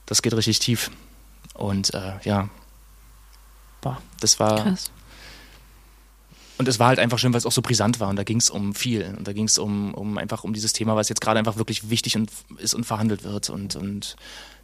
das 0.05 0.21
geht 0.21 0.35
richtig 0.35 0.59
tief. 0.59 0.91
Und 1.55 1.93
äh, 1.95 2.13
ja, 2.23 2.49
Boah, 3.81 4.01
das 4.19 4.39
war. 4.39 4.63
Krass. 4.63 4.91
Und 6.57 6.67
es 6.67 6.77
war 6.77 6.89
halt 6.89 6.99
einfach 6.99 7.17
schön, 7.17 7.33
weil 7.33 7.39
es 7.39 7.47
auch 7.47 7.51
so 7.51 7.63
brisant 7.63 7.99
war 7.99 8.09
und 8.09 8.17
da 8.17 8.23
ging 8.23 8.37
es 8.37 8.51
um 8.51 8.75
viel. 8.75 9.15
Und 9.17 9.27
da 9.27 9.33
ging 9.33 9.45
es 9.45 9.57
um, 9.57 9.95
um 9.95 10.19
einfach 10.19 10.43
um 10.43 10.53
dieses 10.53 10.73
Thema, 10.73 10.95
was 10.95 11.09
jetzt 11.09 11.19
gerade 11.19 11.39
einfach 11.39 11.57
wirklich 11.57 11.89
wichtig 11.89 12.15
und, 12.15 12.29
ist 12.57 12.75
und 12.75 12.83
verhandelt 12.83 13.23
wird. 13.23 13.49
Und, 13.49 13.75
und 13.75 14.15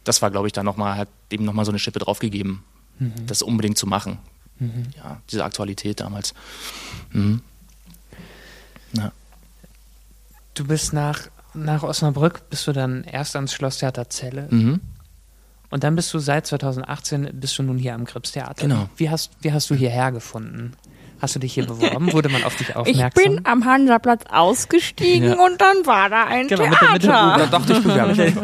das 0.04 0.22
war, 0.22 0.30
glaube 0.30 0.46
ich, 0.46 0.52
da 0.52 0.62
nochmal, 0.62 0.96
hat 0.96 1.08
eben 1.30 1.44
nochmal 1.44 1.64
so 1.64 1.72
eine 1.72 1.80
Schippe 1.80 1.98
draufgegeben, 1.98 2.62
mhm. 3.00 3.26
das 3.26 3.42
unbedingt 3.42 3.78
zu 3.78 3.88
machen. 3.88 4.18
Mhm. 4.60 4.84
Ja, 4.96 5.20
diese 5.28 5.44
Aktualität 5.44 5.98
damals. 5.98 6.34
Mhm. 7.10 7.42
Ja. 8.92 9.10
Du 10.54 10.64
bist 10.64 10.92
nach, 10.92 11.22
nach 11.52 11.82
Osnabrück, 11.82 12.48
bist 12.48 12.64
du 12.68 12.72
dann 12.72 13.02
erst 13.02 13.34
ans 13.34 13.52
Schlosstheater 13.52 14.08
Celle. 14.08 14.46
Und 15.70 15.84
dann 15.84 15.96
bist 15.96 16.12
du 16.14 16.18
seit 16.18 16.46
2018 16.46 17.30
bist 17.34 17.58
du 17.58 17.62
nun 17.62 17.78
hier 17.78 17.94
am 17.94 18.06
Krebstheater. 18.06 18.62
Genau. 18.62 18.88
Wie 18.96 19.10
hast, 19.10 19.32
wie 19.40 19.52
hast 19.52 19.68
du 19.70 19.74
hierher 19.74 20.12
gefunden? 20.12 20.72
Hast 21.20 21.34
du 21.34 21.40
dich 21.40 21.52
hier 21.52 21.66
beworben? 21.66 22.12
Wurde 22.12 22.28
man 22.28 22.44
auf 22.44 22.56
dich 22.56 22.74
aufmerksam? 22.74 23.08
Ich 23.08 23.14
bin 23.14 23.46
am 23.46 23.64
Hansaplatz 23.64 24.24
ausgestiegen 24.30 25.30
ja. 25.30 25.44
und 25.44 25.60
dann 25.60 25.84
war 25.84 26.08
da 26.08 26.24
ein 26.24 26.48
genau, 26.48 26.64
Theater. 26.64 26.92
Mit, 26.92 27.02
mit, 27.02 27.04
da 27.10 27.46
dachte 27.46 27.72
ich, 27.72 27.82
bewerbe 27.82 28.14
mich. 28.14 28.34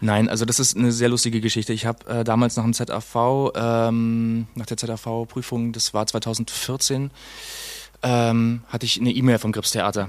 Nein, 0.00 0.28
also 0.30 0.46
das 0.46 0.58
ist 0.58 0.76
eine 0.76 0.92
sehr 0.92 1.10
lustige 1.10 1.40
Geschichte. 1.40 1.74
Ich 1.74 1.84
habe 1.84 2.06
äh, 2.06 2.24
damals 2.24 2.56
nach 2.56 2.64
dem 2.64 2.72
ZAV, 2.72 3.52
ähm, 3.54 4.46
nach 4.54 4.66
der 4.66 4.78
ZAV-Prüfung, 4.78 5.72
das 5.72 5.92
war 5.92 6.06
2014, 6.06 7.10
ähm, 8.02 8.62
hatte 8.68 8.86
ich 8.86 8.98
eine 8.98 9.10
E-Mail 9.10 9.38
vom 9.38 9.52
Gripstheater 9.52 10.08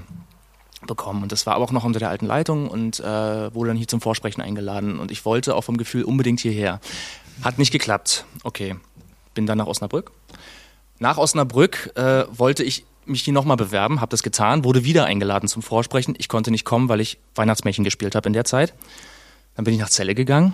bekommen. 0.86 1.22
Und 1.22 1.32
das 1.32 1.46
war 1.46 1.54
aber 1.54 1.64
auch 1.64 1.72
noch 1.72 1.84
unter 1.84 1.98
der 1.98 2.10
alten 2.10 2.26
Leitung 2.26 2.68
und 2.68 3.00
äh, 3.00 3.54
wurde 3.54 3.68
dann 3.68 3.76
hier 3.76 3.88
zum 3.88 4.00
Vorsprechen 4.00 4.42
eingeladen. 4.42 4.98
Und 4.98 5.10
ich 5.10 5.24
wollte 5.24 5.54
auch 5.54 5.62
vom 5.62 5.76
Gefühl 5.76 6.04
unbedingt 6.04 6.40
hierher. 6.40 6.80
Hat 7.42 7.58
nicht 7.58 7.72
geklappt. 7.72 8.24
Okay, 8.44 8.76
bin 9.34 9.46
dann 9.46 9.58
nach 9.58 9.66
Osnabrück. 9.66 10.12
Nach 10.98 11.18
Osnabrück 11.18 11.90
äh, 11.96 12.24
wollte 12.30 12.62
ich 12.62 12.84
mich 13.04 13.22
hier 13.22 13.34
nochmal 13.34 13.56
bewerben, 13.56 14.00
habe 14.00 14.10
das 14.10 14.22
getan, 14.22 14.64
wurde 14.64 14.84
wieder 14.84 15.06
eingeladen 15.06 15.48
zum 15.48 15.62
Vorsprechen. 15.62 16.14
Ich 16.18 16.28
konnte 16.28 16.50
nicht 16.50 16.64
kommen, 16.64 16.88
weil 16.88 17.00
ich 17.00 17.18
Weihnachtsmärchen 17.34 17.84
gespielt 17.84 18.14
habe 18.14 18.28
in 18.28 18.32
der 18.32 18.44
Zeit. 18.44 18.74
Dann 19.56 19.64
bin 19.64 19.74
ich 19.74 19.80
nach 19.80 19.90
Celle 19.90 20.14
gegangen. 20.14 20.52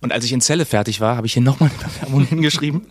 Und 0.00 0.12
als 0.12 0.24
ich 0.24 0.32
in 0.32 0.40
Celle 0.40 0.64
fertig 0.64 1.00
war, 1.00 1.16
habe 1.16 1.26
ich 1.26 1.32
hier 1.32 1.42
nochmal 1.42 1.70
eine 1.70 1.88
Bewerbung 1.88 2.24
hingeschrieben. 2.28 2.86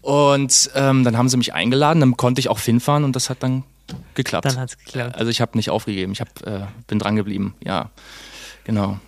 Und 0.00 0.70
ähm, 0.74 1.02
dann 1.02 1.16
haben 1.16 1.28
sie 1.28 1.36
mich 1.36 1.52
eingeladen, 1.52 2.00
dann 2.00 2.16
konnte 2.16 2.38
ich 2.38 2.48
auch 2.48 2.58
Finn 2.58 2.78
fahren 2.78 3.02
und 3.02 3.16
das 3.16 3.28
hat 3.28 3.42
dann 3.42 3.64
geklappt. 4.14 4.46
Dann 4.46 4.58
hat 4.58 4.70
es 4.70 4.78
geklappt. 4.78 5.16
Also 5.16 5.30
ich 5.30 5.40
habe 5.40 5.56
nicht 5.56 5.70
aufgegeben, 5.70 6.12
ich 6.12 6.20
hab, 6.20 6.46
äh, 6.46 6.66
bin 6.86 6.98
dran 6.98 7.16
geblieben, 7.16 7.54
ja. 7.64 7.90
Genau. 8.64 8.98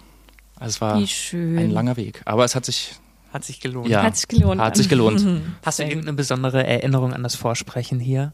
Also 0.56 0.70
es 0.70 0.80
war 0.80 0.94
ein 0.94 1.70
langer 1.70 1.96
Weg, 1.96 2.22
aber 2.24 2.44
es 2.44 2.54
hat 2.54 2.64
sich 2.64 2.94
hat 3.32 3.44
sich 3.44 3.60
gelohnt. 3.60 3.88
Ja, 3.88 4.02
hat 4.02 4.16
sich 4.16 4.26
gelohnt. 4.26 4.60
Hat 4.60 4.76
sich 4.76 4.88
gelohnt. 4.88 5.24
Hast 5.62 5.78
du 5.78 5.82
irgendeine 5.82 6.14
besondere 6.14 6.66
Erinnerung 6.66 7.12
an 7.12 7.22
das 7.22 7.34
Vorsprechen 7.34 8.00
hier? 8.00 8.32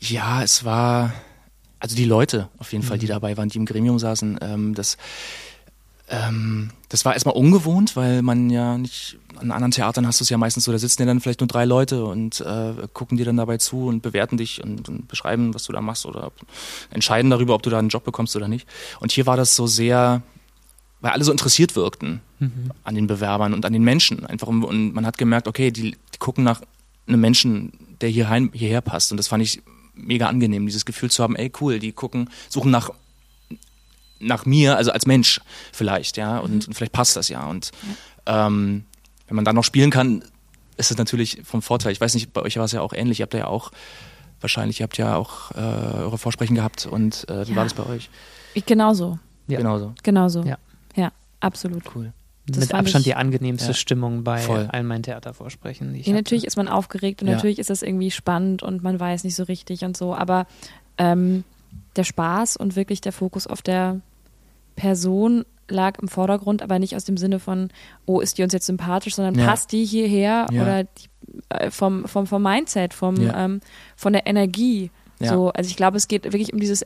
Ja, 0.00 0.42
es 0.42 0.64
war 0.64 1.12
also 1.80 1.96
die 1.96 2.04
Leute 2.04 2.48
auf 2.58 2.72
jeden 2.72 2.84
mhm. 2.84 2.88
Fall, 2.88 2.98
die 2.98 3.06
mhm. 3.06 3.10
dabei 3.10 3.36
waren, 3.36 3.48
die 3.48 3.58
im 3.58 3.64
Gremium 3.64 3.98
saßen. 3.98 4.38
Ähm, 4.42 4.74
das 4.74 4.98
ähm, 6.10 6.70
das 6.88 7.04
war 7.04 7.14
erstmal 7.14 7.36
ungewohnt, 7.36 7.94
weil 7.94 8.20
man 8.22 8.50
ja 8.50 8.76
nicht, 8.76 9.16
an 9.36 9.52
anderen 9.52 9.70
Theatern 9.70 10.06
hast 10.06 10.18
du 10.18 10.24
es 10.24 10.28
ja 10.28 10.38
meistens 10.38 10.64
so, 10.64 10.72
da 10.72 10.78
sitzen 10.78 11.02
ja 11.02 11.06
dann 11.06 11.20
vielleicht 11.20 11.40
nur 11.40 11.46
drei 11.46 11.64
Leute 11.64 12.04
und 12.04 12.40
äh, 12.40 12.74
gucken 12.92 13.16
dir 13.16 13.24
dann 13.24 13.36
dabei 13.36 13.58
zu 13.58 13.86
und 13.86 14.02
bewerten 14.02 14.36
dich 14.36 14.62
und, 14.62 14.88
und, 14.88 15.06
beschreiben, 15.06 15.54
was 15.54 15.64
du 15.64 15.72
da 15.72 15.80
machst 15.80 16.06
oder 16.06 16.32
entscheiden 16.90 17.30
darüber, 17.30 17.54
ob 17.54 17.62
du 17.62 17.70
da 17.70 17.78
einen 17.78 17.90
Job 17.90 18.04
bekommst 18.04 18.34
oder 18.34 18.48
nicht. 18.48 18.66
Und 18.98 19.12
hier 19.12 19.26
war 19.26 19.36
das 19.36 19.54
so 19.54 19.68
sehr, 19.68 20.22
weil 21.00 21.12
alle 21.12 21.22
so 21.22 21.30
interessiert 21.30 21.76
wirkten 21.76 22.20
mhm. 22.40 22.72
an 22.82 22.96
den 22.96 23.06
Bewerbern 23.06 23.54
und 23.54 23.64
an 23.64 23.72
den 23.72 23.84
Menschen. 23.84 24.26
Einfach 24.26 24.48
um, 24.48 24.64
und 24.64 24.92
man 24.92 25.06
hat 25.06 25.16
gemerkt, 25.16 25.46
okay, 25.46 25.70
die, 25.70 25.92
die 25.92 26.18
gucken 26.18 26.42
nach 26.42 26.60
einem 27.06 27.20
Menschen, 27.20 27.72
der 28.00 28.08
hier 28.08 28.28
heim, 28.28 28.50
hierher 28.52 28.80
passt. 28.80 29.12
Und 29.12 29.16
das 29.16 29.28
fand 29.28 29.44
ich 29.44 29.62
mega 29.94 30.26
angenehm, 30.26 30.66
dieses 30.66 30.84
Gefühl 30.84 31.10
zu 31.10 31.22
haben, 31.22 31.36
ey 31.36 31.52
cool, 31.60 31.78
die 31.78 31.92
gucken, 31.92 32.30
suchen 32.48 32.72
nach 32.72 32.90
nach 34.20 34.46
mir, 34.46 34.76
also 34.76 34.92
als 34.92 35.06
Mensch 35.06 35.40
vielleicht, 35.72 36.16
ja, 36.16 36.38
und, 36.38 36.50
mhm. 36.50 36.60
und 36.68 36.74
vielleicht 36.74 36.92
passt 36.92 37.16
das 37.16 37.28
ja. 37.28 37.46
Und 37.46 37.70
ja. 38.26 38.46
Ähm, 38.46 38.84
wenn 39.26 39.36
man 39.36 39.44
dann 39.44 39.54
noch 39.54 39.64
spielen 39.64 39.90
kann, 39.90 40.22
ist 40.76 40.90
es 40.90 40.98
natürlich 40.98 41.42
vom 41.44 41.62
Vorteil. 41.62 41.92
Ich 41.92 42.00
weiß 42.00 42.14
nicht, 42.14 42.32
bei 42.32 42.42
euch 42.42 42.56
war 42.56 42.64
es 42.64 42.72
ja 42.72 42.80
auch 42.80 42.92
ähnlich. 42.92 43.20
Ihr 43.20 43.24
habt 43.24 43.34
ja 43.34 43.46
auch, 43.46 43.70
wahrscheinlich, 44.40 44.80
ihr 44.80 44.84
habt 44.84 44.98
ja 44.98 45.16
auch 45.16 45.52
äh, 45.52 45.58
eure 45.58 46.18
Vorsprechen 46.18 46.56
gehabt 46.56 46.86
und 46.86 47.28
äh, 47.28 47.46
wie 47.46 47.50
ja. 47.50 47.56
war 47.56 47.64
das 47.64 47.74
bei 47.74 47.86
euch? 47.86 48.10
Ich, 48.54 48.66
genauso. 48.66 49.18
Ja. 49.46 49.58
Genauso. 49.58 49.94
Genauso. 50.02 50.42
Ja. 50.42 50.58
ja, 50.96 51.12
absolut. 51.40 51.82
Cool. 51.94 52.12
Das 52.46 52.60
Mit 52.60 52.74
Abstand 52.74 53.06
die 53.06 53.14
angenehmste 53.14 53.68
ja. 53.68 53.74
Stimmung 53.74 54.24
bei 54.24 54.38
Voll. 54.38 54.68
all 54.72 54.82
meinen 54.82 55.02
Theatervorsprechen. 55.02 55.94
ja, 55.94 56.12
natürlich 56.12 56.44
ist 56.44 56.56
man 56.56 56.68
aufgeregt 56.68 57.22
und 57.22 57.28
natürlich 57.28 57.58
ist 57.58 57.70
das 57.70 57.82
irgendwie 57.82 58.10
spannend 58.10 58.62
und 58.62 58.82
man 58.82 58.98
weiß 58.98 59.24
nicht 59.24 59.36
so 59.36 59.44
richtig 59.44 59.84
und 59.84 59.96
so, 59.96 60.14
aber 60.14 60.46
ähm, 60.98 61.44
der 61.96 62.04
Spaß 62.04 62.56
und 62.56 62.74
wirklich 62.76 63.00
der 63.00 63.12
Fokus 63.12 63.46
auf 63.46 63.62
der 63.62 64.00
Person 64.80 65.44
lag 65.68 65.98
im 65.98 66.08
Vordergrund, 66.08 66.62
aber 66.62 66.78
nicht 66.78 66.96
aus 66.96 67.04
dem 67.04 67.18
Sinne 67.18 67.38
von, 67.38 67.68
oh, 68.06 68.20
ist 68.20 68.38
die 68.38 68.42
uns 68.42 68.54
jetzt 68.54 68.64
sympathisch, 68.64 69.14
sondern 69.14 69.34
ja. 69.34 69.46
passt 69.46 69.72
die 69.72 69.84
hierher 69.84 70.46
ja. 70.50 70.62
oder 70.62 70.84
die, 70.84 71.08
äh, 71.50 71.70
vom, 71.70 72.06
vom, 72.08 72.26
vom 72.26 72.42
Mindset, 72.42 72.94
vom, 72.94 73.16
ja. 73.16 73.44
ähm, 73.44 73.60
von 73.94 74.14
der 74.14 74.26
Energie. 74.26 74.90
So, 75.22 75.50
also 75.50 75.68
ich 75.68 75.76
glaube, 75.76 75.98
es 75.98 76.08
geht 76.08 76.24
wirklich 76.24 76.54
um 76.54 76.60
dieses 76.60 76.82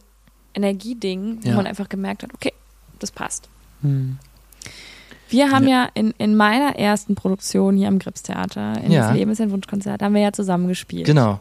Energieding, 0.55 1.39
wo 1.45 1.53
man 1.53 1.69
einfach 1.69 1.89
gemerkt 1.89 2.25
hat, 2.25 2.35
okay, 2.35 2.53
das 2.99 3.13
passt. 3.13 3.49
Hm. 3.83 4.19
Wir 5.29 5.53
haben 5.53 5.69
ja, 5.69 5.89
in, 5.95 6.13
in 6.19 6.35
meiner 6.35 6.77
ersten 6.77 7.15
Produktion 7.15 7.77
hier 7.77 7.87
am 7.87 8.01
Gripstheater, 8.01 8.83
in 8.83 8.91
das 8.91 9.15
Leben 9.15 9.31
ist 9.31 9.41
ein 9.41 9.53
Wunschkonzert, 9.53 10.03
haben 10.03 10.15
wir 10.15 10.23
ja 10.23 10.33
zusammen 10.33 10.67
gespielt. 10.67 11.07
Genau. 11.07 11.39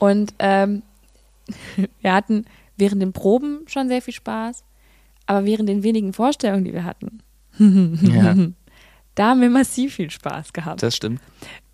Und 0.00 0.34
ähm, 0.40 0.82
wir 2.00 2.12
hatten 2.12 2.44
während 2.76 3.00
den 3.00 3.12
Proben 3.12 3.60
schon 3.66 3.88
sehr 3.88 4.02
viel 4.02 4.14
Spaß, 4.14 4.64
aber 5.30 5.46
während 5.46 5.68
den 5.68 5.84
wenigen 5.84 6.12
Vorstellungen, 6.12 6.64
die 6.64 6.72
wir 6.72 6.84
hatten, 6.84 7.22
ja. 7.56 8.34
da 9.14 9.28
haben 9.28 9.40
wir 9.40 9.48
massiv 9.48 9.94
viel 9.94 10.10
Spaß 10.10 10.52
gehabt. 10.52 10.82
Das 10.82 10.96
stimmt. 10.96 11.20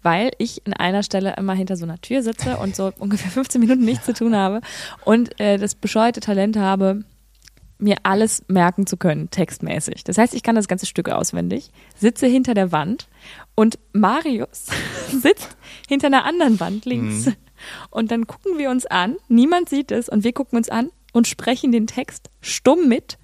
Weil 0.03 0.33
ich 0.37 0.67
in 0.67 0.75
einer 0.75 1.03
Stelle 1.03 1.35
immer 1.39 1.55
hinter 1.55 1.79
so 1.79 1.87
einer 1.87 1.99
Tür 1.99 2.23
sitze 2.23 2.59
und 2.59 2.77
so 2.77 2.93
ungefähr 2.99 3.31
15 3.31 3.59
Minuten 3.59 3.83
nichts 3.83 4.05
zu 4.05 4.13
tun 4.13 4.37
habe 4.37 4.61
und 5.07 5.41
äh, 5.41 5.57
das 5.57 5.75
bescheuerte 5.75 6.21
Talent 6.21 6.59
habe, 6.59 7.05
mir 7.79 7.97
alles 8.03 8.45
merken 8.49 8.87
zu 8.87 8.99
können, 8.99 9.31
textmäßig. 9.31 10.05
Das 10.05 10.19
heißt, 10.19 10.35
ich 10.35 10.43
kann 10.43 10.55
das 10.55 10.69
ganze 10.69 10.85
Stück 10.85 11.09
auswendig, 11.09 11.71
sitze 11.97 12.27
hinter 12.27 12.53
der 12.53 12.73
Wand 12.73 13.09
und 13.55 13.79
Marius 13.95 14.67
sitzt 15.11 15.57
hinter 15.89 16.09
einer 16.09 16.27
anderen 16.27 16.61
Wand 16.61 16.85
links. 16.85 17.25
Mhm. 17.25 17.37
Und 17.89 18.11
dann 18.11 18.27
gucken 18.27 18.59
wir 18.59 18.69
uns 18.69 18.85
an, 18.85 19.17
niemand 19.29 19.71
sieht 19.71 19.93
es 19.93 20.11
und 20.11 20.25
wir 20.25 20.35
gucken 20.35 20.59
uns 20.59 20.69
an 20.69 20.91
und 21.15 21.27
sprechen 21.27 21.73
den 21.73 21.87
Text 21.87 22.29
stumm 22.43 22.89
mit 22.89 23.17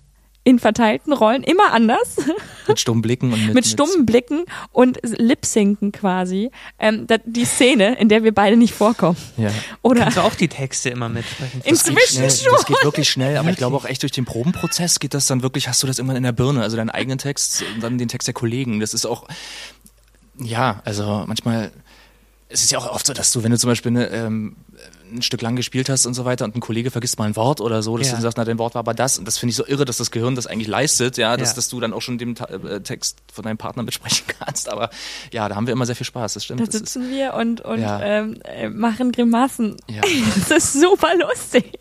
in 0.45 0.59
verteilten 0.59 1.13
Rollen, 1.13 1.43
immer 1.45 1.73
anders. 1.73 2.17
Mit 2.69 2.81
stummen 2.81 3.03
Blicken 3.03 3.33
und 3.33 3.45
mit, 3.47 3.55
mit 3.55 3.67
stummen 3.67 4.07
Blicken 4.07 4.45
und 4.71 4.99
Lip-Sinken 5.03 5.91
quasi. 5.91 6.51
Ähm, 6.79 7.07
die 7.27 7.45
Szene, 7.45 7.99
in 7.99 8.09
der 8.09 8.23
wir 8.23 8.33
beide 8.33 8.57
nicht 8.57 8.73
vorkommen. 8.73 9.17
Ja. 9.37 9.51
Oder 9.83 10.03
Kannst 10.03 10.17
du 10.17 10.21
auch 10.21 10.35
die 10.37 10.47
Texte 10.47 10.91
immer 10.91 11.09
mitsprechen? 11.09 11.61
Inzwischen 11.65 12.31
schon. 12.31 12.53
Das 12.53 12.67
geht 12.67 12.85
wirklich 12.85 13.11
schnell, 13.11 13.37
aber 13.37 13.51
ich 13.51 13.57
glaube 13.57 13.77
auch 13.77 13.85
echt 13.85 14.03
durch 14.03 14.13
den 14.13 14.25
Probenprozess 14.25 15.01
geht 15.01 15.13
das 15.15 15.27
dann 15.27 15.43
wirklich, 15.43 15.67
hast 15.67 15.83
du 15.83 15.89
das 15.89 15.99
irgendwann 15.99 16.17
in 16.17 16.23
der 16.23 16.33
Birne, 16.33 16.63
also 16.63 16.77
deinen 16.77 16.91
eigenen 16.91 17.19
Text 17.19 17.65
und 17.75 17.83
dann 17.83 17.99
den 17.99 18.09
Text 18.09 18.29
der 18.29 18.35
Kollegen. 18.35 18.79
Das 18.79 18.95
ist 18.95 19.07
auch, 19.07 19.27
ja, 20.39 20.83
also 20.85 21.25
manchmal 21.27 21.73
es 22.53 22.63
ist 22.63 22.71
ja 22.71 22.79
auch 22.79 22.93
oft 22.93 23.07
so, 23.07 23.15
dass 23.15 23.33
du, 23.33 23.43
wenn 23.43 23.51
du 23.51 23.59
zum 23.59 23.71
Beispiel 23.71 23.91
eine, 23.91 24.07
ähm, 24.09 24.57
ein 25.13 25.23
Stück 25.23 25.43
lang 25.43 25.57
gespielt 25.57 25.89
hast 25.89 26.07
und 26.07 26.15
so 26.15 26.25
weiter 26.25 26.45
und 26.45 26.57
ein 26.57 26.61
Kollege 26.61 26.91
vergisst 26.91 27.19
mal 27.19 27.27
ein 27.27 27.37
Wort 27.37 27.61
oder 27.61 27.83
so, 27.83 27.97
dass 27.97 28.09
ja. 28.09 28.17
du 28.17 28.23
sagst, 28.23 28.39
na, 28.39 28.45
dein 28.45 28.59
Wort 28.59 28.75
war 28.75 28.81
aber 28.81 28.95
das. 28.95 29.19
Und 29.19 29.27
das 29.27 29.39
finde 29.39 29.51
ich 29.51 29.57
so 29.57 29.67
irre, 29.67 29.85
dass 29.85 29.99
das 29.99 30.11
Gehirn 30.11 30.35
das 30.35 30.47
eigentlich 30.47 30.69
leistet, 30.69 31.17
ja, 31.17 31.37
dass, 31.37 31.51
ja. 31.51 31.55
dass 31.57 31.69
du 31.69 31.81
dann 31.81 31.93
auch 31.93 32.03
schon 32.03 32.19
den 32.19 32.37
äh, 32.37 32.81
Text 32.81 33.19
von 33.33 33.45
deinem 33.45 33.59
Partner 33.59 33.83
mitsprechen 33.83 34.27
kannst. 34.39 34.69
Aber 34.69 34.91
ja, 35.33 35.49
da 35.49 35.57
haben 35.57 35.67
wir 35.67 35.73
immer 35.73 35.87
sehr 35.87 35.97
viel 35.97 36.07
Spaß, 36.07 36.35
das 36.35 36.45
stimmt. 36.45 36.61
Da 36.61 36.71
sitzen 36.71 37.05
ist, 37.05 37.11
wir 37.11 37.35
und, 37.35 37.61
und 37.61 37.81
ja. 37.81 38.01
ähm, 38.01 38.41
äh, 38.45 38.69
machen 38.69 39.13
Grimassen. 39.13 39.77
Ja. 39.89 40.03
Das 40.49 40.75
ist 40.75 40.81
super 40.81 41.15
lustig. 41.17 41.73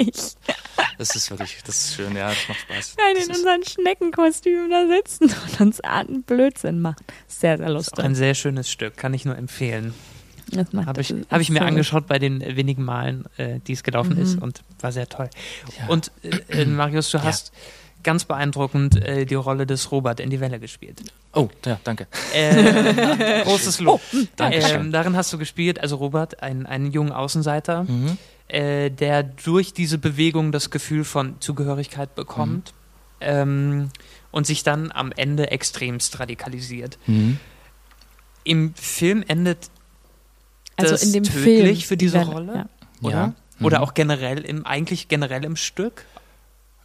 Das 0.98 1.15
ist 1.15 1.30
wirklich, 1.30 1.58
das 1.65 1.76
ist 1.76 1.96
schön, 1.96 2.15
ja, 2.15 2.30
das 2.30 2.38
macht 2.48 2.60
Spaß. 2.60 2.96
Ja, 2.98 3.24
in 3.24 3.30
unseren 3.30 3.63
Schneckenkostümen 3.63 4.70
da 4.70 4.88
sitzen 4.88 5.26
und 5.26 5.62
uns 5.62 5.82
einen 5.82 6.24
Blödsinn 6.24 6.82
machen. 6.82 7.04
Sehr, 7.28 7.58
sehr 7.58 7.70
lustig. 7.70 7.96
Das 7.96 8.04
ist 8.04 8.06
ein 8.06 8.15
sehr 8.15 8.36
schönes 8.36 8.70
Stück, 8.70 8.98
kann 8.98 9.13
ich 9.13 9.26
nur 9.26 9.38
empfehlen. 9.38 9.94
Habe 10.85 11.01
ich, 11.01 11.13
hab 11.29 11.41
ich 11.41 11.49
mir 11.49 11.59
so 11.59 11.65
angeschaut 11.65 12.07
bei 12.07 12.19
den 12.19 12.41
wenigen 12.41 12.83
Malen, 12.83 13.25
äh, 13.37 13.59
die 13.65 13.73
es 13.73 13.83
gelaufen 13.83 14.15
mhm. 14.15 14.21
ist 14.21 14.41
und 14.41 14.61
war 14.79 14.91
sehr 14.91 15.07
toll. 15.07 15.29
Ja. 15.79 15.87
Und 15.87 16.11
äh, 16.23 16.61
äh 16.61 16.65
Marius, 16.65 17.09
du 17.11 17.21
hast 17.23 17.51
ganz 18.03 18.25
beeindruckend 18.25 19.03
äh, 19.03 19.25
die 19.25 19.35
Rolle 19.35 19.65
des 19.65 19.91
Robert 19.91 20.19
in 20.19 20.29
die 20.29 20.39
Welle 20.39 20.59
gespielt. 20.59 21.01
Oh, 21.33 21.49
ja, 21.65 21.79
danke. 21.83 22.07
Äh, 22.33 23.43
großes 23.43 23.79
Lob. 23.79 24.01
Oh, 24.13 24.17
danke. 24.35 24.57
Ähm, 24.59 24.91
darin 24.91 25.15
hast 25.15 25.31
du 25.33 25.37
gespielt, 25.37 25.79
also 25.79 25.95
Robert, 25.97 26.41
ein, 26.43 26.65
einen 26.65 26.91
jungen 26.91 27.11
Außenseiter, 27.11 27.83
mhm. 27.83 28.17
äh, 28.47 28.89
der 28.89 29.23
durch 29.23 29.73
diese 29.73 29.97
Bewegung 29.97 30.51
das 30.51 30.69
Gefühl 30.69 31.03
von 31.03 31.39
Zugehörigkeit 31.39 32.15
bekommt 32.15 32.73
mhm. 33.19 33.27
ähm, 33.27 33.89
und 34.31 34.45
sich 34.45 34.63
dann 34.63 34.91
am 34.91 35.11
Ende 35.11 35.51
extremst 35.51 36.19
radikalisiert. 36.19 36.97
Mhm. 37.07 37.39
Im 38.43 38.73
Film 38.73 39.23
endet 39.27 39.69
also 40.82 41.06
in 41.06 41.13
dem 41.13 41.24
tödlich 41.24 41.86
Film, 41.86 41.88
für 41.88 41.98
diese 41.98 42.20
die 42.20 42.26
Rolle? 42.26 42.54
Ja. 42.56 42.65
Oder? 43.02 43.15
Ja. 43.15 43.34
Oder 43.62 43.78
mhm. 43.80 43.84
auch 43.84 43.94
generell 43.94 44.39
im, 44.39 44.65
eigentlich 44.65 45.08
generell 45.08 45.44
im 45.46 45.56
Stück? 45.56 46.06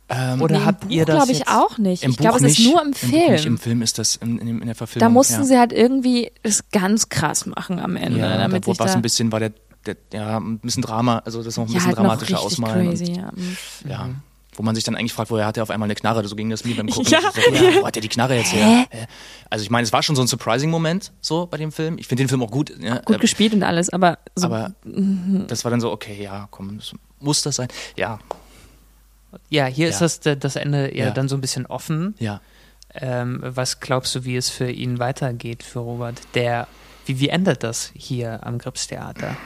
Ähm, 0.08 0.40
Oder 0.40 0.58
nee, 0.58 0.64
habt 0.64 0.82
Buch 0.82 0.90
ihr 0.90 1.04
das? 1.04 1.16
glaube 1.16 1.32
ich 1.32 1.48
auch 1.48 1.78
nicht. 1.78 2.04
ich 2.04 2.16
glaube, 2.16 2.36
es 2.36 2.58
ist 2.58 2.60
nur 2.60 2.80
im 2.80 2.92
Film. 2.92 3.34
Im, 3.34 3.46
Im 3.46 3.58
Film 3.58 3.82
ist 3.82 3.98
das 3.98 4.16
in, 4.16 4.38
in, 4.38 4.60
in 4.60 4.66
der 4.66 4.76
Verfilmung. 4.76 5.08
Da 5.08 5.12
mussten 5.12 5.40
ja. 5.40 5.44
sie 5.44 5.58
halt 5.58 5.72
irgendwie 5.72 6.30
es 6.44 6.70
ganz 6.70 7.08
krass 7.08 7.46
machen 7.46 7.80
am 7.80 7.96
Ende. 7.96 8.20
Ja, 8.20 8.38
damit 8.38 8.68
da 8.68 8.78
war 8.78 8.86
es 8.86 8.94
ein 8.94 9.02
bisschen, 9.02 9.32
war 9.32 9.40
der, 9.40 9.52
der, 9.84 9.96
ja, 10.12 10.38
ein 10.38 10.60
bisschen 10.60 10.82
Drama, 10.82 11.18
also 11.24 11.42
das 11.42 11.56
noch 11.56 11.64
ein 11.64 11.68
ja, 11.68 11.74
bisschen 11.74 11.88
halt 11.88 11.98
dramatischer 11.98 12.40
ausmalen. 12.40 12.90
Crazy, 12.90 13.04
und, 13.06 13.16
ja. 13.16 13.32
Mhm. 13.34 13.56
ja 13.88 14.08
wo 14.56 14.62
man 14.62 14.74
sich 14.74 14.84
dann 14.84 14.96
eigentlich 14.96 15.12
fragt, 15.12 15.30
woher 15.30 15.46
hat 15.46 15.56
er 15.56 15.62
auf 15.62 15.70
einmal 15.70 15.86
eine 15.86 15.94
Knarre? 15.94 16.26
So 16.26 16.36
ging 16.36 16.50
das 16.50 16.64
mir 16.64 16.76
beim 16.76 16.88
Gucken. 16.88 17.10
Ja. 17.10 17.20
So, 17.20 17.40
ja, 17.40 17.80
wo 17.80 17.86
hat 17.86 17.96
er 17.96 18.02
die 18.02 18.08
Knarre 18.08 18.36
jetzt 18.36 18.52
her? 18.52 18.86
Also 19.50 19.62
ich 19.62 19.70
meine, 19.70 19.84
es 19.84 19.92
war 19.92 20.02
schon 20.02 20.16
so 20.16 20.22
ein 20.22 20.28
surprising 20.28 20.70
Moment 20.70 21.12
so 21.20 21.46
bei 21.46 21.56
dem 21.56 21.72
Film. 21.72 21.98
Ich 21.98 22.06
finde 22.06 22.24
den 22.24 22.28
Film 22.28 22.42
auch 22.42 22.50
gut. 22.50 22.72
Ja, 22.80 22.98
gut 23.00 23.16
äh, 23.16 23.18
gespielt 23.18 23.52
und 23.54 23.62
alles, 23.62 23.90
aber 23.90 24.18
so. 24.34 24.46
Aber 24.46 24.72
mhm. 24.84 25.44
das 25.48 25.64
war 25.64 25.70
dann 25.70 25.80
so, 25.80 25.92
okay, 25.92 26.22
ja, 26.22 26.48
komm, 26.50 26.78
das 26.78 26.92
muss 27.20 27.42
das 27.42 27.56
sein? 27.56 27.68
Ja. 27.96 28.18
Ja, 29.50 29.66
hier 29.66 29.88
ja. 29.88 29.92
ist 29.92 30.00
das, 30.00 30.38
das 30.38 30.56
Ende 30.56 30.88
eher 30.88 31.06
ja. 31.06 31.10
dann 31.12 31.28
so 31.28 31.36
ein 31.36 31.40
bisschen 31.40 31.66
offen. 31.66 32.14
Ja. 32.18 32.40
Ähm, 32.94 33.40
was 33.42 33.80
glaubst 33.80 34.14
du, 34.14 34.24
wie 34.24 34.36
es 34.36 34.48
für 34.48 34.70
ihn 34.70 34.98
weitergeht, 34.98 35.62
für 35.62 35.80
Robert? 35.80 36.20
Der, 36.34 36.66
wie, 37.04 37.20
wie 37.20 37.28
endet 37.28 37.62
das 37.62 37.90
hier 37.94 38.46
am 38.46 38.58
Gripstheater? 38.58 39.36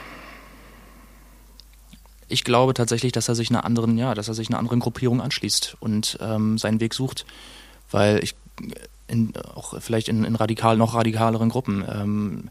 Ich 2.31 2.43
glaube 2.43 2.73
tatsächlich, 2.73 3.11
dass 3.11 3.27
er 3.27 3.35
sich 3.35 3.49
einer 3.49 3.65
anderen, 3.65 3.97
ja, 3.97 4.13
dass 4.13 4.27
er 4.27 4.33
sich 4.33 4.49
einer 4.49 4.59
anderen 4.59 4.79
Gruppierung 4.79 5.21
anschließt 5.21 5.77
und 5.79 6.17
ähm, 6.21 6.57
seinen 6.57 6.79
Weg 6.79 6.93
sucht, 6.93 7.25
weil 7.91 8.23
ich 8.23 8.35
in, 9.07 9.33
auch 9.55 9.79
vielleicht 9.81 10.07
in, 10.07 10.23
in 10.23 10.35
radikal 10.35 10.77
noch 10.77 10.95
radikaleren 10.95 11.49
Gruppen, 11.49 11.83
ähm, 11.87 12.49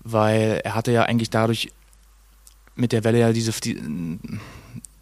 weil 0.00 0.60
er 0.64 0.74
hatte 0.74 0.92
ja 0.92 1.04
eigentlich 1.04 1.30
dadurch 1.30 1.70
mit 2.74 2.92
der 2.92 3.04
Welle 3.04 3.20
ja 3.20 3.32
diese 3.32 3.52
die, 3.60 3.80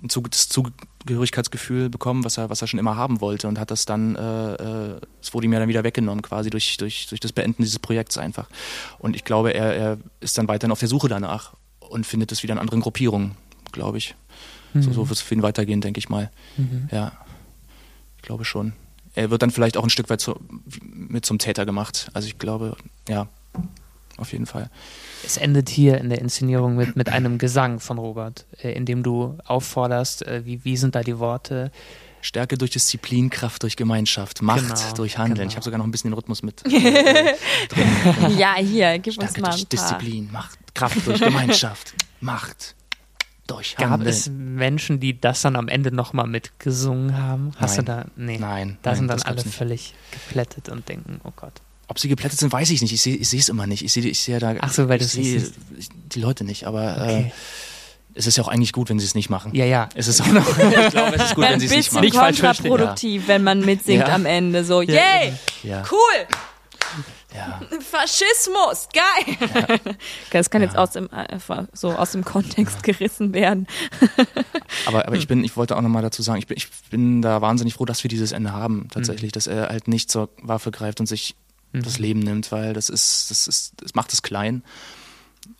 das 0.02 0.48
Zugehörigkeitsgefühl 0.48 1.88
bekommen, 1.88 2.24
was 2.24 2.38
er, 2.38 2.50
was 2.50 2.62
er 2.62 2.68
schon 2.68 2.80
immer 2.80 2.96
haben 2.96 3.20
wollte 3.20 3.48
und 3.48 3.58
hat 3.58 3.70
das 3.70 3.84
dann, 3.84 4.16
äh, 4.16 4.54
äh, 4.54 5.00
es 5.22 5.32
wurde 5.32 5.46
ihm 5.46 5.52
ja 5.52 5.58
dann 5.58 5.68
wieder 5.68 5.84
weggenommen, 5.84 6.22
quasi 6.22 6.50
durch, 6.50 6.76
durch, 6.76 7.06
durch 7.08 7.20
das 7.20 7.32
Beenden 7.32 7.62
dieses 7.62 7.78
Projekts 7.78 8.18
einfach. 8.18 8.48
Und 8.98 9.16
ich 9.16 9.24
glaube, 9.24 9.52
er, 9.52 9.74
er 9.74 9.98
ist 10.20 10.36
dann 10.38 10.48
weiterhin 10.48 10.72
auf 10.72 10.80
der 10.80 10.88
Suche 10.88 11.08
danach 11.08 11.54
und 11.80 12.06
findet 12.06 12.32
es 12.32 12.42
wieder 12.42 12.52
in 12.52 12.58
anderen 12.58 12.80
Gruppierungen 12.80 13.36
glaube 13.72 13.98
ich. 13.98 14.14
Mhm. 14.74 14.82
So, 14.82 14.92
so 14.92 15.08
wird 15.08 15.18
es 15.18 15.22
für 15.22 15.34
ihn 15.34 15.42
weitergehen, 15.42 15.80
denke 15.80 15.98
ich 15.98 16.08
mal. 16.08 16.30
Mhm. 16.56 16.88
Ja, 16.90 17.12
ich 18.16 18.22
glaube 18.22 18.44
schon. 18.44 18.72
Er 19.14 19.30
wird 19.30 19.42
dann 19.42 19.50
vielleicht 19.50 19.76
auch 19.76 19.84
ein 19.84 19.90
Stück 19.90 20.08
weit 20.08 20.20
zu, 20.20 20.38
mit 20.82 21.26
zum 21.26 21.38
Täter 21.38 21.66
gemacht. 21.66 22.10
Also 22.12 22.28
ich 22.28 22.38
glaube, 22.38 22.76
ja, 23.08 23.26
auf 24.16 24.32
jeden 24.32 24.46
Fall. 24.46 24.70
Es 25.24 25.36
endet 25.36 25.68
hier 25.68 25.98
in 25.98 26.10
der 26.10 26.20
Inszenierung 26.20 26.76
mit, 26.76 26.94
mit 26.94 27.08
einem 27.08 27.38
Gesang 27.38 27.80
von 27.80 27.98
Robert, 27.98 28.46
äh, 28.62 28.72
in 28.72 28.86
dem 28.86 29.02
du 29.02 29.38
aufforderst, 29.44 30.26
äh, 30.26 30.44
wie, 30.44 30.64
wie 30.64 30.76
sind 30.76 30.94
da 30.94 31.02
die 31.02 31.18
Worte? 31.18 31.72
Stärke 32.22 32.58
durch 32.58 32.70
Disziplin, 32.70 33.30
Kraft 33.30 33.62
durch 33.62 33.76
Gemeinschaft, 33.76 34.42
Macht 34.42 34.66
genau, 34.66 34.94
durch 34.94 35.16
Handeln. 35.16 35.36
Genau. 35.38 35.48
Ich 35.48 35.56
habe 35.56 35.64
sogar 35.64 35.78
noch 35.78 35.86
ein 35.86 35.90
bisschen 35.90 36.10
den 36.10 36.14
Rhythmus 36.14 36.42
mit. 36.42 36.62
Äh, 36.72 38.32
ja, 38.36 38.56
hier, 38.56 38.98
gib 38.98 39.14
Stärke 39.14 39.34
uns 39.34 39.40
mal 39.40 39.50
ein 39.50 39.56
durch 39.56 39.68
paar. 39.68 39.96
Disziplin, 39.98 40.30
Macht, 40.30 40.58
Kraft 40.74 41.06
durch 41.06 41.20
Gemeinschaft, 41.20 41.94
Macht 42.20 42.74
Gab 43.76 44.02
es 44.02 44.28
Menschen, 44.30 45.00
die 45.00 45.20
das 45.20 45.42
dann 45.42 45.56
am 45.56 45.68
Ende 45.68 45.92
nochmal 45.92 46.26
mitgesungen 46.26 47.16
haben? 47.16 47.52
Hast 47.56 47.76
nein. 47.76 47.86
du 47.86 47.92
da? 47.92 48.04
Nee. 48.16 48.38
Nein. 48.38 48.78
Da 48.82 48.90
nein, 48.90 48.98
sind 48.98 49.08
dann 49.08 49.22
alle 49.22 49.42
völlig 49.42 49.94
geplättet 50.10 50.68
und 50.68 50.88
denken, 50.88 51.20
oh 51.24 51.32
Gott. 51.34 51.54
Ob 51.88 51.98
sie 51.98 52.08
geplättet 52.08 52.38
sind, 52.38 52.52
weiß 52.52 52.70
ich 52.70 52.82
nicht. 52.82 52.92
Ich 52.92 53.02
sehe 53.02 53.16
ich 53.16 53.32
es 53.32 53.48
immer 53.48 53.66
nicht. 53.66 53.84
Ich 53.84 53.92
sehe 53.92 54.04
ich 54.04 54.20
seh 54.20 54.38
da. 54.38 54.54
Ach 54.60 54.72
so, 54.72 54.88
weil 54.88 54.98
das 54.98 55.12
sehe 55.12 55.42
die 56.14 56.20
Leute 56.20 56.44
nicht. 56.44 56.66
Aber 56.66 56.96
okay. 57.00 57.20
äh, 57.20 57.30
es 58.14 58.26
ist 58.26 58.36
ja 58.36 58.44
auch 58.44 58.48
eigentlich 58.48 58.72
gut, 58.72 58.90
wenn 58.90 58.98
sie 58.98 59.06
es 59.06 59.14
nicht 59.14 59.30
machen. 59.30 59.54
Ja, 59.54 59.64
ja. 59.64 59.88
Es 59.94 60.06
ist 60.06 60.20
auch 60.20 60.28
noch, 60.28 60.46
ich 60.58 60.90
glaube, 60.90 61.16
es 61.16 61.24
ist 61.24 61.34
gut, 61.34 61.44
wenn 61.44 61.58
sie 61.58 61.66
es 61.66 61.72
nicht 61.72 61.92
machen. 61.92 62.04
Ein 62.04 62.10
bisschen 62.10 62.44
kontraproduktiv, 62.44 63.22
ja. 63.22 63.28
wenn 63.28 63.42
man 63.42 63.60
mitsingt 63.60 64.06
ja. 64.06 64.14
am 64.14 64.26
Ende. 64.26 64.64
So, 64.64 64.82
ja. 64.82 64.94
yay, 64.94 65.32
ja. 65.62 65.82
cool. 65.90 66.26
Ja. 67.34 67.60
Faschismus, 67.80 68.88
geil. 68.92 69.36
Ja. 69.54 69.94
Das 70.32 70.50
kann 70.50 70.62
ja. 70.62 70.68
jetzt 70.68 70.76
aus 70.76 70.92
dem, 70.92 71.08
äh, 71.10 71.38
so 71.72 71.90
aus 71.92 72.12
dem 72.12 72.24
Kontext 72.24 72.82
gerissen 72.82 73.34
werden. 73.34 73.66
aber, 74.86 75.06
aber 75.06 75.16
ich 75.16 75.26
bin, 75.26 75.42
ich 75.44 75.56
wollte 75.56 75.76
auch 75.76 75.80
nochmal 75.80 76.02
dazu 76.02 76.22
sagen, 76.22 76.38
ich 76.38 76.46
bin, 76.46 76.56
ich 76.56 76.68
bin 76.90 77.20
da 77.20 77.40
wahnsinnig 77.40 77.74
froh, 77.74 77.84
dass 77.84 78.02
wir 78.04 78.08
dieses 78.08 78.32
Ende 78.32 78.52
haben, 78.52 78.88
tatsächlich, 78.92 79.32
mhm. 79.32 79.34
dass 79.34 79.46
er 79.46 79.68
halt 79.68 79.88
nicht 79.88 80.10
zur 80.10 80.30
Waffe 80.40 80.70
greift 80.70 81.00
und 81.00 81.06
sich 81.06 81.34
mhm. 81.72 81.82
das 81.82 81.98
Leben 81.98 82.20
nimmt, 82.20 82.52
weil 82.52 82.72
das 82.72 82.88
ist, 82.88 83.30
das 83.30 83.48
ist, 83.48 83.74
das 83.82 83.94
macht 83.94 84.12
es 84.12 84.22
klein 84.22 84.62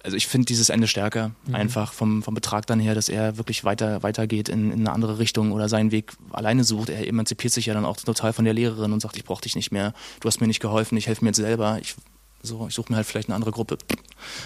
also 0.03 0.17
ich 0.17 0.27
finde 0.27 0.47
dieses 0.47 0.69
Ende 0.69 0.87
stärker, 0.87 1.33
mhm. 1.47 1.55
einfach 1.55 1.93
vom, 1.93 2.23
vom 2.23 2.35
Betrag 2.35 2.67
dann 2.67 2.81
her, 2.81 2.95
dass 2.95 3.09
er 3.09 3.37
wirklich 3.37 3.65
weiter 3.65 4.03
weitergeht 4.03 4.49
in, 4.49 4.71
in 4.71 4.81
eine 4.81 4.93
andere 4.93 5.19
Richtung 5.19 5.53
oder 5.53 5.69
seinen 5.69 5.91
Weg 5.91 6.13
alleine 6.31 6.65
sucht. 6.65 6.91
Er 6.91 7.07
emanzipiert 7.07 7.53
sich 7.53 7.67
ja 7.67 7.75
dann 7.75 7.85
auch 7.85 7.97
total 7.97 8.33
von 8.33 8.45
der 8.45 8.55
Lehrerin 8.55 8.93
und 8.93 9.01
sagt, 9.01 9.17
ich 9.17 9.25
brauche 9.25 9.43
dich 9.43 9.57
nicht 9.57 9.73
mehr, 9.73 9.95
du 10.21 10.29
hast 10.29 10.41
mir 10.41 10.47
nicht 10.47 10.61
geholfen, 10.61 10.97
ich 10.97 11.07
helfe 11.07 11.25
mir 11.25 11.31
jetzt 11.31 11.39
selber, 11.39 11.79
ich, 11.81 11.95
so, 12.43 12.67
ich 12.69 12.75
suche 12.75 12.93
mir 12.93 12.97
halt 12.97 13.07
vielleicht 13.07 13.29
eine 13.29 13.35
andere 13.35 13.53
Gruppe. 13.53 13.79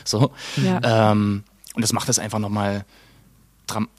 So. 0.04 0.30
Ja. 0.56 1.10
Ähm, 1.10 1.42
und 1.74 1.82
das 1.82 1.92
macht 1.92 2.08
es 2.08 2.20
einfach 2.20 2.38
nochmal, 2.38 2.84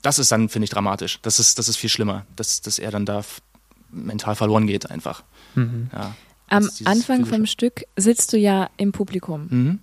das 0.01 0.19
ist 0.19 0.31
dann, 0.31 0.47
finde 0.47 0.65
ich, 0.65 0.69
dramatisch. 0.69 1.19
Das 1.21 1.39
ist, 1.39 1.59
das 1.59 1.67
ist 1.67 1.75
viel 1.75 1.89
schlimmer, 1.89 2.25
dass, 2.37 2.61
dass 2.61 2.79
er 2.79 2.91
dann 2.91 3.05
da 3.05 3.23
mental 3.91 4.35
verloren 4.35 4.67
geht 4.67 4.89
einfach. 4.89 5.23
Mhm. 5.55 5.89
Ja, 5.91 6.15
Am 6.47 6.69
Anfang 6.85 7.25
vom 7.25 7.45
Stück 7.45 7.83
sitzt 7.97 8.31
du 8.31 8.37
ja 8.37 8.69
im 8.77 8.93
Publikum. 8.93 9.47
Mhm. 9.49 9.79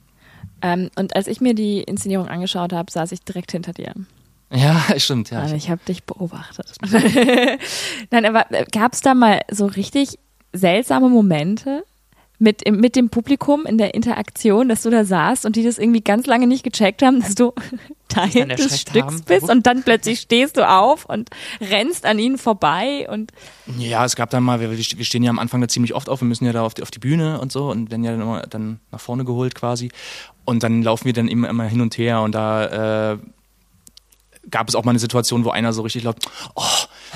Ähm, 0.63 0.91
und 0.97 1.17
als 1.17 1.27
ich 1.27 1.41
mir 1.41 1.55
die 1.55 1.83
Inszenierung 1.83 2.29
angeschaut 2.29 2.73
habe, 2.73 2.91
saß 2.91 3.13
ich 3.13 3.21
direkt 3.21 3.53
hinter 3.53 3.73
dir. 3.73 3.93
Ja, 4.53 4.83
stimmt, 4.97 5.31
ja. 5.31 5.41
Also 5.41 5.55
ich 5.55 5.71
habe 5.71 5.81
dich 5.87 6.05
beobachtet. 6.05 6.77
Nein, 8.11 8.27
aber 8.27 8.47
gab 8.71 8.93
es 8.93 9.01
da 9.01 9.15
mal 9.15 9.41
so 9.51 9.67
richtig 9.67 10.19
seltsame 10.53 11.09
Momente 11.09 11.85
mit, 12.43 12.69
mit 12.69 12.97
dem 12.97 13.09
Publikum 13.09 13.67
in 13.67 13.79
der 13.79 13.95
Interaktion, 13.95 14.69
dass 14.69 14.83
du 14.83 14.91
da 14.91 15.05
saßt 15.05 15.47
und 15.47 15.55
die 15.55 15.63
das 15.63 15.79
irgendwie 15.79 16.01
ganz 16.01 16.27
lange 16.27 16.49
nicht 16.49 16.65
gecheckt 16.65 17.03
haben, 17.03 17.21
dass 17.21 17.37
du 17.37 17.53
Teil 18.09 18.49
des 18.49 18.81
Stücks 18.81 18.99
haben. 18.99 19.23
bist 19.23 19.49
und 19.49 19.65
dann 19.67 19.85
plötzlich 19.85 20.21
stehst 20.21 20.57
du 20.57 20.69
auf 20.69 21.05
und 21.07 21.31
rennst 21.61 22.05
an 22.05 22.19
ihnen 22.19 22.37
vorbei 22.39 23.09
und 23.09 23.33
ja, 23.79 24.05
es 24.05 24.17
gab 24.17 24.31
dann 24.31 24.43
mal, 24.43 24.61
wir, 24.61 24.71
wir 24.77 25.05
stehen 25.05 25.23
ja 25.23 25.31
am 25.31 25.39
Anfang 25.39 25.61
da 25.61 25.69
ziemlich 25.69 25.95
oft 25.95 26.09
auf, 26.09 26.21
wir 26.21 26.27
müssen 26.27 26.45
ja 26.45 26.53
da 26.53 26.63
auf 26.63 26.75
die, 26.75 26.83
auf 26.83 26.91
die 26.91 26.99
Bühne 26.99 27.41
und 27.41 27.53
so 27.53 27.71
und 27.71 27.93
werden 27.93 28.03
ja 28.03 28.17
dann, 28.17 28.43
dann 28.51 28.81
nach 28.91 29.01
vorne 29.01 29.25
geholt 29.25 29.55
quasi 29.55 29.91
und 30.45 30.63
dann 30.63 30.83
laufen 30.83 31.05
wir 31.07 31.13
dann 31.13 31.29
immer, 31.29 31.49
immer 31.49 31.65
hin 31.65 31.81
und 31.81 31.97
her 31.99 32.21
und 32.21 32.35
da 32.35 33.13
äh, 33.13 33.19
gab 34.51 34.69
es 34.69 34.75
auch 34.75 34.85
mal 34.85 34.91
eine 34.91 34.99
Situation, 34.99 35.45
wo 35.45 35.51
einer 35.51 35.73
so 35.73 35.83
richtig 35.83 36.03
laut 36.03 36.17
oh, 36.55 36.63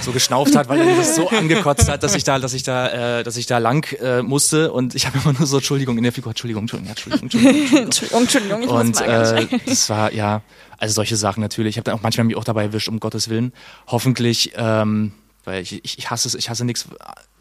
so 0.01 0.13
geschnauft 0.13 0.55
hat, 0.57 0.69
weil 0.69 0.81
er 0.81 0.97
das 0.97 1.17
so 1.17 1.29
angekotzt 1.29 1.89
hat, 1.89 2.03
dass 2.03 2.15
ich 2.15 2.25
da, 2.25 2.39
dass 2.39 2.55
ich 2.55 2.63
da, 2.63 3.19
äh, 3.19 3.25
dass 3.25 3.37
ich 3.37 3.47
da 3.47 3.59
lang 3.59 3.91
äh, 4.01 4.23
musste 4.23 4.73
und 4.73 4.95
ich 4.95 5.07
habe 5.07 5.19
immer 5.19 5.33
nur 5.33 5.47
so 5.47 5.57
Entschuldigung 5.57 5.97
in 5.97 6.05
der 6.05 6.13
Figur, 6.13 6.31
Entschuldigung, 6.31 6.63
Entschuldigung, 6.63 6.91
Entschuldigung, 6.91 7.25
Entschuldigung, 7.25 7.79
Entschuldigung, 7.85 8.23
Entschuldigung 8.23 8.63
ich 8.63 8.69
und 8.69 9.01
äh, 9.01 9.47
das 9.67 9.91
war 9.91 10.13
ja, 10.13 10.43
also 10.79 10.95
solche 10.95 11.17
Sachen 11.17 11.41
natürlich. 11.41 11.75
Ich 11.75 11.79
habe 11.79 11.85
dann 11.85 11.95
auch 11.95 12.03
manchmal 12.03 12.25
mich 12.25 12.37
auch 12.37 12.45
dabei 12.45 12.65
erwischt, 12.65 12.89
um 12.89 13.01
Gottes 13.01 13.29
Willen. 13.29 13.53
Hoffentlich, 13.87 14.53
ähm, 14.57 15.13
weil 15.45 15.63
ich, 15.63 15.85
ich, 15.85 16.11
hasse 16.11 16.29
es, 16.29 16.35
ich 16.35 16.51
hasse 16.51 16.65
nichts 16.65 16.87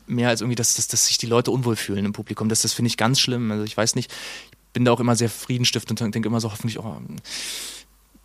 mehr 0.08 0.30
als 0.30 0.42
irgendwie, 0.42 0.56
dass, 0.56 0.76
dass, 0.76 0.88
dass 0.88 1.08
sich 1.08 1.18
die 1.18 1.26
Leute 1.26 1.52
unwohl 1.52 1.76
fühlen 1.76 2.06
im 2.06 2.14
Publikum. 2.14 2.50
Das, 2.50 2.62
das 2.62 2.74
finde 2.74 2.88
ich 2.88 2.98
ganz 2.98 3.20
schlimm. 3.20 3.52
Also 3.52 3.64
ich 3.64 3.76
weiß 3.76 3.96
nicht, 3.96 4.12
ich 4.52 4.55
bin 4.76 4.84
da 4.84 4.92
auch 4.92 5.00
immer 5.00 5.16
sehr 5.16 5.30
friedenstiftend 5.30 6.02
und 6.02 6.14
denke 6.14 6.28
immer 6.28 6.42
so 6.42 6.52
hoffentlich, 6.52 6.78
oh, 6.80 6.98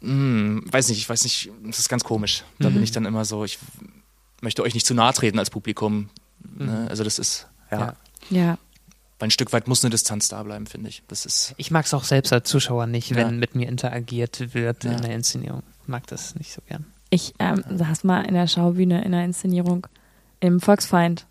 hm, 0.01 0.65
weiß 0.69 0.89
nicht, 0.89 0.99
ich 0.99 1.09
weiß 1.09 1.23
nicht, 1.23 1.49
das 1.65 1.79
ist 1.79 1.89
ganz 1.89 2.03
komisch. 2.03 2.43
Da 2.59 2.69
mhm. 2.69 2.75
bin 2.75 2.83
ich 2.83 2.91
dann 2.91 3.07
immer 3.07 3.25
so, 3.25 3.45
ich 3.45 3.61
möchte 4.41 4.63
euch 4.65 4.75
nicht 4.75 4.85
zu 4.85 4.93
nahe 4.93 5.13
treten 5.13 5.39
als 5.39 5.49
Publikum. 5.49 6.11
Ne? 6.59 6.65
Mhm. 6.65 6.89
Also 6.89 7.05
das 7.05 7.21
ist, 7.21 7.47
ja. 7.71 7.79
ja. 7.79 7.95
ja. 8.31 8.59
Weil 9.21 9.29
ein 9.29 9.31
Stück 9.31 9.53
weit 9.53 9.69
muss 9.69 9.85
eine 9.85 9.91
Distanz 9.91 10.29
da 10.29 10.43
bleiben, 10.43 10.67
finde 10.67 10.89
ich. 10.89 11.05
Das 11.07 11.25
ist 11.25 11.55
ich 11.57 11.71
mag 11.71 11.87
es 11.87 11.95
auch 11.95 12.03
selbst 12.03 12.33
als 12.33 12.49
Zuschauer 12.49 12.87
nicht, 12.89 13.15
wenn 13.15 13.39
mit 13.39 13.55
mir 13.55 13.69
interagiert 13.69 14.53
wird 14.53 14.83
ja. 14.83 14.93
in 14.93 15.03
der 15.03 15.15
Inszenierung. 15.15 15.63
Ich 15.83 15.89
mag 15.89 16.05
das 16.09 16.35
nicht 16.35 16.53
so 16.53 16.63
gern. 16.67 16.85
Ich 17.11 17.35
ähm, 17.39 17.63
saß 17.69 18.03
mal 18.03 18.23
in 18.23 18.35
der 18.35 18.49
Schaubühne 18.49 19.05
in 19.05 19.13
der 19.13 19.25
Inszenierung 19.25 19.87
im 20.41 20.59
Volksfeind 20.59 21.27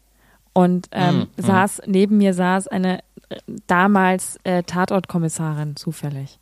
und 0.53 0.88
ähm, 0.91 1.27
mm, 1.38 1.41
saß, 1.41 1.82
neben 1.88 2.17
mir 2.17 2.34
saß 2.34 2.67
eine 2.67 2.99
damals 3.68 4.38
äh, 4.44 4.63
Tatortkommissarin 4.63 5.76
zufällig. 5.76 6.39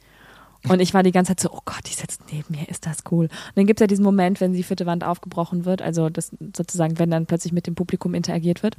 Und 0.67 0.79
ich 0.79 0.93
war 0.93 1.03
die 1.03 1.11
ganze 1.11 1.31
Zeit 1.31 1.39
so, 1.39 1.51
oh 1.51 1.61
Gott, 1.65 1.87
die 1.87 1.93
sitzt 1.93 2.21
neben 2.31 2.55
mir, 2.55 2.67
ist 2.67 2.85
das 2.85 3.03
cool. 3.11 3.25
Und 3.25 3.51
dann 3.55 3.65
gibt 3.65 3.79
es 3.79 3.83
ja 3.83 3.87
diesen 3.87 4.03
Moment, 4.03 4.41
wenn 4.41 4.53
die 4.53 4.63
vierte 4.63 4.85
Wand 4.85 5.03
aufgebrochen 5.03 5.65
wird, 5.65 5.81
also 5.81 6.09
das 6.09 6.31
sozusagen, 6.55 6.99
wenn 6.99 7.11
dann 7.11 7.25
plötzlich 7.25 7.53
mit 7.53 7.67
dem 7.67 7.75
Publikum 7.75 8.13
interagiert 8.13 8.63
wird. 8.63 8.75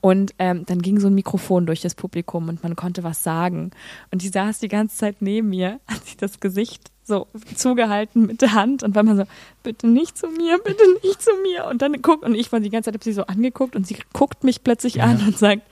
Und 0.00 0.34
ähm, 0.38 0.64
dann 0.66 0.82
ging 0.82 1.00
so 1.00 1.06
ein 1.06 1.14
Mikrofon 1.14 1.64
durch 1.64 1.80
das 1.80 1.94
Publikum 1.94 2.48
und 2.48 2.62
man 2.62 2.76
konnte 2.76 3.04
was 3.04 3.22
sagen. 3.22 3.70
Und 4.10 4.22
die 4.22 4.28
saß 4.28 4.58
die 4.58 4.68
ganze 4.68 4.96
Zeit 4.96 5.22
neben 5.22 5.48
mir, 5.48 5.80
hat 5.86 6.04
sich 6.04 6.16
das 6.16 6.40
Gesicht 6.40 6.90
so 7.02 7.26
zugehalten 7.54 8.26
mit 8.26 8.42
der 8.42 8.52
Hand 8.52 8.82
und 8.82 8.94
war 8.94 9.02
mal 9.02 9.16
so, 9.16 9.24
bitte 9.62 9.86
nicht 9.86 10.16
zu 10.16 10.28
mir, 10.28 10.58
bitte 10.58 10.84
nicht 11.02 11.22
zu 11.22 11.30
mir. 11.42 11.66
Und 11.66 11.80
dann 11.80 12.00
guckt, 12.02 12.24
und 12.24 12.34
ich 12.34 12.50
war 12.50 12.60
die 12.60 12.70
ganze 12.70 12.88
Zeit, 12.88 12.94
hab 12.94 13.04
sie 13.04 13.12
so 13.12 13.24
angeguckt 13.24 13.76
und 13.76 13.86
sie 13.86 13.96
guckt 14.12 14.44
mich 14.44 14.62
plötzlich 14.62 14.96
ja. 14.96 15.04
an 15.04 15.22
und 15.26 15.38
sagt, 15.38 15.62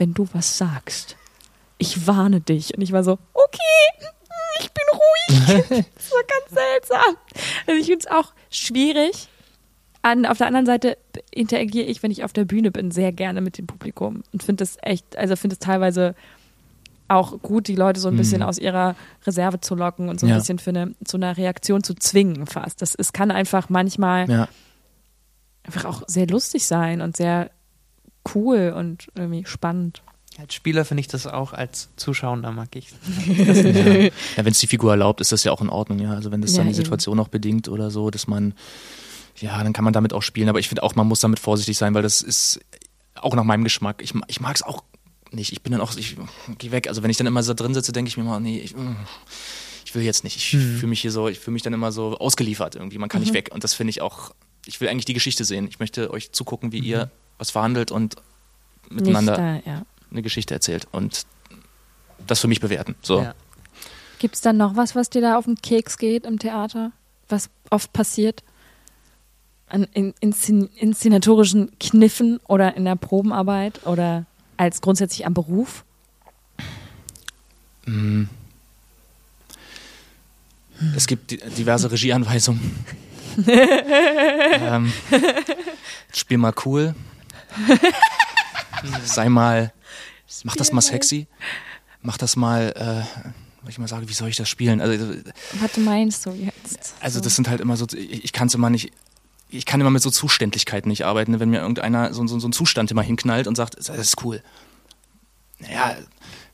wenn 0.00 0.14
du 0.14 0.26
was 0.32 0.56
sagst, 0.56 1.16
ich 1.76 2.06
warne 2.06 2.40
dich. 2.40 2.74
Und 2.74 2.80
ich 2.80 2.90
war 2.90 3.04
so, 3.04 3.18
okay, 3.34 4.08
ich 4.58 4.70
bin 4.72 4.84
ruhig. 4.92 5.84
das 5.94 6.10
war 6.10 6.22
ganz 6.24 6.50
seltsam. 6.50 7.16
Also 7.66 7.80
ich 7.80 7.86
finde 7.86 7.98
es 8.00 8.06
auch 8.06 8.32
schwierig. 8.50 9.28
An, 10.02 10.24
auf 10.24 10.38
der 10.38 10.46
anderen 10.46 10.64
Seite 10.64 10.96
interagiere 11.30 11.84
ich, 11.84 12.02
wenn 12.02 12.10
ich 12.10 12.24
auf 12.24 12.32
der 12.32 12.46
Bühne 12.46 12.70
bin, 12.70 12.90
sehr 12.90 13.12
gerne 13.12 13.42
mit 13.42 13.58
dem 13.58 13.66
Publikum 13.66 14.22
und 14.32 14.42
finde 14.42 14.64
es 14.64 14.78
echt, 14.80 15.18
also 15.18 15.36
finde 15.36 15.54
es 15.54 15.58
teilweise 15.58 16.14
auch 17.08 17.42
gut, 17.42 17.68
die 17.68 17.74
Leute 17.74 18.00
so 18.00 18.08
ein 18.08 18.16
bisschen 18.16 18.40
mhm. 18.40 18.46
aus 18.46 18.56
ihrer 18.56 18.96
Reserve 19.26 19.60
zu 19.60 19.74
locken 19.74 20.08
und 20.08 20.18
so 20.18 20.24
ein 20.24 20.30
ja. 20.30 20.38
bisschen 20.38 20.58
für 20.58 20.70
eine, 20.70 20.94
zu 21.04 21.18
einer 21.18 21.36
Reaktion 21.36 21.82
zu 21.82 21.94
zwingen 21.94 22.46
fast. 22.46 22.80
Das 22.80 22.94
es 22.94 23.12
kann 23.12 23.30
einfach 23.30 23.68
manchmal 23.68 24.30
ja. 24.30 24.48
einfach 25.64 25.84
auch 25.84 26.02
sehr 26.06 26.26
lustig 26.26 26.66
sein 26.66 27.02
und 27.02 27.14
sehr 27.14 27.50
cool 28.34 28.74
und 28.76 29.08
irgendwie 29.14 29.44
spannend. 29.46 30.02
Als 30.38 30.54
Spieler 30.54 30.84
finde 30.84 31.00
ich 31.02 31.08
das 31.08 31.26
auch, 31.26 31.52
als 31.52 31.88
Zuschauer 31.96 32.36
mag 32.36 32.74
ich 32.74 32.88
ja, 33.26 33.44
ja 34.04 34.10
wenn 34.36 34.52
es 34.52 34.60
die 34.60 34.66
Figur 34.66 34.92
erlaubt, 34.92 35.20
ist 35.20 35.32
das 35.32 35.44
ja 35.44 35.52
auch 35.52 35.60
in 35.60 35.68
Ordnung, 35.68 35.98
ja. 35.98 36.12
Also 36.12 36.30
wenn 36.30 36.40
das 36.40 36.52
ja, 36.52 36.58
dann 36.58 36.68
die 36.68 36.74
Situation 36.74 37.18
eben. 37.18 37.26
auch 37.26 37.28
bedingt 37.28 37.68
oder 37.68 37.90
so, 37.90 38.10
dass 38.10 38.26
man, 38.26 38.54
ja, 39.36 39.62
dann 39.62 39.72
kann 39.72 39.84
man 39.84 39.92
damit 39.92 40.12
auch 40.12 40.22
spielen. 40.22 40.48
Aber 40.48 40.58
ich 40.58 40.68
finde 40.68 40.82
auch, 40.82 40.94
man 40.94 41.06
muss 41.06 41.20
damit 41.20 41.38
vorsichtig 41.38 41.76
sein, 41.76 41.94
weil 41.94 42.02
das 42.02 42.22
ist 42.22 42.60
auch 43.16 43.34
nach 43.34 43.44
meinem 43.44 43.64
Geschmack. 43.64 44.02
Ich, 44.02 44.14
ich 44.28 44.40
mag 44.40 44.56
es 44.56 44.62
auch 44.62 44.82
nicht. 45.32 45.52
Ich 45.52 45.62
bin 45.62 45.72
dann 45.72 45.80
auch, 45.80 45.96
ich 45.96 46.16
gehe 46.58 46.72
weg. 46.72 46.88
Also 46.88 47.02
wenn 47.02 47.10
ich 47.10 47.16
dann 47.16 47.26
immer 47.26 47.42
so 47.42 47.52
drin 47.52 47.74
sitze, 47.74 47.92
denke 47.92 48.08
ich 48.08 48.16
mir 48.16 48.24
mal, 48.24 48.40
nee, 48.40 48.60
ich, 48.60 48.74
ich 49.84 49.94
will 49.94 50.02
jetzt 50.02 50.24
nicht. 50.24 50.36
Ich 50.36 50.54
mhm. 50.54 50.76
fühle 50.76 50.88
mich 50.88 51.00
hier 51.00 51.10
so, 51.12 51.28
ich 51.28 51.38
fühle 51.38 51.54
mich 51.54 51.62
dann 51.62 51.72
immer 51.72 51.92
so 51.92 52.16
ausgeliefert 52.16 52.76
irgendwie. 52.76 52.98
Man 52.98 53.08
kann 53.08 53.20
mhm. 53.20 53.26
nicht 53.26 53.34
weg. 53.34 53.50
Und 53.52 53.64
das 53.64 53.74
finde 53.74 53.90
ich 53.90 54.00
auch, 54.00 54.32
ich 54.66 54.80
will 54.80 54.88
eigentlich 54.88 55.04
die 55.04 55.14
Geschichte 55.14 55.44
sehen. 55.44 55.66
Ich 55.68 55.80
möchte 55.80 56.10
euch 56.10 56.32
zugucken, 56.32 56.72
wie 56.72 56.80
mhm. 56.80 56.86
ihr 56.86 57.10
was 57.40 57.50
verhandelt 57.50 57.90
und 57.90 58.14
miteinander. 58.88 59.54
Nicht 59.54 59.66
da, 59.66 59.70
ja 59.70 59.82
eine 60.10 60.22
Geschichte 60.22 60.54
erzählt 60.54 60.86
und 60.92 61.26
das 62.26 62.40
für 62.40 62.48
mich 62.48 62.60
bewerten. 62.60 62.94
So. 63.02 63.22
Ja. 63.22 63.34
Gibt 64.18 64.34
es 64.34 64.40
dann 64.40 64.56
noch 64.56 64.76
was, 64.76 64.94
was 64.94 65.10
dir 65.10 65.22
da 65.22 65.38
auf 65.38 65.46
den 65.46 65.56
Keks 65.56 65.98
geht 65.98 66.26
im 66.26 66.38
Theater? 66.38 66.92
Was 67.28 67.48
oft 67.70 67.92
passiert? 67.92 68.42
An 69.68 69.84
in, 69.94 70.14
in, 70.20 70.68
inszenatorischen 70.74 71.78
Kniffen 71.78 72.40
oder 72.48 72.76
in 72.76 72.84
der 72.84 72.96
Probenarbeit 72.96 73.86
oder 73.86 74.26
als 74.56 74.80
grundsätzlich 74.80 75.26
am 75.26 75.34
Beruf? 75.34 75.84
Mm. 77.86 78.24
Es 80.96 81.06
gibt 81.06 81.30
diverse 81.56 81.90
Regieanweisungen. 81.90 82.84
ähm, 83.46 84.92
spiel 86.12 86.38
mal 86.38 86.54
cool. 86.64 86.94
Sei 89.04 89.28
mal 89.28 89.72
mach 90.44 90.56
das 90.56 90.72
mal 90.72 90.80
sexy, 90.80 91.26
mach 92.02 92.18
das 92.18 92.36
mal, 92.36 93.06
äh, 93.66 93.68
ich 93.68 93.78
mal 93.78 93.88
sage, 93.88 94.08
wie 94.08 94.12
soll 94.12 94.28
ich 94.28 94.36
das 94.36 94.48
spielen? 94.48 94.80
Also, 94.80 95.14
Was 95.60 95.76
meinst 95.76 96.26
du 96.26 96.30
jetzt? 96.30 96.94
Also 97.00 97.20
das 97.20 97.36
sind 97.36 97.48
halt 97.48 97.60
immer 97.60 97.76
so, 97.76 97.86
ich, 97.94 98.24
ich 98.24 98.32
kann 98.32 98.48
es 98.48 98.54
immer 98.54 98.70
nicht, 98.70 98.92
ich 99.48 99.66
kann 99.66 99.80
immer 99.80 99.90
mit 99.90 100.02
so 100.02 100.10
Zuständigkeiten 100.10 100.88
nicht 100.88 101.04
arbeiten, 101.04 101.32
ne? 101.32 101.40
wenn 101.40 101.50
mir 101.50 101.60
irgendeiner 101.60 102.14
so, 102.14 102.26
so, 102.26 102.38
so 102.38 102.46
einen 102.46 102.52
Zustand 102.52 102.90
immer 102.90 103.02
hinknallt 103.02 103.46
und 103.46 103.56
sagt, 103.56 103.76
das 103.76 103.88
ist 103.88 104.24
cool. 104.24 104.42
Naja, 105.58 105.96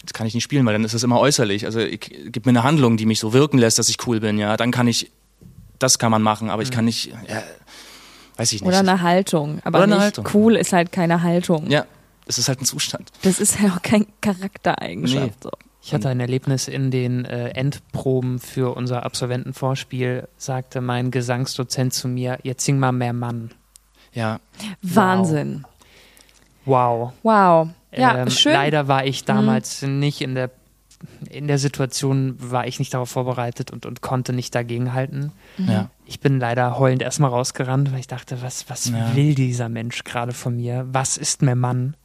das 0.03 0.13
kann 0.13 0.27
ich 0.27 0.35
nicht 0.35 0.45
spielen, 0.45 0.67
weil 0.67 0.73
dann 0.73 0.85
ist 0.85 0.95
es 0.95 1.03
immer 1.03 1.21
äußerlich. 1.21 1.65
Also 1.65 1.81
ich, 1.81 2.01
gib 2.01 2.47
mir 2.47 2.51
eine 2.51 2.65
Handlung, 2.65 2.97
die 2.97 3.07
mich 3.07 3.21
so 3.21 3.33
wirken 3.33 3.59
lässt, 3.59 3.79
dass 3.79 3.89
ich 3.89 4.05
cool 4.07 4.21
bin, 4.21 4.39
ja, 4.39 4.57
dann 4.57 4.71
kann 4.71 4.89
ich, 4.89 5.13
das 5.79 5.99
kann 5.99 6.11
man 6.11 6.23
machen, 6.23 6.51
aber 6.51 6.63
ich 6.63 6.71
kann 6.71 6.85
mhm. 6.85 6.87
nicht, 6.87 7.07
ja, 7.29 7.43
weiß 8.37 8.53
ich 8.53 8.61
nicht. 8.61 8.69
Oder 8.69 8.81
eine 8.81 9.03
Haltung, 9.03 9.61
aber 9.65 9.79
Oder 9.79 9.85
eine 9.85 9.99
Haltung. 10.01 10.29
cool 10.35 10.57
ist 10.57 10.73
halt 10.73 10.93
keine 10.93 11.23
Haltung. 11.23 11.69
Ja, 11.71 11.87
es 12.27 12.39
ist 12.39 12.49
halt 12.49 12.61
ein 12.61 12.65
Zustand. 12.65 13.11
Das 13.23 13.41
ist 13.41 13.59
ja 13.61 13.71
auch 13.71 13.83
kein 13.83 14.07
Charaktereigenschaft. 14.21 15.27
Nee. 15.27 15.33
So. 15.43 15.51
Ich 15.83 15.95
hatte 15.95 16.09
ein 16.09 16.19
Erlebnis 16.19 16.67
in 16.67 16.91
den 16.91 17.25
äh, 17.25 17.51
Endproben 17.51 18.41
für 18.41 18.77
unser 18.77 19.05
Absolventenvorspiel, 19.05 20.27
sagte 20.37 20.81
mein 20.81 21.13
Gesangsdozent 21.13 21.95
zu 21.95 22.09
mir, 22.09 22.41
jetzt 22.43 22.65
sing 22.65 22.81
mal 22.81 22.91
mehr 22.91 23.13
Mann. 23.13 23.53
Ja. 24.13 24.41
Wahnsinn. 24.83 25.65
Wow. 26.65 27.13
Wow. 27.23 27.69
Ja, 27.93 28.19
ähm, 28.19 28.31
schön. 28.31 28.53
Leider 28.53 28.89
war 28.89 29.07
ich 29.07 29.25
damals 29.25 29.83
hm. 29.83 30.01
nicht 30.01 30.23
in 30.23 30.35
der 30.35 30.51
in 31.31 31.47
der 31.47 31.59
Situation 31.59 32.37
war 32.39 32.67
ich 32.67 32.79
nicht 32.79 32.95
darauf 32.95 33.11
vorbereitet 33.11 33.71
und, 33.71 33.87
und 33.87 34.01
konnte 34.01 34.33
nicht 34.33 34.55
dagegenhalten. 34.55 35.33
Mhm. 35.59 35.69
Ja. 35.69 35.91
Ich 36.05 36.21
bin 36.21 36.39
leider 36.39 36.79
heulend 36.79 37.03
erstmal 37.03 37.31
rausgerannt, 37.31 37.93
weil 37.93 38.01
ich 38.01 38.07
dachte, 38.07 38.43
was, 38.43 38.69
was 38.69 38.91
ja. 38.91 39.15
will 39.15 39.35
dieser 39.35 39.69
Mensch 39.69 40.05
gerade 40.05 40.33
von 40.33 40.57
mir? 40.57 40.87
Was 40.91 41.17
ist 41.17 41.43
mir 41.43 41.57
Mann? 41.57 41.97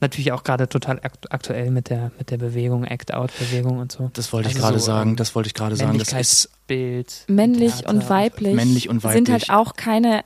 natürlich 0.00 0.32
auch 0.32 0.44
gerade 0.44 0.68
total 0.68 1.00
aktuell 1.02 1.70
mit 1.70 1.90
der, 1.90 2.10
mit 2.18 2.30
der 2.30 2.38
Bewegung, 2.38 2.84
Act-Out-Bewegung 2.84 3.78
und 3.78 3.92
so. 3.92 4.10
Das 4.14 4.32
wollte 4.32 4.48
also 4.48 4.58
ich 4.58 4.62
gerade 4.62 4.78
so, 4.78 4.86
sagen, 4.86 5.16
das 5.16 5.34
wollte 5.34 5.48
ich 5.48 5.54
gerade 5.54 5.76
sagen. 5.76 5.98
Das 5.98 6.12
ist 6.12 6.50
Bild. 6.70 7.24
Männlich 7.26 7.78
Theater, 7.78 7.88
und 7.88 8.08
weiblich. 8.08 8.54
Männlich 8.54 8.88
und 8.88 9.02
weiblich. 9.02 9.26
Sind 9.26 9.28
halt 9.28 9.50
auch 9.50 9.74
keine 9.74 10.22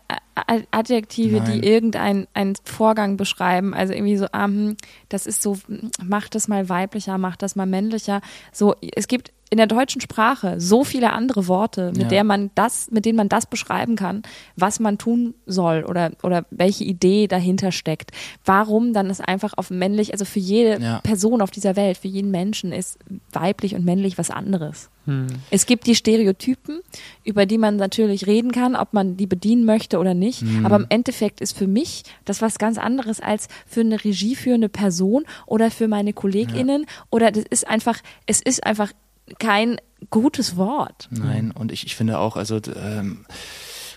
Adjektive, 0.73 1.39
Nein. 1.39 1.53
die 1.53 1.67
irgendeinen 1.67 2.27
einen 2.35 2.55
Vorgang 2.65 3.17
beschreiben. 3.17 3.73
Also 3.73 3.95
irgendwie 3.95 4.19
so, 4.19 4.27
um, 4.31 4.77
das 5.09 5.25
ist 5.25 5.41
so, 5.41 5.57
mach 6.03 6.29
das 6.29 6.47
mal 6.47 6.69
weiblicher, 6.69 7.17
mach 7.17 7.37
das 7.37 7.57
mal 7.57 7.65
männlicher. 7.65 8.21
So, 8.53 8.75
es 8.95 9.09
gibt 9.09 9.33
in 9.49 9.57
der 9.57 9.67
deutschen 9.67 10.03
Sprache 10.03 10.61
so 10.61 10.85
viele 10.85 11.15
andere 11.15 11.49
Worte, 11.49 11.93
mit 11.93 12.03
ja. 12.03 12.09
der 12.09 12.25
man 12.25 12.51
das, 12.55 12.91
mit 12.91 13.07
denen 13.07 13.17
man 13.17 13.31
das 13.31 13.47
beschreiben 13.47 13.97
kann, 13.97 14.21
was 14.55 14.81
man 14.81 14.99
tun 14.99 15.33
soll 15.47 15.85
oder, 15.85 16.11
oder 16.23 16.45
welche 16.51 16.85
Idee 16.85 17.27
dahinter 17.27 17.73
steckt. 17.73 18.11
Warum 18.45 18.93
dann 18.93 19.09
ist 19.09 19.27
einfach 19.27 19.55
auf 19.57 19.71
männlich, 19.71 20.13
also 20.13 20.27
für 20.27 20.41
jede 20.41 20.83
ja. 20.83 21.01
Person 21.01 21.41
auf 21.41 21.51
dieser 21.51 21.75
Welt, 21.75 21.97
für 21.97 22.09
jeden 22.09 22.31
Menschen 22.31 22.71
ist 22.71 22.99
weiblich 23.33 23.75
und 23.75 23.87
männlich 23.87 24.19
was 24.19 24.31
anderes. 24.31 24.91
Hm. 25.07 25.27
Es 25.51 25.67
gibt 25.67 25.87
die 25.87 25.95
Stereotypen, 25.95 26.81
über 27.25 27.47
die 27.47 27.59
man 27.59 27.77
natürlich 27.77 28.27
reden 28.27 28.53
kann, 28.53 28.77
ob 28.77 28.93
man 28.93 29.17
die 29.17 29.27
bedienen 29.27 29.65
möchte 29.65 29.99
oder 29.99 30.15
nicht. 30.15 30.41
Hm. 30.41 30.65
Aber 30.65 30.77
im 30.77 30.87
Endeffekt 30.89 31.41
ist 31.41 31.57
für 31.57 31.67
mich 31.67 32.05
das 32.25 32.43
was 32.43 32.59
ganz 32.59 32.79
anderes 32.79 33.21
als 33.21 33.49
für 33.67 33.81
eine 33.81 34.03
regieführende 34.03 34.69
Person 34.69 35.25
oder 35.47 35.71
für 35.71 35.89
meine 35.89 36.13
KollegInnen. 36.13 36.83
Ja. 36.83 36.89
Oder 37.11 37.31
das 37.31 37.45
ist 37.51 37.67
einfach, 37.69 37.99
es 38.27 38.41
ist 38.41 38.65
einfach 38.65 38.93
kein 39.39 39.79
gutes 40.11 40.57
Wort. 40.57 41.09
Nein, 41.11 41.51
und 41.51 41.73
ich, 41.73 41.87
ich 41.87 41.97
finde 41.97 42.19
auch, 42.19 42.37
also 42.37 42.61
ähm, 42.77 43.25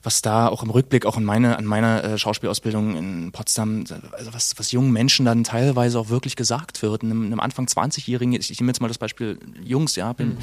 was 0.03 0.21
da 0.21 0.47
auch 0.47 0.63
im 0.63 0.69
Rückblick, 0.69 1.05
auch 1.05 1.17
in 1.17 1.25
meine, 1.25 1.57
an 1.57 1.65
meiner 1.65 2.03
äh, 2.03 2.17
Schauspielausbildung 2.17 2.95
in 2.95 3.31
Potsdam, 3.31 3.83
also 4.13 4.33
was, 4.33 4.57
was 4.57 4.71
jungen 4.71 4.91
Menschen 4.91 5.25
dann 5.25 5.43
teilweise 5.43 5.99
auch 5.99 6.09
wirklich 6.09 6.35
gesagt 6.35 6.81
wird. 6.81 7.03
Einem, 7.03 7.25
einem 7.25 7.39
Anfang 7.39 7.65
20-Jährigen, 7.65 8.33
ich, 8.33 8.51
ich 8.51 8.59
nehme 8.59 8.69
jetzt 8.69 8.79
mal 8.79 8.87
das 8.87 8.99
Beispiel 8.99 9.37
Jungs, 9.63 9.95
ja, 9.95 10.13
bin, 10.13 10.29
mhm 10.29 10.37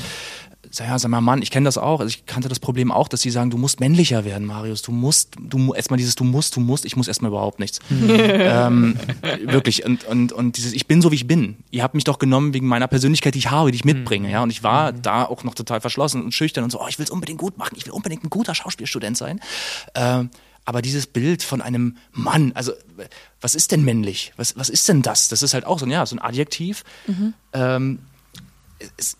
ja, 0.79 0.99
sag 0.99 1.09
mal, 1.11 1.21
Mann, 1.21 1.43
ich 1.43 1.51
kenne 1.51 1.65
das 1.65 1.79
auch. 1.79 2.01
Also 2.01 2.09
ich 2.09 2.27
kannte 2.27 2.49
das 2.49 2.59
Problem 2.59 2.91
auch, 2.91 3.07
dass 3.09 3.21
sie 3.21 3.31
sagen, 3.31 3.51
du 3.51 3.59
musst 3.59 3.81
männlicher 3.81 4.25
werden, 4.25 4.47
Marius. 4.47 4.83
Du 4.83 4.91
musst, 4.91 5.37
du 5.39 5.73
erstmal 5.73 5.99
dieses, 5.99 6.17
du 6.17 6.25
musst, 6.25 6.57
du 6.57 6.61
musst, 6.61 6.85
ich 6.85 6.97
muss 6.97 7.07
erstmal 7.07 7.31
überhaupt 7.31 7.61
nichts. 7.61 7.79
ähm, 7.91 8.97
wirklich. 9.45 9.85
Und, 9.85 10.05
und, 10.05 10.33
und 10.33 10.57
dieses, 10.57 10.73
ich 10.73 10.87
bin 10.87 11.01
so 11.01 11.13
wie 11.13 11.17
ich 11.17 11.27
bin. 11.27 11.59
Ihr 11.71 11.83
habt 11.83 11.95
mich 11.95 12.05
doch 12.05 12.19
genommen 12.19 12.55
wegen 12.55 12.67
meiner 12.67 12.89
Persönlichkeit, 12.89 13.35
die 13.35 13.39
ich 13.39 13.51
habe, 13.51 13.71
die 13.71 13.77
ich 13.77 13.85
mitbringe. 13.85 14.31
Ja, 14.31 14.43
und 14.43 14.51
ich 14.51 14.63
war 14.63 14.93
mhm. 14.93 15.03
da 15.03 15.25
auch 15.25 15.45
noch 15.45 15.55
total 15.55 15.81
verschlossen 15.81 16.23
und 16.23 16.33
schüchtern 16.33 16.65
und 16.65 16.71
so, 16.71 16.81
oh, 16.81 16.89
ich 16.89 16.99
will 16.99 17.05
es 17.05 17.11
unbedingt 17.11 17.39
gut 17.39 17.57
machen, 17.59 17.75
ich 17.77 17.87
will 17.87 17.93
unbedingt 17.93 18.25
ein 18.25 18.31
guter 18.31 18.55
Schauspielstudent 18.55 19.17
sein. 19.17 19.41
Ähm, 19.95 20.31
aber 20.65 20.81
dieses 20.81 21.07
Bild 21.07 21.43
von 21.43 21.61
einem 21.61 21.99
Mann, 22.13 22.53
also 22.55 22.73
was 23.41 23.55
ist 23.55 23.71
denn 23.71 23.85
männlich? 23.85 24.33
Was, 24.37 24.57
was 24.57 24.71
ist 24.71 24.89
denn 24.89 25.03
das? 25.03 25.29
Das 25.29 25.43
ist 25.43 25.53
halt 25.53 25.67
auch 25.67 25.79
so 25.79 25.85
ein, 25.85 25.91
ja, 25.91 26.07
so 26.07 26.17
ein 26.17 26.21
Adjektiv. 26.21 26.85
Mhm. 27.07 27.35
Ähm, 27.53 27.99
es, 28.97 29.17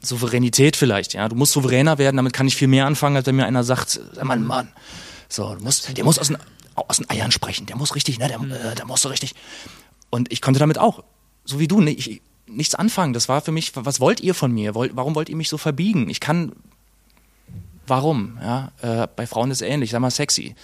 Souveränität 0.00 0.76
vielleicht, 0.76 1.14
ja. 1.14 1.28
Du 1.28 1.36
musst 1.36 1.52
souveräner 1.52 1.98
werden, 1.98 2.16
damit 2.16 2.32
kann 2.32 2.46
ich 2.46 2.56
viel 2.56 2.68
mehr 2.68 2.86
anfangen, 2.86 3.16
als 3.16 3.26
wenn 3.26 3.36
mir 3.36 3.46
einer 3.46 3.64
sagt, 3.64 4.00
sag 4.12 4.24
mal, 4.24 4.38
Mann, 4.38 4.68
so, 5.28 5.54
du 5.54 5.62
musst, 5.62 5.96
der 5.96 6.04
muss 6.04 6.18
aus 6.18 6.28
den, 6.28 6.38
aus 6.74 6.96
den 6.96 7.10
Eiern 7.10 7.30
sprechen, 7.30 7.66
der 7.66 7.76
muss 7.76 7.94
richtig, 7.94 8.18
ne, 8.18 8.28
der, 8.28 8.38
mhm. 8.38 8.52
äh, 8.52 8.74
der 8.74 8.86
muss 8.86 9.02
so 9.02 9.08
richtig. 9.08 9.34
Und 10.10 10.32
ich 10.32 10.40
konnte 10.40 10.60
damit 10.60 10.78
auch, 10.78 11.04
so 11.44 11.58
wie 11.58 11.68
du, 11.68 11.80
nicht, 11.80 12.22
nichts 12.46 12.74
anfangen. 12.74 13.12
Das 13.12 13.28
war 13.28 13.40
für 13.40 13.52
mich, 13.52 13.72
was 13.74 14.00
wollt 14.00 14.20
ihr 14.20 14.34
von 14.34 14.52
mir? 14.52 14.74
Wollt, 14.74 14.92
warum 14.94 15.14
wollt 15.14 15.28
ihr 15.28 15.36
mich 15.36 15.48
so 15.48 15.58
verbiegen? 15.58 16.08
Ich 16.10 16.20
kann, 16.20 16.52
warum? 17.86 18.38
Ja, 18.42 18.72
äh, 18.82 19.08
bei 19.14 19.26
Frauen 19.26 19.50
ist 19.50 19.62
es 19.62 19.68
ähnlich, 19.68 19.90
sag 19.90 20.00
mal 20.00 20.10
sexy. 20.10 20.54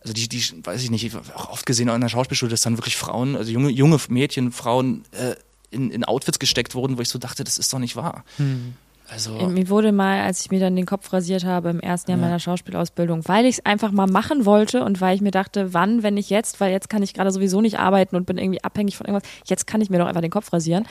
Also 0.00 0.12
die, 0.12 0.28
die, 0.28 0.42
weiß 0.62 0.82
ich 0.82 0.90
nicht, 0.90 1.14
auch 1.34 1.50
oft 1.50 1.66
gesehen 1.66 1.88
in 1.88 2.00
der 2.00 2.08
Schauspielschule, 2.08 2.50
dass 2.50 2.60
dann 2.60 2.76
wirklich 2.76 2.96
Frauen, 2.96 3.36
also 3.36 3.50
junge, 3.50 3.70
junge 3.70 3.98
Mädchen, 4.08 4.52
Frauen 4.52 5.04
äh, 5.12 5.34
in, 5.74 5.90
in 5.90 6.04
Outfits 6.04 6.38
gesteckt 6.38 6.74
wurden, 6.74 6.96
wo 6.96 7.02
ich 7.02 7.08
so 7.08 7.18
dachte, 7.18 7.44
das 7.44 7.58
ist 7.58 7.72
doch 7.72 7.78
nicht 7.78 7.96
wahr. 7.96 8.24
Hm. 8.36 8.74
Also 9.06 9.32
mir 9.32 9.68
wurde 9.68 9.92
mal, 9.92 10.22
als 10.22 10.40
ich 10.40 10.50
mir 10.50 10.60
dann 10.60 10.76
den 10.76 10.86
Kopf 10.86 11.12
rasiert 11.12 11.44
habe 11.44 11.68
im 11.68 11.80
ersten 11.80 12.10
Jahr 12.10 12.18
ja. 12.18 12.26
meiner 12.26 12.38
Schauspielausbildung, 12.38 13.28
weil 13.28 13.44
ich 13.44 13.58
es 13.58 13.66
einfach 13.66 13.92
mal 13.92 14.06
machen 14.06 14.46
wollte 14.46 14.82
und 14.82 15.00
weil 15.00 15.14
ich 15.14 15.20
mir 15.20 15.30
dachte, 15.30 15.74
wann, 15.74 16.02
wenn 16.02 16.14
nicht 16.14 16.30
jetzt, 16.30 16.58
weil 16.58 16.72
jetzt 16.72 16.88
kann 16.88 17.02
ich 17.02 17.12
gerade 17.12 17.30
sowieso 17.30 17.60
nicht 17.60 17.78
arbeiten 17.78 18.16
und 18.16 18.24
bin 18.24 18.38
irgendwie 18.38 18.64
abhängig 18.64 18.96
von 18.96 19.06
irgendwas, 19.06 19.28
jetzt 19.44 19.66
kann 19.66 19.82
ich 19.82 19.90
mir 19.90 19.98
doch 19.98 20.06
einfach 20.06 20.22
den 20.22 20.30
Kopf 20.30 20.52
rasieren, 20.52 20.86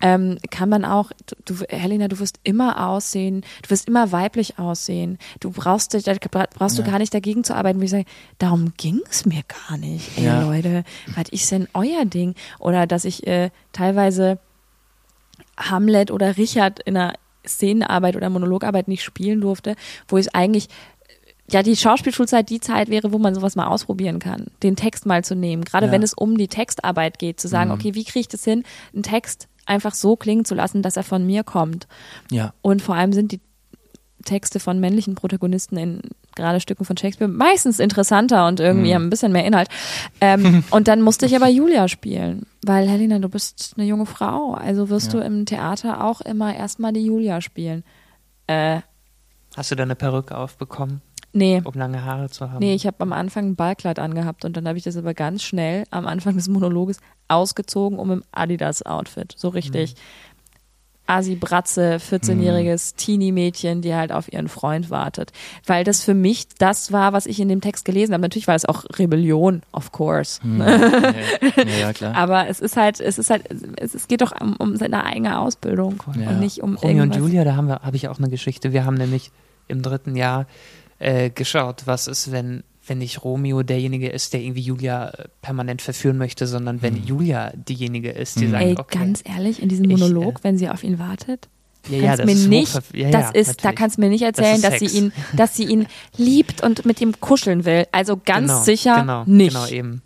ähm, 0.00 0.38
kann 0.50 0.70
man 0.70 0.86
auch, 0.86 1.12
du, 1.44 1.56
Helena, 1.68 2.08
du 2.08 2.18
wirst 2.20 2.40
immer 2.42 2.88
aussehen, 2.88 3.42
du 3.62 3.70
wirst 3.70 3.86
immer 3.86 4.12
weiblich 4.12 4.58
aussehen, 4.58 5.18
du 5.40 5.50
brauchst, 5.50 5.92
da 5.92 6.14
brauchst 6.54 6.78
ja. 6.78 6.84
du 6.84 6.90
gar 6.90 6.98
nicht 6.98 7.12
dagegen 7.12 7.44
zu 7.44 7.54
arbeiten, 7.54 7.80
wie 7.80 7.84
ich 7.84 7.90
sage, 7.90 8.06
darum 8.38 8.72
ging 8.78 9.02
es 9.10 9.26
mir 9.26 9.42
gar 9.66 9.76
nicht, 9.76 10.16
ey 10.16 10.24
ja. 10.24 10.42
Leute, 10.42 10.84
was 11.14 11.28
ist 11.28 11.50
denn 11.52 11.68
euer 11.74 12.06
Ding? 12.06 12.34
Oder 12.58 12.86
dass 12.86 13.04
ich 13.04 13.26
äh, 13.26 13.50
teilweise 13.72 14.38
Hamlet 15.58 16.10
oder 16.10 16.36
Richard 16.36 16.80
in 16.80 16.96
einer 16.96 17.14
Szenenarbeit 17.48 18.16
oder 18.16 18.30
Monologarbeit 18.30 18.88
nicht 18.88 19.02
spielen 19.02 19.40
durfte, 19.40 19.74
wo 20.06 20.18
ich 20.18 20.34
eigentlich 20.34 20.68
ja, 21.50 21.62
die 21.62 21.76
Schauspielschulzeit 21.76 22.50
die 22.50 22.60
Zeit 22.60 22.90
wäre, 22.90 23.12
wo 23.12 23.18
man 23.18 23.34
sowas 23.34 23.56
mal 23.56 23.68
ausprobieren 23.68 24.18
kann, 24.18 24.48
den 24.62 24.76
Text 24.76 25.06
mal 25.06 25.24
zu 25.24 25.34
nehmen. 25.34 25.64
Gerade 25.64 25.86
ja. 25.86 25.92
wenn 25.92 26.02
es 26.02 26.12
um 26.12 26.36
die 26.36 26.48
Textarbeit 26.48 27.18
geht, 27.18 27.40
zu 27.40 27.48
sagen, 27.48 27.70
mhm. 27.70 27.76
okay, 27.76 27.94
wie 27.94 28.04
kriege 28.04 28.20
ich 28.20 28.28
das 28.28 28.44
hin, 28.44 28.64
einen 28.92 29.02
Text 29.02 29.48
einfach 29.64 29.94
so 29.94 30.16
klingen 30.16 30.44
zu 30.44 30.54
lassen, 30.54 30.82
dass 30.82 30.96
er 30.96 31.04
von 31.04 31.24
mir 31.24 31.44
kommt. 31.44 31.88
Ja. 32.30 32.52
Und 32.60 32.82
vor 32.82 32.94
allem 32.94 33.12
sind 33.12 33.32
die 33.32 33.40
Texte 34.24 34.60
von 34.60 34.78
männlichen 34.78 35.14
Protagonisten 35.14 35.76
in 35.78 36.02
gerade 36.38 36.60
Stücken 36.60 36.86
von 36.86 36.96
Shakespeare 36.96 37.30
meistens 37.30 37.78
interessanter 37.78 38.46
und 38.46 38.60
irgendwie 38.60 38.90
mhm. 38.90 38.94
haben 38.94 39.06
ein 39.08 39.10
bisschen 39.10 39.32
mehr 39.32 39.44
Inhalt. 39.44 39.68
Ähm, 40.20 40.64
und 40.70 40.88
dann 40.88 41.02
musste 41.02 41.26
ich 41.26 41.36
aber 41.36 41.48
Julia 41.48 41.88
spielen. 41.88 42.46
Weil, 42.64 42.88
Helena, 42.88 43.18
du 43.18 43.28
bist 43.28 43.74
eine 43.76 43.86
junge 43.86 44.06
Frau, 44.06 44.54
also 44.54 44.88
wirst 44.88 45.12
ja. 45.12 45.20
du 45.20 45.26
im 45.26 45.44
Theater 45.44 46.02
auch 46.02 46.20
immer 46.22 46.54
erstmal 46.54 46.92
die 46.92 47.04
Julia 47.04 47.40
spielen. 47.40 47.84
Äh, 48.46 48.80
Hast 49.56 49.70
du 49.70 49.74
da 49.74 49.82
eine 49.82 49.94
Perücke 49.94 50.36
aufbekommen? 50.36 51.02
Nee. 51.32 51.60
Um 51.62 51.74
lange 51.74 52.04
Haare 52.04 52.30
zu 52.30 52.50
haben? 52.50 52.58
Nee, 52.60 52.74
ich 52.74 52.86
habe 52.86 52.96
am 53.00 53.12
Anfang 53.12 53.48
ein 53.48 53.56
Ballkleid 53.56 53.98
angehabt 53.98 54.44
und 54.44 54.56
dann 54.56 54.66
habe 54.66 54.78
ich 54.78 54.84
das 54.84 54.96
aber 54.96 55.14
ganz 55.14 55.42
schnell 55.42 55.84
am 55.90 56.06
Anfang 56.06 56.36
des 56.36 56.48
Monologes 56.48 56.98
ausgezogen, 57.28 57.98
um 57.98 58.10
im 58.10 58.24
Adidas-Outfit. 58.32 59.34
So 59.36 59.48
richtig. 59.48 59.94
Mhm. 59.94 59.98
Asi-Bratze, 61.08 61.96
14-jähriges 61.96 62.92
mhm. 62.92 62.96
Teenie-Mädchen, 62.96 63.82
die 63.82 63.94
halt 63.94 64.12
auf 64.12 64.32
ihren 64.32 64.48
Freund 64.48 64.90
wartet. 64.90 65.32
Weil 65.66 65.84
das 65.84 66.04
für 66.04 66.14
mich 66.14 66.48
das 66.58 66.92
war, 66.92 67.12
was 67.12 67.26
ich 67.26 67.40
in 67.40 67.48
dem 67.48 67.60
Text 67.60 67.84
gelesen 67.84 68.12
habe. 68.12 68.22
Natürlich 68.22 68.46
war 68.46 68.54
es 68.54 68.64
auch 68.64 68.84
Rebellion, 68.98 69.62
of 69.72 69.92
course. 69.92 70.40
Mhm. 70.46 70.60
ja, 71.56 71.64
ja, 71.80 71.92
klar. 71.92 72.14
Aber 72.14 72.48
es 72.48 72.60
ist 72.60 72.76
halt, 72.76 73.00
es 73.00 73.18
ist 73.18 73.30
halt, 73.30 73.44
es, 73.76 73.94
es 73.94 74.08
geht 74.08 74.20
doch 74.20 74.38
um, 74.40 74.56
um 74.58 74.76
seine 74.76 75.04
eigene 75.04 75.38
Ausbildung 75.38 76.02
ja. 76.18 76.30
und 76.30 76.40
nicht 76.40 76.62
um 76.62 76.76
Romeo 76.76 77.02
und 77.02 77.16
Julia, 77.16 77.44
da 77.44 77.56
haben 77.56 77.68
wir, 77.68 77.80
habe 77.80 77.96
ich 77.96 78.08
auch 78.08 78.18
eine 78.18 78.28
Geschichte. 78.28 78.72
Wir 78.72 78.84
haben 78.84 78.94
nämlich 78.94 79.30
im 79.66 79.82
dritten 79.82 80.16
Jahr 80.16 80.46
äh, 80.98 81.30
geschaut, 81.30 81.82
was 81.86 82.06
ist, 82.06 82.32
wenn 82.32 82.64
wenn 82.88 82.98
nicht 82.98 83.24
Romeo 83.24 83.62
derjenige 83.62 84.08
ist, 84.08 84.32
der 84.32 84.40
irgendwie 84.40 84.62
Julia 84.62 85.08
äh, 85.08 85.24
permanent 85.42 85.82
verführen 85.82 86.18
möchte, 86.18 86.46
sondern 86.46 86.82
wenn 86.82 86.94
mhm. 86.94 87.04
Julia 87.04 87.52
diejenige 87.54 88.10
ist, 88.10 88.40
die 88.40 88.46
mhm. 88.46 88.50
sagt, 88.50 88.64
Ey, 88.64 88.76
okay, 88.78 88.98
ganz 88.98 89.22
ehrlich, 89.24 89.62
in 89.62 89.68
diesem 89.68 89.88
Monolog, 89.88 90.34
ich, 90.34 90.40
äh, 90.40 90.44
wenn 90.44 90.58
sie 90.58 90.68
auf 90.68 90.82
ihn 90.84 90.98
wartet, 90.98 91.48
ja, 91.88 91.98
ja, 91.98 92.16
das 92.16 92.26
mir 92.26 92.34
nicht, 92.34 92.80
ja, 92.92 93.10
das 93.10 93.30
ist, 93.30 93.64
da 93.64 93.72
kannst 93.72 93.96
du 93.96 94.02
mir 94.02 94.08
nicht 94.08 94.22
erzählen, 94.22 94.60
das 94.60 94.78
dass 94.78 94.80
sie 94.80 94.98
ihn, 94.98 95.12
dass 95.34 95.56
sie 95.56 95.64
ihn 95.64 95.86
liebt 96.16 96.62
und 96.62 96.84
mit 96.84 97.00
ihm 97.00 97.18
kuscheln 97.20 97.64
will. 97.64 97.86
Also 97.92 98.20
ganz 98.22 98.50
genau, 98.50 98.62
sicher 98.62 99.00
genau, 99.00 99.24
nicht. 99.24 99.54
Genau 99.54 99.66
eben. 99.68 100.02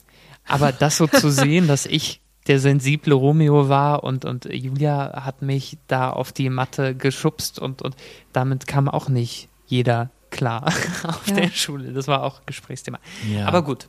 Aber 0.47 0.71
das 0.71 0.97
so 0.97 1.07
zu 1.07 1.31
sehen, 1.31 1.67
dass 1.69 1.87
ich 1.87 2.21
der 2.47 2.59
sensible 2.59 3.15
Romeo 3.15 3.69
war 3.69 4.05
und, 4.05 4.25
und 4.25 4.45
Julia 4.45 5.25
hat 5.25 5.43
mich 5.43 5.79
da 5.87 6.11
auf 6.11 6.33
die 6.33 6.51
Matte 6.51 6.95
geschubst 6.95 7.59
und, 7.59 7.83
und 7.83 7.97
damit 8.33 8.67
kam 8.67 8.89
auch 8.89 9.09
nicht 9.09 9.49
jeder 9.67 10.11
klar 10.33 10.67
auf 11.07 11.29
ja. 11.29 11.35
der 11.37 11.49
Schule. 11.51 11.93
Das 11.93 12.09
war 12.09 12.25
auch 12.25 12.45
Gesprächsthema. 12.47 12.99
Ja. 13.33 13.47
Aber 13.47 13.63
gut. 13.63 13.89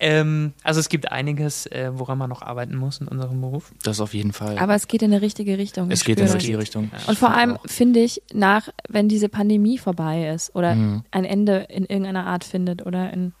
Ähm, 0.00 0.52
also 0.62 0.78
es 0.78 0.88
gibt 0.88 1.10
einiges, 1.10 1.66
äh, 1.66 1.90
woran 1.92 2.18
man 2.18 2.28
noch 2.28 2.42
arbeiten 2.42 2.76
muss 2.76 3.00
in 3.00 3.08
unserem 3.08 3.40
Beruf. 3.40 3.72
Das 3.82 4.00
auf 4.00 4.12
jeden 4.12 4.32
Fall. 4.32 4.58
Aber 4.58 4.74
es 4.74 4.86
geht 4.86 5.02
in 5.02 5.12
eine 5.12 5.22
richtige 5.22 5.56
Richtung. 5.56 5.90
Es 5.90 6.04
geht 6.04 6.18
in 6.18 6.26
eine 6.26 6.34
richtige 6.34 6.58
Richtung. 6.58 6.90
Und 7.06 7.18
vor 7.18 7.30
allem 7.30 7.58
finde 7.64 8.00
ich, 8.00 8.22
nach, 8.32 8.68
wenn 8.88 9.08
diese 9.08 9.28
Pandemie 9.28 9.78
vorbei 9.78 10.28
ist 10.28 10.54
oder 10.54 10.74
mhm. 10.74 11.02
ein 11.10 11.24
Ende 11.24 11.66
in 11.68 11.84
irgendeiner 11.84 12.26
Art 12.26 12.44
findet 12.44 12.84
oder 12.84 13.12
in, 13.12 13.32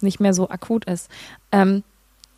nicht 0.00 0.20
mehr 0.20 0.34
so 0.34 0.48
akut 0.48 0.84
ist, 0.86 1.10
ähm, 1.52 1.84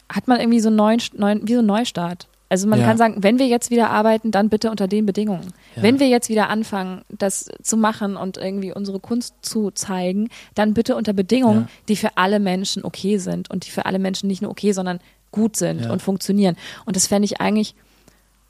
hat 0.08 0.28
man 0.28 0.40
irgendwie 0.40 0.60
so 0.60 0.68
einen 0.68 0.76
neuen, 0.76 1.00
neuen, 1.14 1.46
wie 1.46 1.52
so 1.52 1.60
einen 1.60 1.68
Neustart. 1.68 2.26
Also 2.50 2.66
man 2.66 2.80
ja. 2.80 2.86
kann 2.86 2.98
sagen, 2.98 3.22
wenn 3.22 3.38
wir 3.38 3.46
jetzt 3.46 3.70
wieder 3.70 3.90
arbeiten, 3.90 4.32
dann 4.32 4.48
bitte 4.48 4.72
unter 4.72 4.88
den 4.88 5.06
Bedingungen. 5.06 5.54
Ja. 5.76 5.84
Wenn 5.84 6.00
wir 6.00 6.08
jetzt 6.08 6.28
wieder 6.28 6.48
anfangen, 6.48 7.02
das 7.08 7.48
zu 7.62 7.76
machen 7.76 8.16
und 8.16 8.38
irgendwie 8.38 8.72
unsere 8.72 8.98
Kunst 8.98 9.34
zu 9.40 9.70
zeigen, 9.70 10.28
dann 10.56 10.74
bitte 10.74 10.96
unter 10.96 11.12
Bedingungen, 11.12 11.60
ja. 11.60 11.68
die 11.88 11.94
für 11.94 12.16
alle 12.16 12.40
Menschen 12.40 12.84
okay 12.84 13.18
sind 13.18 13.48
und 13.50 13.66
die 13.66 13.70
für 13.70 13.86
alle 13.86 14.00
Menschen 14.00 14.26
nicht 14.26 14.42
nur 14.42 14.50
okay, 14.50 14.72
sondern 14.72 14.98
gut 15.30 15.54
sind 15.54 15.88
und 15.88 16.02
funktionieren. 16.02 16.56
Und 16.86 16.96
das 16.96 17.06
fände 17.06 17.24
ich 17.24 17.40
eigentlich, 17.40 17.76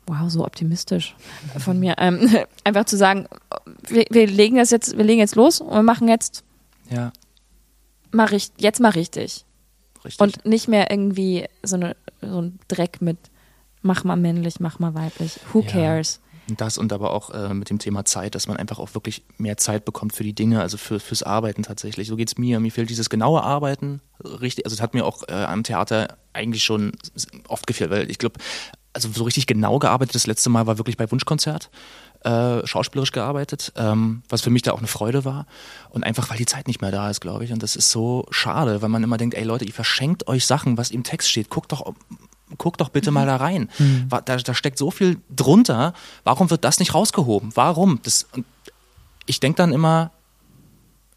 wow, 0.07 0.31
so 0.31 0.47
optimistisch 0.47 1.15
von 1.59 1.79
mir, 1.79 1.97
ähm, 1.99 2.27
einfach 2.65 2.87
zu 2.87 2.97
sagen, 2.97 3.27
wir, 3.87 4.07
wir, 4.09 4.27
legen 4.27 4.57
das 4.57 4.71
jetzt, 4.71 4.97
wir 4.97 5.05
legen 5.05 5.21
jetzt 5.21 5.37
los 5.37 5.61
und 5.61 5.75
wir 5.75 5.83
machen 5.83 6.09
jetzt, 6.09 6.43
ja. 6.89 7.13
mal 8.13 8.25
richtig, 8.25 8.63
jetzt 8.63 8.81
mal 8.81 8.93
richtig. 8.93 9.45
Richtig. 10.03 10.21
Und 10.23 10.47
nicht 10.47 10.69
mehr 10.69 10.91
irgendwie 10.91 11.45
so, 11.63 11.77
eine, 11.77 11.95
so 12.23 12.41
ein 12.41 12.59
Dreck 12.69 13.03
mit 13.03 13.19
mach 13.83 14.05
mal 14.05 14.17
männlich, 14.17 14.61
mach 14.61 14.79
mal 14.79 14.95
weiblich. 14.95 15.39
Who 15.53 15.61
ja. 15.61 15.71
cares? 15.71 16.21
Das 16.57 16.79
und 16.79 16.93
aber 16.93 17.13
auch 17.13 17.31
äh, 17.31 17.55
mit 17.55 17.71
dem 17.71 17.79
Thema 17.79 18.05
Zeit, 18.05 18.35
dass 18.35 18.49
man 18.49 18.57
einfach 18.57 18.79
auch 18.79 18.95
wirklich 18.95 19.23
mehr 19.39 19.57
Zeit 19.57 19.85
bekommt 19.85 20.15
für 20.15 20.25
die 20.25 20.33
Dinge, 20.33 20.61
also 20.61 20.77
für, 20.77 20.99
fürs 20.99 21.23
Arbeiten 21.23 21.63
tatsächlich. 21.63 22.09
So 22.09 22.17
geht 22.17 22.29
es 22.29 22.39
mir. 22.39 22.61
Mir 22.61 22.73
fehlt 22.73 22.91
dieses 22.91 23.11
genaue 23.11 23.43
Arbeiten 23.43 24.01
richtig. 24.23 24.65
Also 24.67 24.75
es 24.75 24.81
hat 24.81 24.95
mir 24.95 25.05
auch 25.05 25.23
äh, 25.29 25.33
am 25.33 25.63
Theater 25.63 26.17
eigentlich 26.33 26.65
schon 26.65 26.93
oft 27.49 27.67
gefehlt, 27.67 27.91
weil 27.91 28.11
ich 28.11 28.19
glaube, 28.19 28.41
also 28.93 29.09
so 29.13 29.25
richtig 29.25 29.47
genau 29.47 29.79
gearbeitet, 29.79 30.15
das 30.15 30.27
letzte 30.27 30.51
Mal 30.51 30.67
war 30.67 30.79
wirklich 30.79 30.97
bei 30.97 31.11
Wunschkonzert. 31.11 31.71
Äh, 32.23 32.67
schauspielerisch 32.67 33.13
gearbeitet, 33.13 33.73
ähm, 33.77 34.23
was 34.29 34.43
für 34.43 34.51
mich 34.51 34.61
da 34.61 34.73
auch 34.73 34.79
eine 34.79 34.89
Freude 34.89 35.25
war. 35.25 35.47
Und 35.89 36.05
einfach, 36.05 36.29
weil 36.29 36.37
die 36.37 36.45
Zeit 36.45 36.67
nicht 36.67 36.83
mehr 36.83 36.91
da 36.91 37.09
ist, 37.09 37.21
glaube 37.21 37.45
ich. 37.45 37.53
Und 37.53 37.63
das 37.63 37.77
ist 37.77 37.91
so 37.91 38.27
schade, 38.31 38.83
weil 38.83 38.91
man 38.91 39.03
immer 39.03 39.17
denkt, 39.17 39.37
ey 39.37 39.45
Leute, 39.45 39.65
ihr 39.65 39.73
verschenkt 39.73 40.29
euch 40.29 40.45
Sachen, 40.45 40.77
was 40.77 40.91
im 40.91 41.03
Text 41.03 41.31
steht. 41.31 41.49
Guckt 41.49 41.73
doch 41.73 41.95
guck 42.59 42.79
doch 42.79 42.89
bitte 42.89 43.11
mhm. 43.11 43.15
mal 43.15 43.27
da 43.27 43.37
rein. 43.37 43.71
Mhm. 43.79 44.09
Da, 44.09 44.37
da 44.37 44.55
steckt 44.55 44.79
so 44.79 44.91
viel 44.91 45.19
drunter. 45.35 45.95
Warum 46.25 46.51
wird 46.51 46.65
das 46.65 46.79
nicht 46.79 46.95
rausgehoben? 46.95 47.51
Warum? 47.55 48.01
Das, 48.03 48.27
ich 49.27 49.41
denke 49.41 49.57
dann 49.57 49.73
immer, 49.73 50.11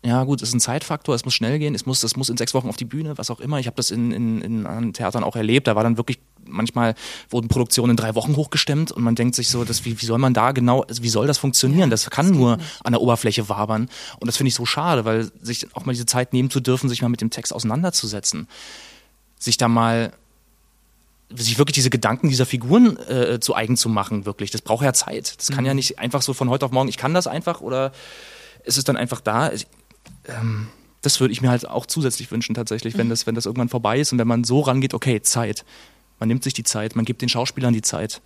ja 0.05 0.23
gut, 0.25 0.41
es 0.41 0.49
ist 0.49 0.55
ein 0.55 0.59
Zeitfaktor, 0.59 1.15
es 1.15 1.23
muss 1.23 1.33
schnell 1.33 1.59
gehen, 1.59 1.73
es 1.73 1.85
muss, 1.85 2.03
es 2.03 2.17
muss 2.17 2.27
in 2.27 2.35
sechs 2.35 2.53
Wochen 2.53 2.67
auf 2.67 2.75
die 2.75 2.85
Bühne, 2.85 3.17
was 3.17 3.31
auch 3.31 3.39
immer. 3.39 3.59
Ich 3.59 3.67
habe 3.67 3.77
das 3.77 3.89
in, 3.89 4.11
in, 4.11 4.41
in 4.41 4.65
anderen 4.65 4.91
Theatern 4.91 5.23
auch 5.23 5.37
erlebt. 5.37 5.65
Da 5.65 5.77
war 5.77 5.83
dann 5.83 5.95
wirklich, 5.95 6.19
manchmal 6.45 6.93
wurden 7.29 7.47
Produktionen 7.47 7.91
in 7.91 7.95
drei 7.95 8.13
Wochen 8.13 8.35
hochgestemmt 8.35 8.91
und 8.91 9.01
man 9.01 9.15
denkt 9.15 9.35
sich 9.35 9.47
so, 9.47 9.63
dass, 9.63 9.85
wie, 9.85 10.01
wie 10.01 10.05
soll 10.05 10.19
man 10.19 10.33
da 10.33 10.51
genau, 10.51 10.85
wie 10.89 11.07
soll 11.07 11.25
das 11.25 11.37
funktionieren? 11.37 11.89
Das 11.89 12.09
kann 12.09 12.27
das 12.27 12.37
nur 12.37 12.57
nicht. 12.57 12.81
an 12.83 12.91
der 12.91 13.01
Oberfläche 13.01 13.47
wabern. 13.47 13.89
Und 14.19 14.27
das 14.27 14.35
finde 14.35 14.49
ich 14.49 14.55
so 14.55 14.65
schade, 14.65 15.05
weil 15.05 15.31
sich 15.41 15.73
auch 15.73 15.85
mal 15.85 15.93
diese 15.93 16.05
Zeit 16.05 16.33
nehmen 16.33 16.49
zu 16.49 16.59
dürfen, 16.59 16.89
sich 16.89 17.01
mal 17.01 17.09
mit 17.09 17.21
dem 17.21 17.29
Text 17.29 17.53
auseinanderzusetzen. 17.53 18.49
Sich 19.39 19.55
da 19.55 19.69
mal 19.69 20.11
sich 21.35 21.57
wirklich 21.57 21.75
diese 21.75 21.89
Gedanken 21.89 22.29
dieser 22.29 22.45
Figuren 22.45 22.97
äh, 23.07 23.39
zu 23.39 23.55
eigen 23.55 23.77
zu 23.77 23.89
machen, 23.89 24.25
wirklich. 24.25 24.51
Das 24.51 24.61
braucht 24.61 24.83
ja 24.83 24.93
Zeit. 24.93 25.39
Das 25.39 25.49
kann 25.49 25.63
mhm. 25.63 25.67
ja 25.67 25.73
nicht 25.73 25.99
einfach 25.99 26.21
so 26.21 26.33
von 26.33 26.49
heute 26.49 26.65
auf 26.65 26.71
morgen, 26.71 26.89
ich 26.89 26.97
kann 26.97 27.13
das 27.13 27.27
einfach 27.27 27.61
oder 27.61 27.91
ist 28.63 28.77
es 28.77 28.83
dann 28.83 28.97
einfach 28.97 29.21
da. 29.21 29.51
Ähm, 30.27 30.67
das 31.01 31.19
würde 31.19 31.33
ich 31.33 31.41
mir 31.41 31.49
halt 31.49 31.67
auch 31.67 31.85
zusätzlich 31.85 32.31
wünschen, 32.31 32.55
tatsächlich, 32.55 32.97
wenn 32.97 33.07
mhm. 33.07 33.11
das, 33.11 33.27
wenn 33.27 33.35
das 33.35 33.45
irgendwann 33.45 33.69
vorbei 33.69 33.99
ist 33.99 34.11
und 34.13 34.19
wenn 34.19 34.27
man 34.27 34.43
so 34.43 34.61
rangeht, 34.61 34.93
okay, 34.93 35.21
Zeit. 35.21 35.65
Man 36.19 36.29
nimmt 36.29 36.43
sich 36.43 36.53
die 36.53 36.63
Zeit, 36.63 36.95
man 36.95 37.05
gibt 37.05 37.21
den 37.21 37.29
Schauspielern 37.29 37.73
die 37.73 37.81
Zeit. 37.81 38.21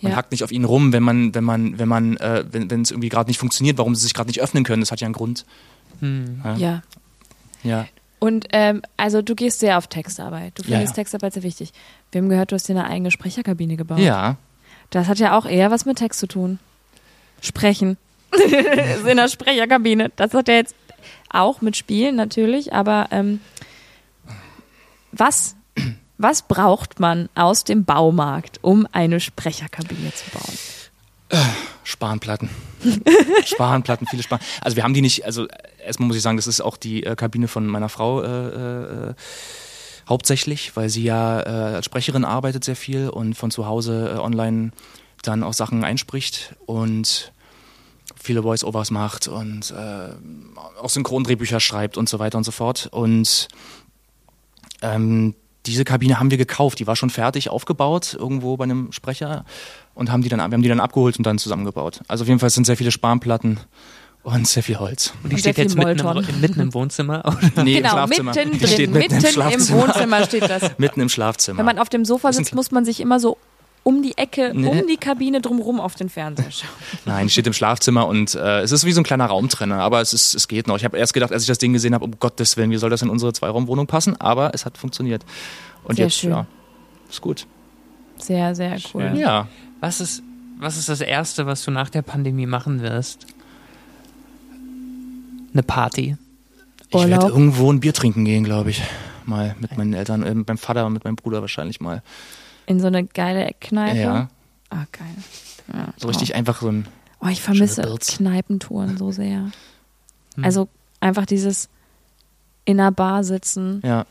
Man 0.00 0.12
ja. 0.12 0.18
hackt 0.18 0.30
nicht 0.30 0.44
auf 0.44 0.52
ihnen 0.52 0.64
rum, 0.64 0.92
wenn 0.92 1.02
man, 1.02 1.34
wenn 1.34 1.44
man, 1.44 1.78
wenn 1.78 1.88
man, 1.88 2.16
äh, 2.18 2.44
wenn, 2.50 2.70
wenn 2.70 2.82
es 2.82 2.90
irgendwie 2.90 3.08
gerade 3.08 3.28
nicht 3.28 3.38
funktioniert, 3.38 3.78
warum 3.78 3.94
sie 3.94 4.02
sich 4.02 4.14
gerade 4.14 4.28
nicht 4.28 4.40
öffnen 4.40 4.64
können. 4.64 4.80
Das 4.80 4.92
hat 4.92 5.00
ja 5.00 5.06
einen 5.06 5.14
Grund. 5.14 5.44
Hm. 6.00 6.42
Ja. 6.44 6.56
ja. 6.56 6.82
ja. 7.62 7.86
Und 8.18 8.46
ähm, 8.52 8.82
also 8.96 9.22
du 9.22 9.34
gehst 9.34 9.60
sehr 9.60 9.78
auf 9.78 9.88
Textarbeit. 9.88 10.52
Du 10.58 10.62
findest 10.62 10.82
ja, 10.82 10.88
ja. 10.88 10.92
Textarbeit 10.92 11.34
sehr 11.34 11.42
wichtig. 11.42 11.72
Wir 12.10 12.20
haben 12.20 12.28
gehört, 12.28 12.50
du 12.50 12.54
hast 12.54 12.68
dir 12.68 12.72
eine 12.72 12.86
eigene 12.86 13.10
Sprecherkabine 13.10 13.76
gebaut. 13.76 13.98
Ja. 13.98 14.36
Das 14.90 15.08
hat 15.08 15.18
ja 15.18 15.36
auch 15.36 15.46
eher 15.46 15.70
was 15.70 15.84
mit 15.84 15.98
Text 15.98 16.20
zu 16.20 16.26
tun. 16.26 16.58
Sprechen. 17.40 17.98
in 19.06 19.16
der 19.16 19.28
Sprecherkabine. 19.28 20.10
Das 20.16 20.32
hat 20.34 20.48
ja 20.48 20.54
jetzt 20.54 20.74
auch 21.30 21.60
mit 21.60 21.76
Spielen 21.76 22.16
natürlich, 22.16 22.72
aber 22.72 23.08
ähm, 23.10 23.40
was, 25.12 25.56
was 26.18 26.42
braucht 26.42 27.00
man 27.00 27.28
aus 27.34 27.64
dem 27.64 27.84
Baumarkt, 27.84 28.58
um 28.62 28.86
eine 28.92 29.20
Sprecherkabine 29.20 30.12
zu 30.14 30.30
bauen? 30.30 30.58
Spanplatten. 31.84 32.50
Spanplatten, 33.44 34.06
viele 34.06 34.22
Span. 34.22 34.38
Also 34.60 34.76
wir 34.76 34.84
haben 34.84 34.94
die 34.94 35.02
nicht, 35.02 35.24
also 35.24 35.46
erstmal 35.86 36.08
muss 36.08 36.16
ich 36.16 36.22
sagen, 36.22 36.36
das 36.36 36.46
ist 36.46 36.60
auch 36.60 36.76
die 36.76 37.04
äh, 37.04 37.16
Kabine 37.16 37.48
von 37.48 37.66
meiner 37.66 37.88
Frau 37.88 38.22
äh, 38.22 39.10
äh, 39.10 39.14
hauptsächlich, 40.08 40.76
weil 40.76 40.88
sie 40.88 41.02
ja 41.02 41.40
äh, 41.40 41.74
als 41.76 41.86
Sprecherin 41.86 42.24
arbeitet 42.24 42.64
sehr 42.64 42.76
viel 42.76 43.08
und 43.08 43.34
von 43.34 43.50
zu 43.50 43.66
Hause 43.66 44.14
äh, 44.16 44.18
online 44.18 44.72
dann 45.22 45.42
auch 45.42 45.54
Sachen 45.54 45.84
einspricht 45.84 46.54
und 46.66 47.32
viele 48.14 48.42
Voice-Overs 48.42 48.90
macht 48.90 49.28
und 49.28 49.72
äh, 49.72 50.08
auch 50.80 50.90
Synchrondrehbücher 50.90 51.60
schreibt 51.60 51.96
und 51.96 52.08
so 52.08 52.18
weiter 52.18 52.38
und 52.38 52.44
so 52.44 52.52
fort. 52.52 52.88
Und 52.92 53.48
ähm, 54.82 55.34
diese 55.66 55.84
Kabine 55.84 56.20
haben 56.20 56.30
wir 56.30 56.38
gekauft, 56.38 56.78
die 56.78 56.86
war 56.86 56.96
schon 56.96 57.10
fertig 57.10 57.50
aufgebaut, 57.50 58.16
irgendwo 58.18 58.56
bei 58.56 58.64
einem 58.64 58.92
Sprecher 58.92 59.44
und 59.94 60.12
haben 60.12 60.22
die 60.22 60.28
dann, 60.28 60.38
wir 60.38 60.44
haben 60.44 60.62
die 60.62 60.68
dann 60.68 60.80
abgeholt 60.80 61.18
und 61.18 61.26
dann 61.26 61.38
zusammengebaut. 61.38 62.00
Also 62.06 62.22
auf 62.22 62.28
jeden 62.28 62.38
Fall 62.38 62.50
sind 62.50 62.66
sehr 62.66 62.76
viele 62.76 62.92
Spanplatten 62.92 63.58
und 64.26 64.48
sehr 64.48 64.64
viel 64.64 64.78
Holz. 64.78 65.12
Und 65.22 65.30
die 65.30 65.34
und 65.34 65.40
steht 65.40 65.56
jetzt 65.56 65.76
mitten 65.76 66.00
im, 66.00 66.40
mitten 66.40 66.60
im, 66.60 66.74
Wohnzimmer? 66.74 67.24
Oder? 67.24 67.62
Nee, 67.62 67.76
genau, 67.76 67.90
im 67.90 68.12
Schlafzimmer. 68.12 68.34
mitten 68.34 68.58
drin, 68.58 68.90
mitten, 68.90 69.14
mitten 69.22 69.40
im, 69.40 69.52
im, 69.52 69.68
Wohnzimmer 69.68 70.24
steht 70.24 70.50
das. 70.50 70.72
Mitten 70.78 71.00
im 71.00 71.08
Schlafzimmer. 71.08 71.58
Wenn 71.58 71.66
man 71.66 71.78
auf 71.78 71.88
dem 71.88 72.04
Sofa 72.04 72.32
sitzt, 72.32 72.52
muss 72.52 72.72
man 72.72 72.84
sich 72.84 73.00
immer 73.00 73.20
so 73.20 73.38
um 73.84 74.02
die 74.02 74.18
Ecke, 74.18 74.50
nee. 74.52 74.66
um 74.66 74.84
die 74.88 74.96
Kabine 74.96 75.40
drumherum 75.40 75.78
auf 75.78 75.94
den 75.94 76.08
Fernseher 76.08 76.50
schauen. 76.50 76.68
Nein, 77.04 77.28
steht 77.28 77.46
im 77.46 77.52
Schlafzimmer 77.52 78.08
und 78.08 78.34
äh, 78.34 78.62
es 78.62 78.72
ist 78.72 78.84
wie 78.84 78.90
so 78.90 79.00
ein 79.00 79.04
kleiner 79.04 79.26
Raumtrenner, 79.26 79.78
aber 79.78 80.00
es, 80.00 80.12
ist, 80.12 80.34
es 80.34 80.48
geht 80.48 80.66
noch. 80.66 80.76
Ich 80.76 80.84
habe 80.84 80.98
erst 80.98 81.14
gedacht, 81.14 81.30
als 81.30 81.42
ich 81.42 81.48
das 81.48 81.58
Ding 81.58 81.72
gesehen 81.72 81.94
habe, 81.94 82.04
um 82.04 82.18
Gottes 82.18 82.56
Willen, 82.56 82.72
wie 82.72 82.78
soll 82.78 82.90
das 82.90 83.02
in 83.02 83.10
unsere 83.10 83.32
Zweiraumwohnung 83.32 83.86
passen? 83.86 84.20
Aber 84.20 84.52
es 84.54 84.66
hat 84.66 84.76
funktioniert. 84.76 85.24
Und 85.84 85.96
sehr 85.96 86.06
jetzt, 86.06 86.16
schön. 86.16 86.30
ja, 86.30 86.46
ist 87.08 87.20
gut. 87.20 87.46
Sehr, 88.18 88.56
sehr 88.56 88.72
cool. 88.92 89.02
Schön. 89.02 89.16
Ja. 89.18 89.46
Was 89.78 90.00
ist, 90.00 90.24
was 90.58 90.76
ist 90.76 90.88
das 90.88 91.00
Erste, 91.00 91.46
was 91.46 91.64
du 91.64 91.70
nach 91.70 91.88
der 91.88 92.02
Pandemie 92.02 92.46
machen 92.46 92.82
wirst? 92.82 93.24
Eine 95.56 95.62
Party. 95.62 96.18
Ich 96.90 97.08
werde 97.08 97.28
irgendwo 97.28 97.72
ein 97.72 97.80
Bier 97.80 97.94
trinken 97.94 98.26
gehen, 98.26 98.44
glaube 98.44 98.68
ich. 98.68 98.82
Mal 99.24 99.56
mit 99.58 99.74
meinen 99.78 99.94
Eltern, 99.94 100.22
äh, 100.22 100.34
mit 100.34 100.46
meinem 100.46 100.58
Vater 100.58 100.84
und 100.84 100.92
mit 100.92 101.04
meinem 101.04 101.16
Bruder 101.16 101.40
wahrscheinlich 101.40 101.80
mal. 101.80 102.02
In 102.66 102.78
so 102.78 102.88
eine 102.88 103.06
geile 103.06 103.42
Eckkneipe? 103.46 103.98
Ja. 103.98 104.28
Ah, 104.68 104.84
geil. 104.92 105.14
Ja. 105.72 105.94
So 105.96 106.08
richtig 106.08 106.32
oh. 106.32 106.36
einfach 106.36 106.60
so 106.60 106.68
ein. 106.68 106.86
Oh, 107.22 107.28
ich 107.28 107.40
vermisse 107.40 107.82
Kneipentouren 107.98 108.98
so 108.98 109.12
sehr. 109.12 109.50
Hm. 110.34 110.44
Also 110.44 110.68
einfach 111.00 111.24
dieses 111.24 111.70
in 112.66 112.78
einer 112.78 112.92
Bar 112.92 113.24
sitzen 113.24 113.80
ja. 113.82 114.04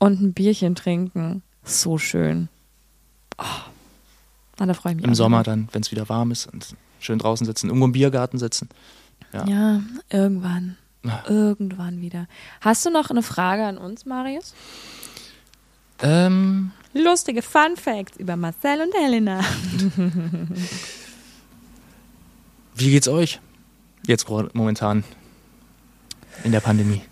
und 0.00 0.20
ein 0.20 0.32
Bierchen 0.32 0.74
trinken. 0.74 1.44
So 1.62 1.98
schön. 1.98 2.48
Oh. 3.38 3.44
Ah, 4.58 4.66
da 4.66 4.74
freue 4.74 4.94
ich 4.94 4.96
mich. 4.96 5.06
Im 5.06 5.14
Sommer 5.14 5.44
dann, 5.44 5.68
wenn 5.70 5.82
es 5.82 5.92
wieder 5.92 6.08
warm 6.08 6.32
ist 6.32 6.52
und 6.52 6.74
schön 6.98 7.20
draußen 7.20 7.46
sitzen, 7.46 7.68
irgendwo 7.68 7.86
im 7.86 7.92
Biergarten 7.92 8.38
sitzen. 8.38 8.68
Ja, 9.32 9.46
ja 9.46 9.82
irgendwann. 10.10 10.76
Ja. 11.04 11.24
Irgendwann 11.28 12.00
wieder. 12.00 12.26
Hast 12.60 12.84
du 12.84 12.90
noch 12.90 13.10
eine 13.10 13.22
Frage 13.22 13.64
an 13.64 13.78
uns, 13.78 14.04
Marius? 14.04 14.54
Ähm, 16.00 16.72
Lustige 16.92 17.42
Fun 17.42 17.76
Facts 17.76 18.16
über 18.18 18.36
Marcel 18.36 18.82
und 18.82 18.94
Helena. 18.94 19.40
Wie 22.74 22.90
geht's 22.90 23.08
euch 23.08 23.40
jetzt 24.06 24.28
momentan 24.28 25.04
in 26.44 26.52
der 26.52 26.60
Pandemie? 26.60 27.02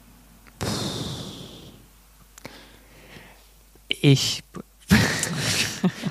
Ich 3.89 4.43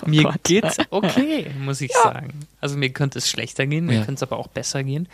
oh 0.01 0.08
mir 0.08 0.24
Gott. 0.24 0.43
geht's 0.43 0.78
okay, 0.89 1.51
muss 1.60 1.82
ich 1.82 1.91
ja. 1.91 2.01
sagen. 2.03 2.39
Also 2.60 2.78
mir 2.78 2.89
könnte 2.89 3.20
es 3.20 3.30
schlechter 3.30 3.68
gehen, 3.68 3.86
mir 3.86 3.99
ja. 3.99 4.06
könnte 4.06 4.16
es 4.16 4.24
aber 4.24 4.38
auch 4.38 4.47
besser 4.47 4.84
gehen 4.84 5.08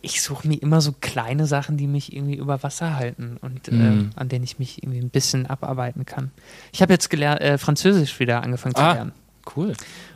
ich 0.00 0.22
suche 0.22 0.46
mir 0.46 0.60
immer 0.62 0.80
so 0.80 0.92
kleine 0.92 1.46
Sachen, 1.46 1.76
die 1.76 1.86
mich 1.86 2.14
irgendwie 2.14 2.36
über 2.36 2.62
Wasser 2.62 2.96
halten 2.96 3.36
und 3.40 3.70
mhm. 3.70 4.10
äh, 4.14 4.20
an 4.20 4.28
denen 4.28 4.44
ich 4.44 4.58
mich 4.58 4.82
irgendwie 4.82 5.00
ein 5.00 5.10
bisschen 5.10 5.46
abarbeiten 5.46 6.06
kann. 6.06 6.30
Ich 6.72 6.82
habe 6.82 6.92
jetzt 6.92 7.10
gelernt, 7.10 7.40
äh, 7.40 7.58
Französisch 7.58 8.18
wieder 8.20 8.42
angefangen 8.42 8.74
zu 8.74 8.82
ah, 8.82 8.92
lernen. 8.92 9.12
Cool. 9.56 9.72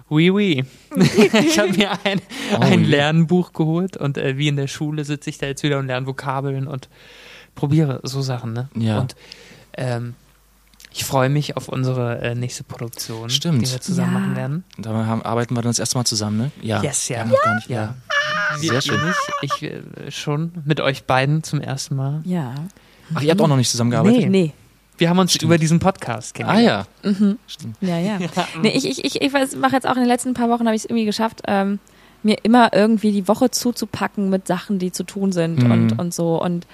Oui, 0.08 0.30
oui. 0.30 0.64
ich 0.96 1.58
habe 1.58 1.72
mir 1.72 1.90
ein, 2.04 2.20
oh, 2.52 2.60
ein 2.60 2.84
Lernbuch 2.84 3.52
geholt 3.52 3.96
und 3.96 4.18
äh, 4.18 4.36
wie 4.36 4.48
in 4.48 4.56
der 4.56 4.68
Schule 4.68 5.04
sitze 5.04 5.30
ich 5.30 5.38
da 5.38 5.46
jetzt 5.46 5.62
wieder 5.62 5.78
und 5.78 5.86
lerne 5.86 6.06
Vokabeln 6.06 6.66
und 6.66 6.88
probiere 7.54 8.00
so 8.02 8.22
Sachen. 8.22 8.52
Ne? 8.52 8.68
Ja. 8.76 9.00
Und 9.00 9.16
ähm, 9.76 10.14
ich 10.92 11.04
freue 11.04 11.30
mich 11.30 11.56
auf 11.56 11.68
unsere 11.68 12.20
äh, 12.20 12.34
nächste 12.34 12.64
Produktion, 12.64 13.30
Stimmt. 13.30 13.62
die 13.62 13.72
wir 13.72 13.80
zusammen 13.80 14.12
ja. 14.12 14.18
machen 14.18 14.36
werden. 14.36 14.64
Da 14.76 14.90
haben, 14.90 15.22
arbeiten 15.22 15.54
wir 15.54 15.62
dann 15.62 15.70
das 15.70 15.78
erste 15.78 15.96
Mal 15.96 16.04
zusammen, 16.04 16.36
ne? 16.36 16.50
Ja. 16.60 16.82
Yes, 16.82 17.08
ja. 17.08 17.24
ja. 17.24 17.32
Gar 17.42 17.54
nicht, 17.54 17.70
ja. 17.70 17.94
Sehr 18.58 18.80
schön. 18.80 19.00
Ich, 19.42 19.52
ich 19.52 19.62
äh, 19.62 20.10
schon 20.10 20.52
mit 20.64 20.80
euch 20.80 21.04
beiden 21.04 21.42
zum 21.42 21.60
ersten 21.60 21.96
Mal. 21.96 22.20
Ja. 22.24 22.54
Ach, 23.14 23.22
ihr 23.22 23.30
habt 23.30 23.40
auch 23.40 23.48
noch 23.48 23.56
nicht 23.56 23.70
zusammengearbeitet? 23.70 24.20
Nee, 24.20 24.28
nee. 24.28 24.52
Wir 24.98 25.08
haben 25.08 25.18
uns 25.18 25.32
Stimmt. 25.32 25.44
über 25.44 25.58
diesen 25.58 25.78
Podcast 25.80 26.34
kennengelernt. 26.34 26.88
Ah 27.04 27.08
ja. 27.08 27.10
Mhm. 27.10 27.38
Stimmt. 27.46 27.76
Ja, 27.80 27.98
ja. 27.98 28.18
ja. 28.18 28.28
Nee, 28.62 28.70
ich 28.70 28.86
ich, 28.88 29.04
ich, 29.04 29.20
ich 29.20 29.32
mache 29.56 29.72
jetzt 29.72 29.86
auch 29.86 29.94
in 29.94 30.02
den 30.02 30.08
letzten 30.08 30.34
paar 30.34 30.48
Wochen, 30.48 30.66
habe 30.66 30.76
ich 30.76 30.82
es 30.82 30.84
irgendwie 30.84 31.06
geschafft, 31.06 31.42
ähm, 31.46 31.78
mir 32.22 32.36
immer 32.44 32.72
irgendwie 32.72 33.12
die 33.12 33.26
Woche 33.26 33.50
zuzupacken 33.50 34.30
mit 34.30 34.46
Sachen, 34.46 34.78
die 34.78 34.92
zu 34.92 35.04
tun 35.04 35.32
sind 35.32 35.62
mhm. 35.62 35.70
und, 35.70 35.98
und 35.98 36.14
so. 36.14 36.40
Und 36.40 36.66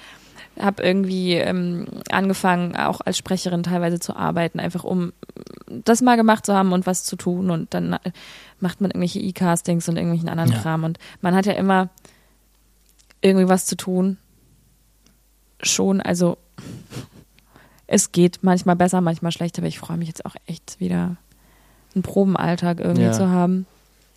habe 0.59 0.83
irgendwie 0.83 1.33
ähm, 1.33 1.87
angefangen, 2.11 2.75
auch 2.75 3.01
als 3.01 3.17
Sprecherin 3.17 3.63
teilweise 3.63 3.99
zu 3.99 4.15
arbeiten, 4.15 4.59
einfach 4.59 4.83
um 4.83 5.13
das 5.69 6.01
mal 6.01 6.17
gemacht 6.17 6.45
zu 6.45 6.53
haben 6.53 6.73
und 6.73 6.85
was 6.85 7.03
zu 7.03 7.15
tun. 7.15 7.49
Und 7.49 7.73
dann 7.73 7.97
macht 8.59 8.81
man 8.81 8.91
irgendwelche 8.91 9.19
E-Castings 9.19 9.87
und 9.87 9.97
irgendwelchen 9.97 10.29
anderen 10.29 10.51
ja. 10.51 10.59
Kram. 10.59 10.83
Und 10.83 10.97
man 11.21 11.35
hat 11.35 11.45
ja 11.45 11.53
immer 11.53 11.89
irgendwie 13.21 13.49
was 13.49 13.65
zu 13.65 13.75
tun. 13.75 14.17
Schon, 15.61 16.01
also 16.01 16.37
es 17.87 18.11
geht 18.11 18.39
manchmal 18.41 18.75
besser, 18.75 19.01
manchmal 19.01 19.31
schlechter, 19.31 19.61
aber 19.61 19.67
ich 19.67 19.79
freue 19.79 19.97
mich 19.97 20.07
jetzt 20.07 20.25
auch 20.25 20.35
echt 20.45 20.79
wieder 20.79 21.17
einen 21.95 22.03
Probenalltag 22.03 22.79
irgendwie 22.79 23.03
ja. 23.03 23.11
zu 23.11 23.29
haben. 23.29 23.65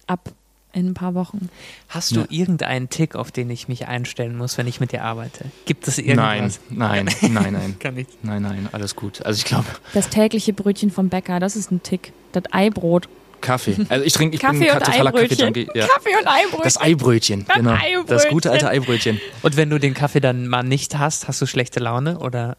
Ab 0.06 0.32
in 0.72 0.88
ein 0.88 0.94
paar 0.94 1.14
Wochen. 1.14 1.48
Hast 1.88 2.12
du 2.12 2.20
ja. 2.20 2.26
irgendeinen 2.30 2.88
Tick, 2.88 3.14
auf 3.14 3.30
den 3.30 3.50
ich 3.50 3.68
mich 3.68 3.86
einstellen 3.88 4.36
muss, 4.36 4.58
wenn 4.58 4.66
ich 4.66 4.80
mit 4.80 4.92
dir 4.92 5.04
arbeite? 5.04 5.46
Gibt 5.66 5.86
es 5.88 5.98
irgendwas? 5.98 6.60
Nein, 6.70 7.06
nein, 7.06 7.32
nein, 7.32 7.52
nein. 7.52 7.76
Kann 7.80 7.96
ich. 7.98 8.06
Nein, 8.22 8.42
nein, 8.42 8.68
alles 8.72 8.96
gut. 8.96 9.24
Also 9.24 9.38
ich 9.38 9.44
glaube. 9.44 9.66
Das 9.94 10.08
tägliche 10.08 10.52
Brötchen 10.52 10.90
vom 10.90 11.08
Bäcker, 11.08 11.40
das 11.40 11.56
ist 11.56 11.70
ein 11.70 11.82
Tick. 11.82 12.12
Das 12.32 12.44
Eibrot. 12.50 13.08
Kaffee. 13.40 13.76
Also 13.88 14.04
ich 14.04 14.12
trinke, 14.12 14.36
ich 14.36 14.40
Kaffee 14.40 14.60
bin 14.60 14.68
totaler 14.68 15.12
Kaffee-Junkie. 15.12 15.68
Ja. 15.74 15.86
Kaffee 15.88 16.16
und 16.16 16.26
Eibrötchen. 16.26 16.60
Das 16.62 16.80
Eibrötchen, 16.80 17.44
das 17.46 17.56
genau. 17.56 17.72
Eibrötchen. 17.72 18.06
Das 18.06 18.28
gute 18.28 18.50
alte 18.50 18.68
Eibrötchen. 18.68 19.20
Und 19.42 19.56
wenn 19.56 19.68
du 19.68 19.78
den 19.78 19.94
Kaffee 19.94 20.20
dann 20.20 20.46
mal 20.46 20.62
nicht 20.62 20.96
hast, 20.96 21.28
hast 21.28 21.42
du 21.42 21.46
schlechte 21.46 21.80
Laune 21.80 22.20
oder? 22.20 22.56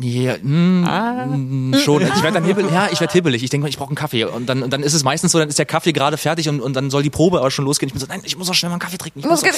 Ja, 0.00 0.36
mh, 0.42 0.88
ah. 0.88 1.26
mh, 1.26 1.78
schon. 1.78 2.02
Ich 2.02 2.22
werde 2.22 2.32
dann 2.32 2.44
hibbelig. 2.44 2.72
Ja, 2.72 2.88
ich 2.90 3.00
werde 3.00 3.12
hibbelig. 3.12 3.42
Ich 3.42 3.50
denke, 3.50 3.68
ich 3.68 3.78
brauche 3.78 3.90
einen 3.90 3.96
Kaffee. 3.96 4.24
Und 4.24 4.46
dann, 4.46 4.62
und 4.62 4.72
dann 4.72 4.82
ist 4.82 4.94
es 4.94 5.04
meistens 5.04 5.32
so, 5.32 5.38
dann 5.38 5.48
ist 5.48 5.58
der 5.58 5.66
Kaffee 5.66 5.92
gerade 5.92 6.16
fertig 6.16 6.48
und, 6.48 6.60
und 6.60 6.74
dann 6.74 6.90
soll 6.90 7.02
die 7.02 7.10
Probe 7.10 7.38
aber 7.38 7.50
schon 7.50 7.64
losgehen. 7.64 7.88
Ich 7.88 7.92
bin 7.92 8.00
so, 8.00 8.06
nein, 8.06 8.20
ich 8.24 8.36
muss 8.36 8.48
auch 8.50 8.54
schnell 8.54 8.70
mal 8.70 8.74
einen 8.74 8.80
Kaffee 8.80 8.98
trinken. 8.98 9.20
Ich 9.20 9.26
muss 9.26 9.42
gerade 9.42 9.56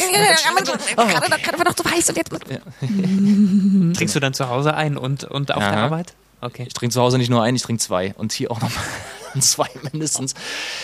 war 1.58 1.64
noch 1.64 1.74
zu 1.74 1.84
heiß 1.84 2.08
und 2.10 2.16
jetzt. 2.16 2.32
Ja. 2.50 2.58
Trinkst 3.94 4.14
du 4.14 4.20
dann 4.20 4.34
zu 4.34 4.48
Hause 4.48 4.74
ein 4.74 4.96
und, 4.96 5.24
und 5.24 5.52
auf 5.52 5.62
ja. 5.62 5.70
der 5.70 5.78
Arbeit? 5.80 6.14
Okay. 6.40 6.64
Ich 6.66 6.74
trinke 6.74 6.92
zu 6.92 7.00
Hause 7.00 7.18
nicht 7.18 7.30
nur 7.30 7.42
ein, 7.42 7.56
ich 7.56 7.62
trinke 7.62 7.82
zwei. 7.82 8.14
Und 8.16 8.32
hier 8.32 8.50
auch 8.50 8.60
noch 8.60 8.70
zwei 9.40 9.68
mindestens. 9.90 10.34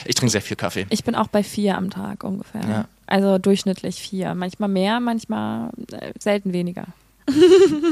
Ich 0.05 0.15
trinke 0.15 0.31
sehr 0.31 0.43
viel 0.43 0.57
Kaffee. 0.57 0.87
Ich 0.91 1.05
bin 1.05 1.15
auch 1.15 1.29
bei 1.29 1.43
vier 1.43 1.77
am 1.77 1.91
Tag 1.91 2.25
ungefähr. 2.25 2.63
Ja. 2.69 2.85
Also 3.07 3.39
durchschnittlich 3.39 3.97
vier. 3.97 4.35
Manchmal 4.35 4.69
mehr, 4.69 5.01
manchmal 5.01 5.71
äh, 5.93 6.13
selten 6.19 6.53
weniger. 6.53 6.87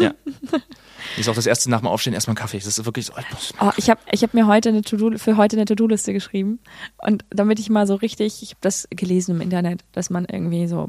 Ja. 0.00 0.14
Ist 1.18 1.28
auch 1.28 1.34
das 1.34 1.46
erste 1.46 1.70
nach 1.70 1.80
dem 1.80 1.88
Aufstehen 1.88 2.12
erstmal 2.12 2.34
ein 2.34 2.38
Kaffee. 2.38 2.58
Das 2.58 2.66
ist 2.66 2.84
wirklich 2.84 3.06
so. 3.06 3.12
Oh, 3.60 3.70
ich 3.76 3.90
habe 3.90 4.00
ich 4.12 4.22
hab 4.22 4.34
mir 4.34 4.46
heute 4.46 4.68
eine 4.68 4.82
To-Do 4.82 5.18
für 5.18 5.36
heute 5.36 5.56
eine 5.56 5.64
To-Do-Liste 5.64 6.12
geschrieben 6.12 6.60
und 6.98 7.24
damit 7.30 7.58
ich 7.58 7.70
mal 7.70 7.86
so 7.86 7.94
richtig, 7.94 8.42
ich 8.42 8.50
habe 8.50 8.60
das 8.60 8.86
gelesen 8.90 9.36
im 9.36 9.40
Internet, 9.40 9.82
dass 9.92 10.10
man 10.10 10.26
irgendwie 10.26 10.66
so 10.68 10.88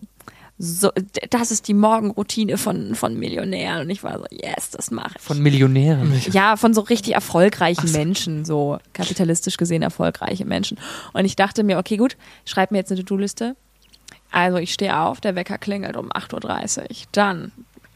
so, 0.63 0.91
das 1.31 1.49
ist 1.49 1.67
die 1.67 1.73
Morgenroutine 1.73 2.57
von, 2.57 2.93
von 2.93 3.17
Millionären. 3.17 3.81
Und 3.81 3.89
ich 3.89 4.03
war 4.03 4.19
so, 4.19 4.25
yes, 4.29 4.69
das 4.69 4.91
mache 4.91 5.15
ich. 5.15 5.21
Von 5.21 5.41
Millionären? 5.41 6.21
Ja, 6.31 6.55
von 6.55 6.75
so 6.75 6.81
richtig 6.81 7.15
erfolgreichen 7.15 7.87
so. 7.87 7.97
Menschen, 7.97 8.45
so 8.45 8.77
kapitalistisch 8.93 9.57
gesehen 9.57 9.81
erfolgreiche 9.81 10.45
Menschen. 10.45 10.77
Und 11.13 11.25
ich 11.25 11.35
dachte 11.35 11.63
mir, 11.63 11.79
okay, 11.79 11.97
gut, 11.97 12.15
schreib 12.45 12.69
mir 12.69 12.77
jetzt 12.77 12.91
eine 12.91 13.03
To-Do-Liste. 13.03 13.55
Also 14.29 14.57
ich 14.57 14.71
stehe 14.71 14.99
auf, 14.99 15.19
der 15.19 15.35
Wecker 15.35 15.57
klingelt 15.57 15.97
um 15.97 16.11
8.30 16.11 16.79
Uhr. 16.79 16.87
Dann 17.11 17.51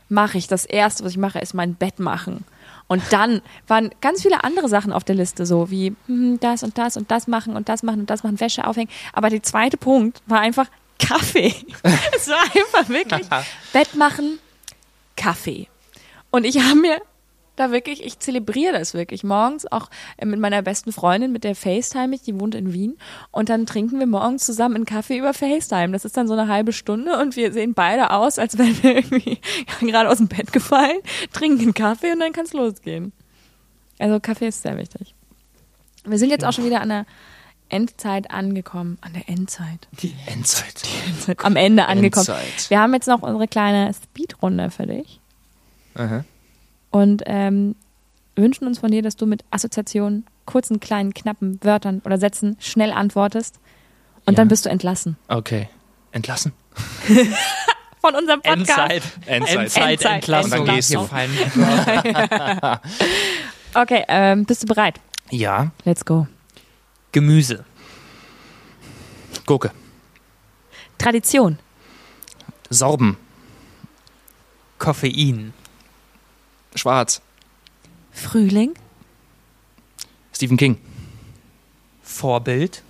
mache 0.10 0.38
ich 0.38 0.48
das 0.48 0.66
Erste, 0.66 1.04
was 1.04 1.14
ich 1.14 1.18
mache, 1.18 1.40
ist 1.40 1.54
mein 1.54 1.76
Bett 1.76 2.00
machen. 2.00 2.46
Und 2.88 3.02
dann 3.12 3.42
waren 3.68 3.90
ganz 4.02 4.22
viele 4.22 4.44
andere 4.44 4.70
Sachen 4.70 4.94
auf 4.94 5.04
der 5.04 5.16
Liste, 5.16 5.46
so 5.46 5.72
wie 5.72 5.96
hm, 6.06 6.40
das 6.40 6.64
und 6.64 6.78
das 6.78 6.98
und 6.98 7.10
das 7.10 7.28
machen 7.28 7.56
und 7.56 7.68
das 7.68 7.82
machen 7.84 8.02
und 8.02 8.10
das 8.10 8.24
machen, 8.24 8.40
Wäsche 8.40 8.68
aufhängen. 8.68 8.92
Aber 9.14 9.30
der 9.30 9.42
zweite 9.42 9.78
Punkt 9.78 10.22
war 10.28 10.40
einfach 10.40 10.68
Kaffee. 11.00 11.54
es 12.16 12.28
war 12.28 12.44
einfach 12.44 12.90
wirklich 12.90 13.28
Bett 13.74 13.96
machen, 13.96 14.40
Kaffee. 15.16 15.68
Und 16.30 16.44
ich 16.46 16.60
habe 16.60 16.76
mir 16.76 17.02
da 17.56 17.72
wirklich, 17.72 18.04
ich 18.04 18.20
zelebriere 18.20 18.74
das 18.74 18.94
wirklich 18.94 19.24
morgens, 19.24 19.72
auch 19.72 19.90
äh, 20.18 20.26
mit 20.26 20.40
meiner 20.40 20.62
besten 20.62 20.92
Freundin, 20.92 21.32
mit 21.32 21.44
der 21.44 21.56
FaceTime 21.56 22.16
ich, 22.16 22.22
die 22.22 22.40
wohnt 22.40 22.56
in 22.56 22.74
Wien. 22.74 22.98
Und 23.32 23.50
dann 23.50 23.66
trinken 23.66 24.00
wir 24.00 24.08
morgens 24.08 24.46
zusammen 24.46 24.76
einen 24.76 24.86
Kaffee 24.86 25.18
über 25.18 25.34
FaceTime. 25.34 25.92
Das 25.92 26.06
ist 26.06 26.18
dann 26.18 26.28
so 26.28 26.34
eine 26.34 26.48
halbe 26.48 26.74
Stunde 26.74 27.18
und 27.20 27.36
wir 27.36 27.54
sehen 27.54 27.74
beide 27.74 28.12
aus, 28.12 28.40
als 28.40 28.58
wären 28.58 28.82
wir 28.84 28.96
irgendwie 28.96 29.40
gerade 29.82 30.10
aus 30.10 30.18
dem 30.18 30.28
Bett 30.28 30.52
gefallen, 30.52 31.00
trinken 31.34 31.62
einen 31.62 31.74
Kaffee 31.74 32.12
und 32.12 32.20
dann 32.20 32.34
kann 32.34 32.46
es 32.46 32.54
losgehen. 32.54 33.14
Also 34.00 34.20
Kaffee 34.20 34.48
ist 34.48 34.62
sehr 34.62 34.78
wichtig. 34.78 35.16
Wir 36.04 36.20
sind 36.20 36.30
jetzt 36.30 36.46
auch 36.46 36.54
schon 36.54 36.66
wieder 36.66 36.82
an 36.82 36.90
der 36.90 37.06
Endzeit 37.70 38.30
angekommen. 38.30 39.00
An 39.02 39.14
der 39.14 39.28
Endzeit. 39.28 39.88
Die 40.02 40.14
Endzeit. 40.28 40.84
Die 40.84 41.10
Endzeit. 41.10 41.44
Am 41.44 41.56
Ende 41.56 41.88
angekommen. 41.88 42.28
Endzeit. 42.28 42.70
Wir 42.70 42.80
haben 42.80 42.94
jetzt 42.94 43.08
noch 43.08 43.24
unsere 43.24 43.48
kleine 43.48 43.92
Speedrunde 43.94 44.70
für 44.70 44.86
dich. 44.86 45.20
Aha 45.96 46.26
und 46.96 47.24
ähm, 47.26 47.76
wünschen 48.38 48.68
uns 48.68 48.80
von 48.80 48.90
dir, 48.90 49.02
dass 49.02 49.18
du 49.18 49.26
mit 49.26 49.44
Assoziationen, 49.52 50.26
kurzen, 50.46 50.80
kleinen, 50.80 51.14
knappen 51.14 51.60
Wörtern 51.62 52.02
oder 52.06 52.18
Sätzen 52.18 52.56
schnell 52.62 52.94
antwortest 52.94 53.60
und 54.26 54.32
ja. 54.32 54.38
dann 54.38 54.48
bist 54.48 54.66
du 54.66 54.70
entlassen. 54.70 55.18
Okay. 55.28 55.68
Entlassen? 56.14 56.54
von 58.00 58.16
unserem 58.16 58.42
Podcast. 58.42 58.70
Endzeit. 58.70 59.04
Endzeit. 59.26 59.58
Endzeit. 59.58 59.92
Endzeit. 59.92 60.16
Entlassung. 60.16 60.60
Und 60.60 60.68
dann 60.68 60.76
gehst 60.76 60.94
du. 60.94 61.00
okay, 63.82 64.06
ähm, 64.08 64.46
bist 64.46 64.64
du 64.64 64.68
bereit? 64.68 65.02
Ja. 65.32 65.72
Let's 65.84 66.06
go. 66.06 66.28
Gemüse. 67.12 67.66
Gurke. 69.46 69.72
Tradition. 70.98 71.60
Sorben. 72.70 73.18
Koffein. 74.78 75.54
Schwarz. 76.76 77.22
Frühling. 78.12 78.74
Stephen 80.34 80.58
King. 80.58 80.78
Vorbild. 82.02 82.84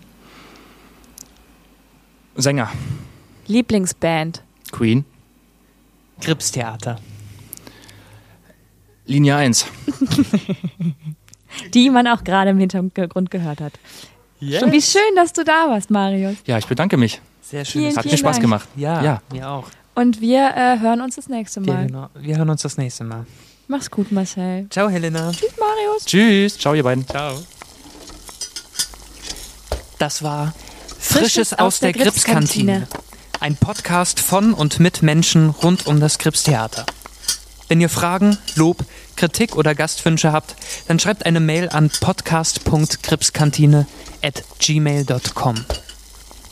Sänger. 2.35 2.71
Lieblingsband. 3.47 4.43
Queen. 4.71 5.05
Gripstheater. 6.21 6.99
Linie 9.05 9.35
1. 9.35 9.65
Die 11.73 11.89
man 11.89 12.07
auch 12.07 12.23
gerade 12.23 12.49
im 12.49 12.57
Hintergrund 12.57 13.31
gehört 13.31 13.61
hat. 13.61 13.73
Yes. 14.39 14.63
Und 14.63 14.71
wie 14.71 14.81
schön, 14.81 15.15
dass 15.15 15.31
du 15.31 15.43
da 15.43 15.69
warst, 15.69 15.89
Marius. 15.89 16.37
Ja, 16.45 16.57
ich 16.57 16.67
bedanke 16.67 16.97
mich. 16.97 17.21
Sehr 17.41 17.63
schön. 17.63 17.83
Vielen, 17.83 17.95
Hat 17.95 18.05
mir 18.05 18.17
Spaß 18.17 18.35
Dank. 18.37 18.41
gemacht. 18.41 18.67
Ja, 18.75 19.01
ja, 19.03 19.21
mir 19.31 19.49
auch. 19.49 19.67
Und 19.93 20.19
wir 20.19 20.49
äh, 20.55 20.79
hören 20.79 21.01
uns 21.01 21.15
das 21.15 21.29
nächste 21.29 21.61
Mal. 21.61 21.87
Genau. 21.87 22.09
Wir 22.15 22.37
hören 22.37 22.49
uns 22.49 22.63
das 22.63 22.77
nächste 22.77 23.05
Mal. 23.05 23.25
Mach's 23.67 23.89
gut, 23.89 24.11
Marcel. 24.11 24.67
Ciao, 24.69 24.89
Helena. 24.89 25.31
Tschüss, 25.31 25.53
Marius. 25.57 26.05
Tschüss. 26.05 26.57
Ciao, 26.59 26.73
ihr 26.73 26.83
beiden. 26.83 27.07
Ciao. 27.07 27.43
Das 29.97 30.21
war 30.21 30.53
Frisches, 30.87 31.07
Frisches 31.07 31.53
aus, 31.53 31.59
aus 31.59 31.79
der, 31.79 31.93
der 31.93 32.03
Gripskantine. 32.03 32.87
Ein 33.39 33.55
Podcast 33.55 34.19
von 34.19 34.53
und 34.53 34.79
mit 34.79 35.01
Menschen 35.01 35.49
rund 35.49 35.87
um 35.87 35.99
das 35.99 36.19
Gripstheater. 36.19 36.85
Wenn 37.67 37.81
ihr 37.81 37.89
Fragen, 37.89 38.37
Lob, 38.55 38.85
Kritik 39.15 39.55
oder 39.55 39.73
Gastwünsche 39.73 40.31
habt, 40.31 40.55
dann 40.87 40.99
schreibt 40.99 41.25
eine 41.25 41.39
Mail 41.39 41.69
an 41.69 41.89
podcast.gripskantine 41.89 43.87
at 44.21 44.43
gmail.com. 44.59 45.65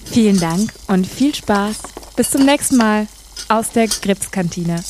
Vielen 0.05 0.39
Dank 0.39 0.73
und 0.87 1.05
viel 1.05 1.35
Spaß. 1.35 1.77
Bis 2.15 2.31
zum 2.31 2.45
nächsten 2.45 2.77
Mal 2.77 3.07
aus 3.49 3.69
der 3.71 3.87
Gripskantine. 3.87 4.83